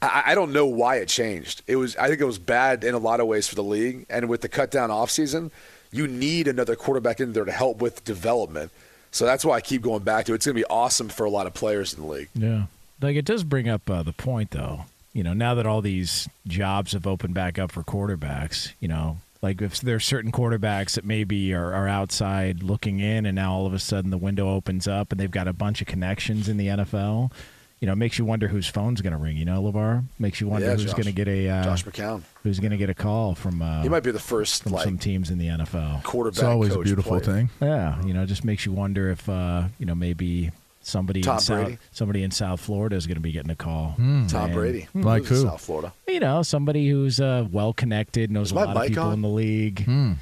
I, 0.00 0.22
I 0.26 0.34
don't 0.34 0.52
know 0.52 0.66
why 0.66 0.96
it 0.96 1.08
changed. 1.08 1.62
It 1.66 1.76
was, 1.76 1.96
I 1.96 2.08
think 2.08 2.20
it 2.20 2.24
was 2.24 2.38
bad 2.38 2.84
in 2.84 2.94
a 2.94 2.98
lot 2.98 3.20
of 3.20 3.26
ways 3.26 3.48
for 3.48 3.54
the 3.54 3.64
league, 3.64 4.06
and 4.08 4.28
with 4.28 4.40
the 4.42 4.48
cut 4.48 4.70
down 4.70 4.90
off 4.90 5.10
season, 5.10 5.50
you 5.92 6.06
need 6.06 6.46
another 6.46 6.76
quarterback 6.76 7.18
in 7.20 7.32
there 7.32 7.44
to 7.44 7.52
help 7.52 7.78
with 7.78 8.04
development. 8.04 8.70
So 9.10 9.24
that's 9.24 9.44
why 9.44 9.56
I 9.56 9.60
keep 9.60 9.82
going 9.82 10.04
back 10.04 10.26
to 10.26 10.32
it. 10.32 10.36
It's 10.36 10.46
going 10.46 10.54
to 10.54 10.60
be 10.60 10.66
awesome 10.70 11.08
for 11.08 11.24
a 11.24 11.30
lot 11.30 11.48
of 11.48 11.54
players 11.54 11.92
in 11.92 12.02
the 12.02 12.06
league. 12.06 12.28
Yeah. 12.34 12.66
Like 13.02 13.16
it 13.16 13.24
does 13.24 13.42
bring 13.42 13.68
up 13.68 13.90
uh, 13.90 14.04
the 14.04 14.12
point 14.12 14.52
though. 14.52 14.84
you 15.12 15.22
know, 15.22 15.32
now 15.32 15.54
that 15.54 15.66
all 15.66 15.80
these 15.82 16.28
jobs 16.46 16.92
have 16.92 17.06
opened 17.06 17.34
back 17.34 17.58
up 17.58 17.72
for 17.72 17.82
quarterbacks, 17.82 18.72
you 18.80 18.88
know, 18.88 19.18
like 19.42 19.62
if 19.62 19.80
there's 19.80 20.04
certain 20.04 20.30
quarterbacks 20.32 20.94
that 20.94 21.04
maybe 21.04 21.52
are, 21.54 21.72
are 21.72 21.88
outside 21.88 22.62
looking 22.62 23.00
in, 23.00 23.24
and 23.26 23.34
now 23.36 23.52
all 23.54 23.66
of 23.66 23.72
a 23.74 23.78
sudden 23.78 24.10
the 24.10 24.18
window 24.18 24.48
opens 24.50 24.86
up 24.86 25.12
and 25.12 25.20
they've 25.20 25.30
got 25.30 25.48
a 25.48 25.52
bunch 25.52 25.80
of 25.80 25.86
connections 25.86 26.48
in 26.48 26.56
the 26.56 26.66
NFL. 26.66 27.32
You 27.80 27.86
know, 27.86 27.94
it 27.94 27.96
makes 27.96 28.18
you 28.18 28.26
wonder 28.26 28.48
whose 28.48 28.66
phone's 28.68 29.00
going 29.00 29.14
to 29.14 29.18
ring. 29.18 29.38
You 29.38 29.46
know, 29.46 29.62
LaVar 29.62 30.04
makes 30.18 30.38
you 30.38 30.48
wonder 30.48 30.66
Yeah, 30.66 30.74
who's 30.74 30.92
going 30.92 31.06
to 31.06 31.12
get 31.12 31.26
a 31.28 31.48
uh, 31.48 31.64
Josh 31.64 31.82
McCown. 31.86 32.20
who's 32.42 32.60
going 32.60 32.72
to 32.72 32.76
get 32.76 32.90
a 32.90 32.94
call 32.94 33.34
from. 33.34 33.62
Uh, 33.62 33.80
He 33.82 33.88
might 33.88 34.02
be 34.02 34.10
the 34.10 34.18
first 34.18 34.64
from 34.64 34.72
like 34.72 34.84
some 34.84 34.98
teams 34.98 35.30
in 35.30 35.38
the 35.38 35.46
NFL. 35.46 36.02
quarterback. 36.02 36.36
It's 36.36 36.42
always 36.44 36.74
a 36.74 36.80
beautiful 36.80 37.18
player. 37.20 37.34
thing. 37.34 37.50
Yeah, 37.62 38.02
you 38.04 38.12
know, 38.12 38.24
it 38.24 38.26
just 38.26 38.44
makes 38.44 38.66
you 38.66 38.72
wonder 38.72 39.08
if 39.10 39.26
uh, 39.30 39.64
you 39.78 39.86
know 39.86 39.94
maybe 39.94 40.50
somebody 40.82 41.20
Tom 41.20 41.36
in 41.36 41.40
South 41.40 41.78
somebody 41.92 42.22
in 42.22 42.30
South 42.30 42.60
Florida 42.60 42.96
is 42.96 43.06
going 43.06 43.16
to 43.16 43.20
be 43.20 43.32
getting 43.32 43.50
a 43.50 43.56
call. 43.56 43.94
Tom 43.96 44.34
And, 44.34 44.54
Brady, 44.54 44.88
Like 44.94 45.24
who? 45.24 45.42
South 45.42 45.60
Florida. 45.60 45.92
You 46.08 46.20
know, 46.20 46.42
somebody 46.42 46.88
who's 46.88 47.20
uh, 47.20 47.46
well 47.50 47.72
connected, 47.72 48.30
knows 48.30 48.48
Is 48.48 48.52
a 48.52 48.54
my 48.56 48.64
lot 48.64 48.76
of 48.76 48.88
people 48.88 49.04
on? 49.04 49.12
in 49.14 49.22
the 49.22 49.28
league. 49.28 49.84
Hmm. 49.84 50.12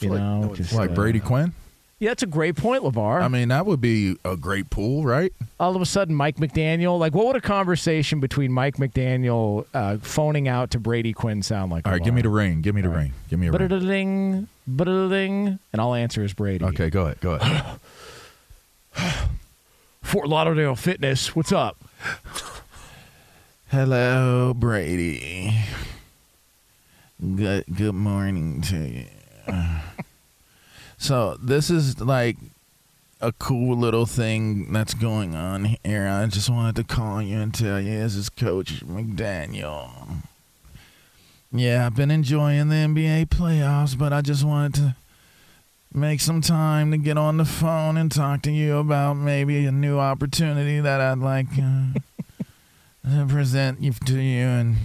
You 0.00 0.10
like 0.10 0.20
know, 0.20 0.40
no 0.42 0.54
just, 0.54 0.72
Like 0.72 0.90
uh, 0.90 0.94
Brady 0.94 1.20
Quinn. 1.20 1.52
Yeah, 2.00 2.10
that's 2.10 2.22
a 2.22 2.26
great 2.26 2.54
point, 2.54 2.84
LaVar. 2.84 3.22
I 3.22 3.26
mean, 3.26 3.48
that 3.48 3.66
would 3.66 3.80
be 3.80 4.14
a 4.24 4.36
great 4.36 4.70
pool, 4.70 5.04
right? 5.04 5.32
all 5.58 5.74
of 5.74 5.82
a 5.82 5.86
sudden, 5.86 6.14
Mike 6.14 6.36
McDaniel. 6.36 6.96
Like, 6.96 7.12
what 7.12 7.26
would 7.26 7.34
a 7.34 7.40
conversation 7.40 8.20
between 8.20 8.52
Mike 8.52 8.76
McDaniel 8.76 9.66
uh, 9.74 9.96
phoning 10.00 10.46
out 10.46 10.70
to 10.72 10.78
Brady 10.78 11.12
Quinn 11.12 11.42
sound 11.42 11.72
like? 11.72 11.84
All 11.86 11.92
right, 11.92 12.02
give 12.02 12.14
me 12.14 12.22
the 12.22 12.28
ring. 12.28 12.60
Give 12.60 12.76
me 12.76 12.82
the 12.82 12.88
ring. 12.88 13.14
Give 13.28 13.40
me 13.40 13.48
a 13.48 13.50
ring. 13.50 13.58
Ba-da-da-ding, 13.60 14.48
ba-da-da-ding, 14.68 15.58
and 15.72 15.80
I'll 15.80 15.94
answer 15.94 16.22
is 16.22 16.32
Brady. 16.34 16.64
Okay, 16.66 16.88
go 16.88 17.06
ahead. 17.06 17.20
Go 17.20 17.32
ahead. 17.32 17.80
Fort 20.08 20.26
Lauderdale 20.26 20.74
Fitness. 20.74 21.36
What's 21.36 21.52
up? 21.52 21.76
Hello, 23.68 24.54
Brady. 24.54 25.54
Good 27.20 27.66
good 27.74 27.94
morning 27.94 28.62
to 28.62 28.76
you. 28.88 29.06
so 30.96 31.36
this 31.42 31.68
is 31.68 32.00
like 32.00 32.38
a 33.20 33.32
cool 33.32 33.76
little 33.76 34.06
thing 34.06 34.72
that's 34.72 34.94
going 34.94 35.34
on 35.34 35.76
here. 35.84 36.08
I 36.08 36.24
just 36.28 36.48
wanted 36.48 36.76
to 36.76 36.84
call 36.84 37.20
you 37.20 37.40
and 37.40 37.52
tell 37.52 37.78
you 37.78 37.98
this 37.98 38.14
is 38.14 38.30
Coach 38.30 38.86
McDaniel. 38.86 40.22
Yeah, 41.52 41.84
I've 41.84 41.96
been 41.96 42.10
enjoying 42.10 42.70
the 42.70 42.76
NBA 42.76 43.26
playoffs, 43.26 43.98
but 43.98 44.14
I 44.14 44.22
just 44.22 44.42
wanted 44.42 44.74
to 44.76 44.96
make 45.92 46.20
some 46.20 46.40
time 46.40 46.90
to 46.90 46.98
get 46.98 47.16
on 47.16 47.36
the 47.36 47.44
phone 47.44 47.96
and 47.96 48.12
talk 48.12 48.42
to 48.42 48.50
you 48.50 48.76
about 48.78 49.14
maybe 49.14 49.64
a 49.66 49.72
new 49.72 49.98
opportunity 49.98 50.80
that 50.80 51.00
I'd 51.00 51.18
like 51.18 51.46
uh, 51.58 51.92
to 53.10 53.26
present 53.28 53.80
you 53.80 53.92
to 53.92 54.20
you 54.20 54.44
and 54.44 54.76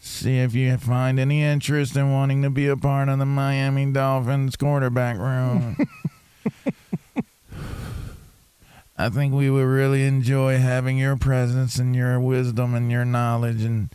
see 0.00 0.38
if 0.38 0.54
you 0.54 0.76
find 0.76 1.20
any 1.20 1.42
interest 1.44 1.96
in 1.96 2.12
wanting 2.12 2.42
to 2.42 2.50
be 2.50 2.66
a 2.66 2.76
part 2.76 3.08
of 3.08 3.18
the 3.18 3.26
Miami 3.26 3.90
Dolphins 3.92 4.56
quarterback 4.56 5.16
room. 5.16 5.76
I 9.00 9.08
think 9.10 9.32
we 9.32 9.48
would 9.48 9.64
really 9.64 10.04
enjoy 10.04 10.58
having 10.58 10.98
your 10.98 11.16
presence 11.16 11.78
and 11.78 11.94
your 11.94 12.18
wisdom 12.18 12.74
and 12.74 12.90
your 12.90 13.04
knowledge 13.04 13.62
and 13.62 13.90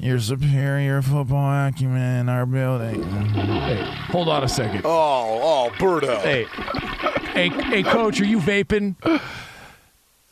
your 0.00 0.18
superior 0.18 1.02
football 1.02 1.68
acumen 1.68 2.20
in 2.20 2.28
our 2.28 2.46
building. 2.46 3.02
Hey, 3.02 3.82
hold 4.08 4.28
on 4.28 4.42
a 4.42 4.48
second. 4.48 4.82
Oh, 4.84 4.88
oh, 5.42 5.70
Berto. 5.76 6.18
Hey, 6.20 6.44
hey, 7.32 7.48
hey, 7.48 7.82
coach, 7.82 8.20
are 8.20 8.24
you 8.24 8.38
vaping? 8.38 8.96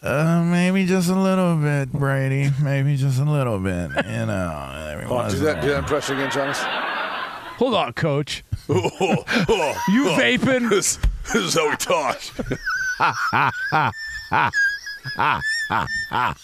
Uh, 0.00 0.42
maybe 0.44 0.86
just 0.86 1.10
a 1.10 1.14
little 1.14 1.56
bit, 1.56 1.92
Brady. 1.92 2.50
Maybe 2.62 2.96
just 2.96 3.20
a 3.20 3.24
little 3.24 3.58
bit. 3.58 3.90
You 4.06 4.26
know, 4.26 4.88
every 4.90 5.04
Hold 5.04 5.30
do 5.30 5.38
that, 5.40 5.60
do 5.60 5.68
that 5.68 5.78
impression 5.80 6.16
again, 6.16 6.30
Jonas. 6.30 6.58
Hold 6.62 7.74
on, 7.74 7.92
coach. 7.92 8.44
oh, 8.68 9.24
oh, 9.48 9.84
You 9.90 10.08
oh. 10.08 10.16
vaping? 10.18 10.70
This, 10.78 10.98
this 11.32 11.42
is 11.42 11.54
how 11.54 11.68
we 11.68 11.76
talk. 11.76 12.20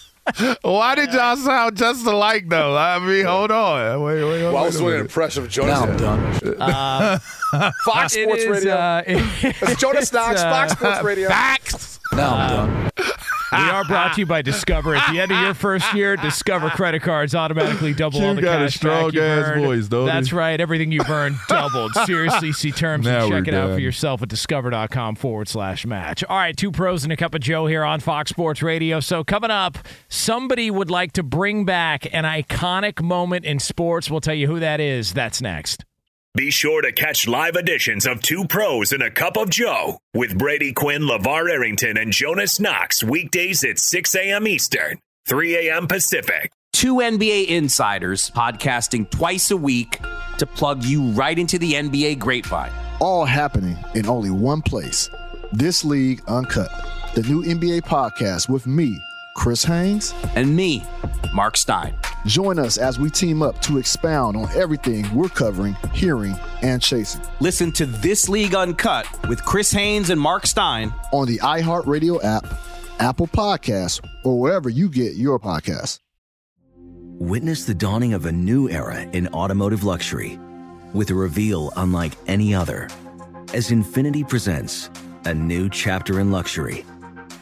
Why 0.61 0.95
did 0.95 1.13
y'all 1.13 1.37
sound 1.37 1.77
just 1.77 2.05
alike, 2.05 2.49
though? 2.49 2.75
I 2.75 2.97
mean, 2.99 3.25
hold 3.25 3.51
on. 3.51 4.01
Wait, 4.01 4.23
wait, 4.23 4.29
wait. 4.29 4.43
Well, 4.43 4.57
I 4.57 4.61
was 4.65 4.75
a 4.75 4.79
doing 4.79 4.95
an 4.95 5.01
impression 5.01 5.43
of 5.43 5.49
Jonas. 5.49 5.79
Now 5.79 5.83
I'm 5.85 5.97
done. 5.97 7.19
Fox 7.85 8.13
Sports 8.13 8.43
is, 8.43 8.49
Radio. 8.49 8.73
uh, 8.73 9.03
It's 9.07 9.79
Jonas 9.79 10.11
Knox, 10.11 10.41
uh, 10.41 10.49
Fox 10.49 10.71
Sports 10.73 11.03
Radio. 11.03 11.29
Facts. 11.29 11.99
Now 12.13 12.35
I'm 12.35 12.49
done. 12.49 12.91
We 13.51 13.57
are 13.69 13.83
brought 13.85 14.13
to 14.13 14.19
you 14.21 14.25
by 14.25 14.41
Discover. 14.41 14.95
At 14.95 15.11
the 15.11 15.19
end 15.19 15.31
of 15.31 15.39
your 15.41 15.53
first 15.53 15.93
year, 15.93 16.15
Discover 16.15 16.71
credit 16.71 17.01
cards 17.01 17.35
automatically 17.35 17.93
double 17.93 18.23
all 18.23 18.35
the 18.35 18.41
got 18.41 18.61
a 18.61 18.65
cash 18.65 18.79
back 18.79 19.13
you've 19.13 19.13
strong-ass 19.13 19.47
earned. 19.47 19.65
voice, 19.65 19.87
don't 19.87 20.05
That's 20.05 20.33
right. 20.33 20.59
Everything 20.59 20.91
you've 20.91 21.09
earned 21.09 21.37
doubled. 21.47 21.93
Seriously, 22.05 22.51
see 22.51 22.71
terms 22.71 23.05
Now 23.05 23.25
and 23.25 23.31
check 23.31 23.47
it 23.47 23.53
out 23.53 23.71
for 23.73 23.79
yourself 23.79 24.21
at 24.21 24.29
discover.com 24.29 25.15
forward 25.15 25.47
slash 25.47 25.85
match. 25.85 26.23
All 26.23 26.37
right, 26.37 26.55
two 26.55 26.71
pros 26.71 27.03
and 27.03 27.13
a 27.13 27.17
cup 27.17 27.33
of 27.35 27.41
Joe 27.41 27.67
here 27.67 27.83
on 27.83 27.99
Fox 27.99 28.29
Sports 28.29 28.61
Radio. 28.61 28.99
So 28.99 29.23
coming 29.23 29.51
up, 29.51 29.77
somebody 30.09 30.71
would 30.71 30.89
like 30.89 31.11
to 31.13 31.23
bring 31.23 31.65
back 31.65 32.05
an 32.13 32.23
iconic 32.23 33.01
moment 33.01 33.45
in 33.45 33.59
sports. 33.59 34.09
We'll 34.09 34.21
tell 34.21 34.35
you 34.35 34.47
who 34.47 34.59
that 34.59 34.79
is. 34.79 35.13
That's 35.13 35.41
next. 35.41 35.85
Be 36.35 36.51
sure 36.51 36.81
to 36.81 36.91
catch 36.91 37.27
live 37.29 37.55
editions 37.55 38.05
of 38.05 38.21
Two 38.21 38.45
Pros 38.45 38.91
and 38.91 39.01
a 39.01 39.09
Cup 39.09 39.37
of 39.37 39.49
Joe 39.49 39.99
with 40.13 40.37
Brady 40.37 40.73
Quinn, 40.73 41.03
LaVar 41.03 41.49
Arrington, 41.49 41.97
and 41.97 42.11
Jonas 42.11 42.59
Knox 42.59 43.01
weekdays 43.01 43.63
at 43.63 43.79
6 43.79 44.15
a.m. 44.15 44.45
Eastern, 44.45 44.99
3 45.27 45.69
a.m. 45.69 45.87
Pacific. 45.87 46.51
Two 46.73 46.95
NBA 46.95 47.47
insiders 47.47 48.29
podcasting 48.31 49.09
twice 49.09 49.49
a 49.51 49.55
week 49.57 49.99
to 50.37 50.45
plug 50.45 50.83
you 50.83 51.03
right 51.11 51.39
into 51.39 51.57
the 51.57 51.71
NBA 51.73 52.19
grapevine. 52.19 52.71
all 52.99 53.23
happening 53.23 53.77
in 53.93 54.05
only 54.09 54.29
one 54.29 54.61
place. 54.61 55.09
This 55.53 55.85
League 55.85 56.21
Uncut, 56.27 56.69
the 57.15 57.23
new 57.23 57.43
NBA 57.43 57.83
podcast 57.83 58.49
with 58.49 58.67
me, 58.67 58.99
Chris 59.35 59.63
Haynes. 59.63 60.15
And 60.35 60.55
me, 60.55 60.83
Mark 61.33 61.55
Stein. 61.57 61.95
Join 62.25 62.57
us 62.57 62.79
as 62.79 62.97
we 62.97 63.11
team 63.11 63.43
up 63.43 63.61
to 63.61 63.77
expound 63.77 64.35
on 64.35 64.49
everything 64.55 65.05
we're 65.13 65.29
covering, 65.29 65.75
hearing, 65.93 66.35
and 66.63 66.81
chasing 66.81 67.21
Listen 67.39 67.71
to 67.73 67.85
This 67.85 68.27
League 68.27 68.55
Uncut 68.55 69.05
with 69.27 69.45
Chris 69.45 69.69
Haynes 69.71 70.09
and 70.09 70.19
Mark 70.19 70.47
Stein 70.47 70.91
on 71.11 71.27
the 71.27 71.37
iHeartRadio 71.37 72.23
app, 72.23 72.45
Apple 72.99 73.27
Podcasts, 73.27 74.03
or 74.23 74.39
wherever 74.39 74.69
you 74.69 74.89
get 74.89 75.15
your 75.15 75.39
podcasts. 75.39 75.99
Witness 77.19 77.65
the 77.65 77.75
dawning 77.75 78.13
of 78.13 78.25
a 78.25 78.31
new 78.31 78.67
era 78.69 79.01
in 79.01 79.27
automotive 79.29 79.83
luxury 79.83 80.39
with 80.93 81.11
a 81.11 81.13
reveal 81.13 81.71
unlike 81.77 82.13
any 82.27 82.55
other 82.55 82.89
as 83.53 83.69
Infiniti 83.69 84.27
presents 84.27 84.89
a 85.25 85.33
new 85.33 85.69
chapter 85.69 86.19
in 86.19 86.31
luxury, 86.31 86.85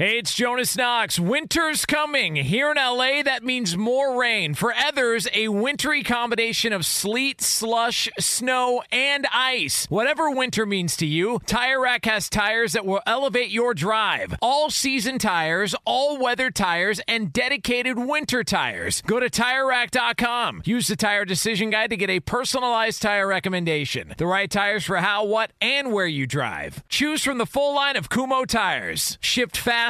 Hey, 0.00 0.16
it's 0.16 0.32
Jonas 0.32 0.78
Knox. 0.78 1.20
Winter's 1.20 1.84
coming. 1.84 2.34
Here 2.34 2.70
in 2.70 2.78
LA, 2.78 3.22
that 3.22 3.44
means 3.44 3.76
more 3.76 4.18
rain. 4.18 4.54
For 4.54 4.72
others, 4.72 5.28
a 5.34 5.48
wintry 5.48 6.02
combination 6.02 6.72
of 6.72 6.86
sleet, 6.86 7.42
slush, 7.42 8.08
snow, 8.18 8.82
and 8.90 9.26
ice. 9.30 9.84
Whatever 9.90 10.30
winter 10.30 10.64
means 10.64 10.96
to 10.96 11.06
you, 11.06 11.38
Tire 11.44 11.78
Rack 11.78 12.06
has 12.06 12.30
tires 12.30 12.72
that 12.72 12.86
will 12.86 13.02
elevate 13.06 13.50
your 13.50 13.74
drive. 13.74 14.36
All 14.40 14.70
season 14.70 15.18
tires, 15.18 15.74
all 15.84 16.16
weather 16.18 16.50
tires, 16.50 17.02
and 17.06 17.30
dedicated 17.30 17.98
winter 17.98 18.42
tires. 18.42 19.02
Go 19.02 19.20
to 19.20 19.28
TireRack.com. 19.28 20.62
Use 20.64 20.88
the 20.88 20.96
Tire 20.96 21.26
Decision 21.26 21.68
Guide 21.68 21.90
to 21.90 21.98
get 21.98 22.08
a 22.08 22.20
personalized 22.20 23.02
tire 23.02 23.26
recommendation. 23.26 24.14
The 24.16 24.26
right 24.26 24.50
tires 24.50 24.86
for 24.86 24.96
how, 24.96 25.26
what, 25.26 25.50
and 25.60 25.92
where 25.92 26.06
you 26.06 26.26
drive. 26.26 26.82
Choose 26.88 27.22
from 27.22 27.36
the 27.36 27.44
full 27.44 27.74
line 27.74 27.96
of 27.96 28.08
Kumho 28.08 28.46
tires. 28.46 29.18
Shipped 29.20 29.58
fast 29.58 29.89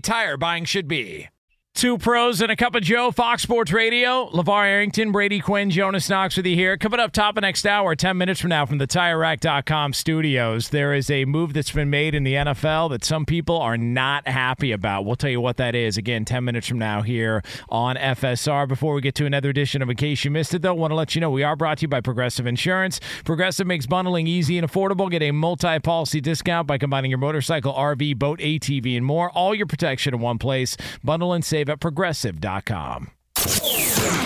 tire 0.00 0.36
buying 0.36 0.64
should 0.64 0.88
be. 0.88 1.28
Two 1.76 1.98
pros 1.98 2.40
and 2.40 2.50
a 2.50 2.56
cup 2.56 2.74
of 2.74 2.82
Joe, 2.82 3.10
Fox 3.10 3.42
Sports 3.42 3.70
Radio. 3.70 4.30
LaVar 4.30 4.64
Arrington, 4.64 5.12
Brady 5.12 5.40
Quinn, 5.40 5.68
Jonas 5.68 6.08
Knox 6.08 6.34
with 6.38 6.46
you 6.46 6.54
here. 6.54 6.78
Coming 6.78 7.00
up 7.00 7.12
top 7.12 7.36
of 7.36 7.42
next 7.42 7.66
hour, 7.66 7.94
10 7.94 8.16
minutes 8.16 8.40
from 8.40 8.48
now 8.48 8.64
from 8.64 8.78
the 8.78 8.86
TireRack.com 8.86 9.92
studios, 9.92 10.70
there 10.70 10.94
is 10.94 11.10
a 11.10 11.26
move 11.26 11.52
that's 11.52 11.70
been 11.70 11.90
made 11.90 12.14
in 12.14 12.24
the 12.24 12.32
NFL 12.32 12.88
that 12.92 13.04
some 13.04 13.26
people 13.26 13.58
are 13.58 13.76
not 13.76 14.26
happy 14.26 14.72
about. 14.72 15.04
We'll 15.04 15.16
tell 15.16 15.28
you 15.28 15.42
what 15.42 15.58
that 15.58 15.74
is, 15.74 15.98
again, 15.98 16.24
10 16.24 16.44
minutes 16.44 16.66
from 16.66 16.78
now 16.78 17.02
here 17.02 17.42
on 17.68 17.96
FSR. 17.96 18.66
Before 18.66 18.94
we 18.94 19.02
get 19.02 19.14
to 19.16 19.26
another 19.26 19.50
edition 19.50 19.82
of 19.82 19.90
In 19.90 19.96
Case 19.96 20.24
You 20.24 20.30
Missed 20.30 20.54
It, 20.54 20.62
though, 20.62 20.72
want 20.72 20.92
to 20.92 20.94
let 20.94 21.14
you 21.14 21.20
know 21.20 21.30
we 21.30 21.42
are 21.42 21.56
brought 21.56 21.76
to 21.76 21.82
you 21.82 21.88
by 21.88 22.00
Progressive 22.00 22.46
Insurance. 22.46 23.00
Progressive 23.26 23.66
makes 23.66 23.84
bundling 23.84 24.26
easy 24.26 24.56
and 24.56 24.66
affordable. 24.66 25.10
Get 25.10 25.20
a 25.20 25.30
multi-policy 25.30 26.22
discount 26.22 26.66
by 26.66 26.78
combining 26.78 27.10
your 27.10 27.18
motorcycle, 27.18 27.74
RV, 27.74 28.18
boat, 28.18 28.38
ATV, 28.38 28.96
and 28.96 29.04
more. 29.04 29.30
All 29.32 29.54
your 29.54 29.66
protection 29.66 30.14
in 30.14 30.20
one 30.20 30.38
place. 30.38 30.74
Bundle 31.04 31.34
and 31.34 31.44
save 31.66 31.72
at 31.72 31.80
progressive.com. 31.80 33.10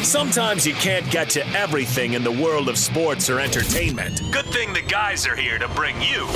Sometimes 0.03 0.66
you 0.66 0.74
can't 0.74 1.09
get 1.11 1.28
to 1.30 1.47
everything 1.49 2.14
in 2.14 2.24
the 2.24 2.30
world 2.30 2.68
of 2.68 2.78
sports 2.78 3.28
or 3.28 3.38
entertainment. 3.41 4.20
Good 4.32 4.47
thing 4.47 4.72
the 4.72 4.82
guys 4.82 5.26
are 5.26 5.36
here 5.36 5.59
to 5.59 5.68
bring 5.68 6.01
you 6.01 6.28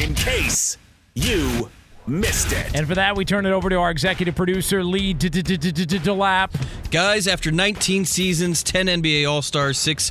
in 0.00 0.14
case 0.14 0.76
you 1.14 1.70
missed 2.06 2.52
it. 2.52 2.74
And 2.74 2.86
for 2.86 2.94
that, 2.94 3.16
we 3.16 3.24
turn 3.24 3.46
it 3.46 3.52
over 3.52 3.68
to 3.68 3.76
our 3.76 3.90
executive 3.90 4.34
producer, 4.34 4.84
Lee 4.84 5.14
Delap. 5.14 6.50
Guys, 6.90 7.26
after 7.26 7.50
19 7.50 8.04
seasons, 8.04 8.62
10 8.62 8.86
NBA 8.86 9.30
All 9.30 9.42
Stars, 9.42 9.78
6 9.78 10.10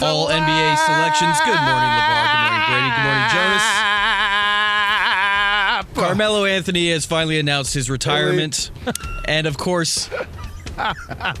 All 0.00 0.28
NBA 0.28 0.76
selections. 0.76 1.38
Good 1.40 1.60
morning, 1.60 1.92
LaVar. 1.96 2.26
Good 2.32 2.42
morning, 2.42 2.64
Brady. 2.68 2.90
Good 2.96 3.04
morning, 3.04 3.28
Jonas. 3.32 3.95
Carmelo 6.06 6.44
Anthony 6.44 6.90
has 6.90 7.04
finally 7.06 7.38
announced 7.38 7.74
his 7.74 7.90
retirement. 7.90 8.70
and 9.26 9.46
of 9.46 9.58
course, 9.58 10.08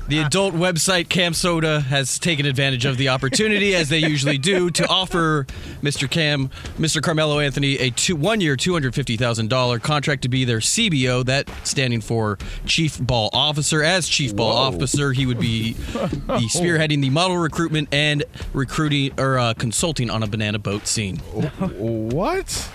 the 0.08 0.22
adult 0.24 0.54
website 0.54 1.08
CamSoda 1.08 1.82
has 1.82 2.18
taken 2.18 2.46
advantage 2.46 2.84
of 2.84 2.96
the 2.96 3.10
opportunity, 3.10 3.74
as 3.74 3.88
they 3.88 3.98
usually 3.98 4.38
do, 4.38 4.70
to 4.70 4.86
offer 4.88 5.46
Mr. 5.82 6.10
Cam, 6.10 6.48
Mr. 6.78 7.02
Carmelo 7.02 7.38
Anthony, 7.38 7.76
a 7.78 7.90
two, 7.90 8.16
one-year, 8.16 8.56
two 8.56 8.72
hundred 8.72 8.94
fifty 8.94 9.16
thousand 9.16 9.48
dollar 9.48 9.78
contract 9.78 10.22
to 10.22 10.28
be 10.28 10.44
their 10.44 10.58
CBO, 10.58 11.24
that 11.26 11.50
standing 11.64 12.00
for 12.00 12.38
Chief 12.64 12.98
Ball 12.98 13.28
Officer. 13.32 13.82
As 13.82 14.08
Chief 14.08 14.34
Ball 14.34 14.54
Whoa. 14.54 14.76
Officer, 14.76 15.12
he 15.12 15.26
would 15.26 15.38
be 15.38 15.74
the 15.74 16.48
spearheading 16.54 17.02
the 17.02 17.10
model 17.10 17.36
recruitment 17.36 17.88
and 17.92 18.24
recruiting 18.52 19.12
or 19.18 19.38
uh, 19.38 19.54
consulting 19.54 20.10
on 20.10 20.22
a 20.22 20.26
banana 20.26 20.58
boat 20.58 20.86
scene. 20.86 21.18
What? 21.18 22.70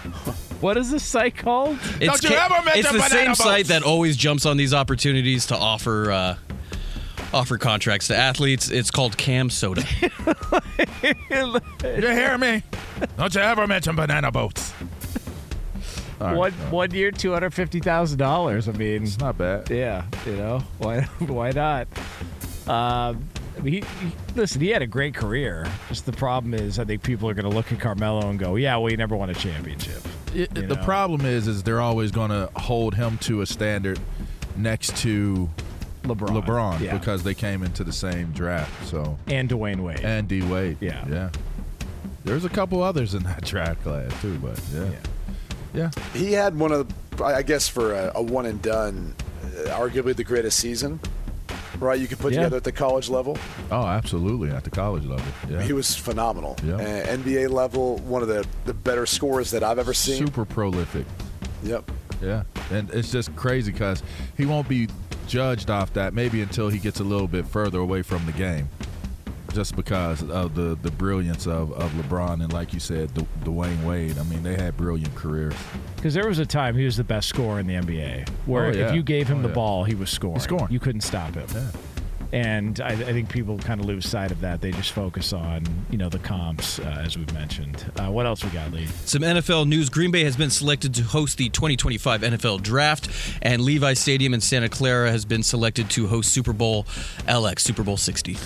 What 0.62 0.78
is 0.78 0.92
this 0.92 1.04
site 1.04 1.36
called? 1.38 1.78
It's, 2.00 2.22
Don't 2.22 2.24
you 2.24 2.30
ca- 2.38 2.46
ever 2.52 2.64
mention 2.66 2.80
it's 2.96 3.04
the 3.06 3.10
same 3.10 3.28
boats. 3.30 3.40
site 3.44 3.66
that 3.68 3.84
always 3.84 4.16
jumps 4.16 4.46
on 4.46 4.58
these 4.58 4.74
opportunities 4.74 5.48
to 5.48 5.58
offer 5.58 6.12
uh, 6.12 6.38
offer 7.34 7.58
contracts 7.58 8.08
to 8.08 8.16
athletes. 8.16 8.70
It's 8.70 8.92
called 8.92 9.18
CamSoda. 9.18 9.84
You 11.84 12.08
hear 12.08 12.38
me? 12.38 12.64
Don't 13.18 13.34
you 13.34 13.42
ever 13.42 13.66
mention 13.68 13.96
banana 13.96 14.32
boats. 14.32 14.74
All 16.20 16.28
right. 16.28 16.36
One 16.38 16.52
one 16.70 16.92
year, 16.92 17.12
two 17.12 17.32
hundred 17.32 17.54
fifty 17.54 17.80
thousand 17.80 18.20
dollars. 18.20 18.68
I 18.70 18.74
mean, 18.74 19.04
It's 19.04 19.18
not 19.20 19.38
bad. 19.38 19.70
yeah, 19.70 20.06
you 20.26 20.34
know 20.36 20.60
why 20.78 21.02
why 21.20 21.52
not? 21.52 21.88
Um, 22.68 23.28
I 23.58 23.62
mean, 23.62 23.74
he, 23.74 23.80
he, 24.06 24.12
listen, 24.36 24.62
he 24.62 24.70
had 24.70 24.82
a 24.84 24.88
great 24.88 25.16
career. 25.16 25.68
Just 25.90 26.06
the 26.06 26.12
problem 26.12 26.54
is, 26.54 26.78
I 26.80 26.86
think 26.86 27.02
people 27.04 27.28
are 27.30 27.34
going 27.34 27.50
to 27.50 27.56
look 27.56 27.72
at 27.72 27.80
Carmelo 27.80 28.30
and 28.30 28.38
go, 28.38 28.56
"Yeah, 28.56 28.78
well, 28.78 28.88
he 28.88 28.96
never 28.96 29.16
won 29.16 29.30
a 29.32 29.34
championship." 29.34 30.02
It- 30.34 30.56
You 30.56 30.68
the 30.68 30.76
know. 30.76 30.84
problem 30.84 31.26
is, 31.26 31.48
is 31.48 31.64
they're 31.64 31.82
always 31.82 32.12
going 32.12 32.30
to 32.32 32.50
hold 32.56 32.96
him 32.96 33.18
to 33.20 33.42
a 33.42 33.46
standard 33.46 34.00
next 34.56 34.96
to 34.98 35.50
LeBron, 36.04 36.42
LeBron 36.44 36.80
yeah. 36.80 36.98
because 36.98 37.24
they 37.24 37.34
came 37.36 37.64
into 37.64 37.84
the 37.84 37.94
same 37.94 38.32
draft. 38.32 38.88
So 38.88 39.18
and 39.28 39.50
Dwyane 39.50 39.80
Wade. 39.82 40.00
and 40.00 40.28
D 40.28 40.42
Wade. 40.42 40.78
Yeah. 40.80 41.06
yeah. 41.10 41.30
There's 42.24 42.46
a 42.46 42.50
couple 42.50 42.82
others 42.84 43.14
in 43.14 43.24
that 43.24 43.44
draft 43.46 43.84
class 43.84 44.12
too, 44.22 44.38
but 44.40 44.60
yeah, 44.74 44.90
yeah. 45.74 45.92
He 46.14 46.34
had 46.34 46.58
one 46.58 46.72
of, 46.72 46.88
the, 47.18 47.24
I 47.24 47.42
guess, 47.42 47.68
for 47.68 47.94
a, 47.94 48.12
a 48.16 48.22
one 48.22 48.46
and 48.46 48.62
done, 48.62 49.16
uh, 49.44 49.70
arguably 49.70 50.16
the 50.16 50.24
greatest 50.24 50.60
season, 50.60 51.00
right? 51.82 52.00
You 52.00 52.08
could 52.08 52.20
put 52.20 52.34
Yeah. 52.34 52.40
together 52.42 52.58
at 52.58 52.64
the 52.64 52.72
college 52.72 53.10
level. 53.10 53.38
Oh, 53.72 53.86
absolutely 53.86 54.50
at 54.52 54.64
the 54.64 54.70
college 54.70 55.06
level. 55.06 55.26
Yeah, 55.50 55.62
He 55.62 55.74
was 55.74 55.96
phenomenal. 55.96 56.56
Yeah. 56.64 56.76
Uh, 56.76 57.18
NBA 57.18 57.50
level, 57.50 57.98
one 58.00 58.22
of 58.22 58.28
the, 58.28 58.46
the 58.66 58.74
better 58.74 59.06
scorers 59.06 59.52
that 59.52 59.64
I've 59.64 59.80
ever 59.80 59.94
seen. 59.94 60.26
super 60.26 60.46
prolific. 60.46 61.06
Yep. 61.64 61.92
Yeah, 62.22 62.44
and 62.72 62.90
it's 62.92 63.12
just 63.12 63.36
crazy 63.36 63.72
because 63.72 64.04
he 64.38 64.46
won't 64.46 64.70
be 64.70 64.88
judged 65.28 65.70
off 65.72 65.92
that 65.94 66.14
maybe 66.14 66.42
until 66.42 66.70
he 66.70 66.78
gets 66.78 67.00
a 67.00 67.04
little 67.04 67.28
bit 67.28 67.48
further 67.48 67.80
away 67.80 68.04
from 68.04 68.26
the 68.28 68.32
game, 68.32 68.70
just 69.54 69.76
because 69.76 70.22
of 70.30 70.54
the 70.56 70.78
the 70.84 70.92
brilliance 70.92 71.48
of, 71.48 71.72
of 71.74 71.92
LeBron 71.94 72.44
and 72.44 72.54
like 72.54 72.74
you 72.74 72.80
said, 72.80 73.12
D- 73.16 73.26
Dwyane 73.44 73.84
Wade. 73.86 74.18
I 74.18 74.24
mean, 74.24 74.44
they 74.44 74.56
had 74.56 74.78
brilliant 74.78 75.14
careers. 75.16 75.54
Because 75.96 76.14
there 76.14 76.28
was 76.28 76.40
a 76.40 76.46
time 76.46 76.76
he 76.76 76.86
was 76.86 76.98
the 76.98 77.04
best 77.04 77.28
scorer 77.30 77.60
in 77.60 77.68
the 77.68 77.76
NBA, 77.76 78.28
where 78.46 78.66
Oh, 78.66 78.72
yeah. 78.72 78.90
if 78.90 78.96
you 78.96 79.04
gave 79.04 79.28
him 79.28 79.40
Oh, 79.40 79.42
the 79.44 79.48
yeah. 79.50 79.54
ball, 79.56 79.84
he 79.84 79.96
was 79.96 80.10
scoring. 80.10 80.40
scoring. 80.40 80.68
You 80.72 80.80
couldn't 80.80 81.02
stop 81.02 81.36
him. 81.36 81.48
Yeah. 81.54 81.68
And 82.34 82.80
I, 82.80 82.92
I 82.92 82.96
think 82.96 83.28
people 83.30 83.58
kind 83.58 83.82
of 83.82 83.86
lose 83.88 84.08
sight 84.08 84.32
of 84.32 84.40
that. 84.40 84.62
They 84.62 84.72
just 84.72 84.94
focus 84.94 85.34
on 85.34 85.64
you 85.90 85.98
know 85.98 86.08
the 86.08 86.20
comps, 86.20 86.80
uh, 86.80 87.02
as 87.06 87.18
we've 87.18 87.34
mentioned. 87.34 87.84
Uh, 88.00 88.10
what 88.10 88.26
else 88.26 88.42
we 88.42 88.50
got, 88.52 88.72
Lee? 88.72 88.86
Some 89.04 89.22
NFL 89.22 89.68
news. 89.68 89.90
Green 89.90 90.12
Bay 90.12 90.24
has 90.24 90.38
been 90.38 90.50
selected 90.50 90.94
to 90.96 91.04
host 91.04 91.38
the 91.38 91.50
2025 91.50 92.22
NFL 92.22 92.62
Draft, 92.64 93.10
and 93.42 93.62
Levi 93.62 93.96
Stadium 93.96 94.34
in 94.34 94.40
Santa 94.40 94.70
Clara 94.70 95.12
has 95.12 95.26
been 95.26 95.44
selected 95.44 95.90
to 95.90 96.08
host 96.08 96.32
Super 96.32 96.54
Bowl 96.54 96.84
LX, 97.28 97.60
Super 97.60 97.84
Bowl 97.84 97.98
60. 97.98 98.38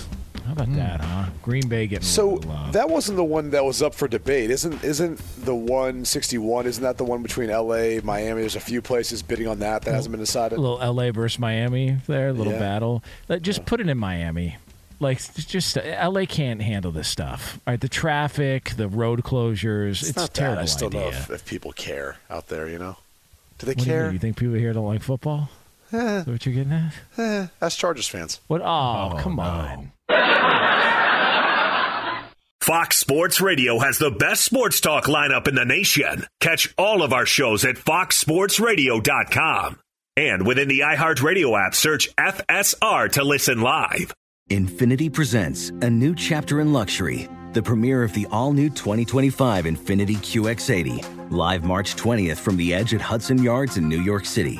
How 0.45 0.53
about 0.53 0.67
hmm. 0.67 0.75
that, 0.75 1.01
huh? 1.01 1.25
Green 1.41 1.67
Bay 1.67 1.87
getting 1.87 2.03
a 2.03 2.07
So 2.07 2.29
love. 2.29 2.69
Uh, 2.69 2.71
that 2.71 2.89
wasn't 2.89 3.17
the 3.17 3.23
one 3.23 3.49
that 3.49 3.65
was 3.65 3.81
up 3.81 3.95
for 3.95 4.07
debate, 4.07 4.51
isn't? 4.51 4.83
Isn't 4.83 5.17
the 5.43 5.55
161? 5.55 6.67
Isn't 6.67 6.83
that 6.83 6.97
the 6.97 7.03
one 7.03 7.23
between 7.23 7.49
L.A. 7.49 7.99
Miami? 8.01 8.41
There's 8.41 8.55
a 8.55 8.59
few 8.59 8.81
places 8.81 9.23
bidding 9.23 9.47
on 9.47 9.59
that 9.59 9.81
that 9.83 9.93
hasn't 9.93 10.11
been 10.11 10.19
decided. 10.19 10.57
a 10.57 10.61
little 10.61 10.77
LA 10.77 11.11
versus 11.11 11.39
Miami 11.39 11.97
there, 12.07 12.29
a 12.29 12.33
little 12.33 12.53
Yeah. 12.53 12.59
battle. 12.59 13.03
Let- 13.27 13.41
Just 13.41 13.65
put 13.65 13.79
it 13.79 13.89
in 13.89 13.97
Miami. 13.97 14.57
Like 14.99 15.19
just 15.33 15.77
uh, 15.77 16.09
LA 16.09 16.25
can't 16.25 16.61
handle 16.61 16.91
this 16.91 17.09
stuff. 17.09 17.59
All 17.67 17.73
right, 17.73 17.81
the 17.81 17.89
traffic, 17.89 18.71
the 18.77 18.87
road 18.87 19.23
closures, 19.23 20.01
it's, 20.01 20.09
It's, 20.11 20.29
terrible. 20.29 20.61
I 20.61 20.65
still 20.65 20.87
idea. 20.87 21.01
know 21.01 21.07
if, 21.09 21.29
if 21.29 21.45
people 21.45 21.73
care 21.73 22.17
out 22.29 22.47
there. 22.47 22.69
You 22.69 22.79
know, 22.79 22.97
do 23.57 23.65
they 23.65 23.71
What 23.71 23.79
do 23.79 23.83
you, 23.83 23.91
care? 23.91 24.11
you 24.13 24.19
think 24.19 24.37
people 24.37 24.55
here 24.55 24.71
don't 24.71 24.85
like 24.85 25.01
football? 25.01 25.49
Is 25.95 26.25
that 26.25 26.31
what 26.31 26.45
you're 26.45 26.55
getting 26.55 26.73
at? 26.73 26.93
Eh, 27.17 27.47
As 27.61 27.75
Chargers 27.75 28.07
fans. 28.07 28.39
What? 28.47 28.61
Oh, 28.61 29.11
Oh, 29.13 29.17
come 29.19 29.35
no. 29.37 29.43
on. 29.43 29.91
Fox 32.61 32.97
Sports 32.97 33.39
Radio 33.41 33.77
has 33.79 33.97
the 33.99 34.09
best 34.09 34.43
sports 34.43 34.81
talk 34.81 35.05
lineup 35.05 35.47
in 35.47 35.53
the 35.55 35.65
nation. 35.65 36.25
Catch 36.41 36.73
all 36.79 37.03
of 37.03 37.13
our 37.13 37.25
shows 37.27 37.63
at 37.63 37.75
foxsportsradio.com. 37.75 39.79
And 40.17 40.47
within 40.47 40.67
the 40.67 40.79
iHeartRadio 40.79 41.63
app, 41.63 41.75
search 41.75 42.09
FSR 42.15 43.11
to 43.13 43.23
listen 43.23 43.61
live. 43.61 44.13
Infiniti 44.49 45.13
presents 45.13 45.69
a 45.81 45.89
new 45.89 46.15
chapter 46.15 46.59
in 46.61 46.71
luxury, 46.73 47.27
the 47.53 47.61
premiere 47.61 48.01
of 48.03 48.13
the 48.13 48.25
all 48.31 48.51
new 48.53 48.69
2025 48.69 49.65
Infiniti 49.65 50.15
QX80, 50.17 51.29
live 51.31 51.63
March 51.65 51.95
20th 51.95 52.37
from 52.37 52.57
the 52.57 52.73
edge 52.73 52.93
at 52.95 53.01
Hudson 53.01 53.43
Yards 53.43 53.77
in 53.77 53.87
New 53.89 54.01
York 54.01 54.25
City, 54.25 54.59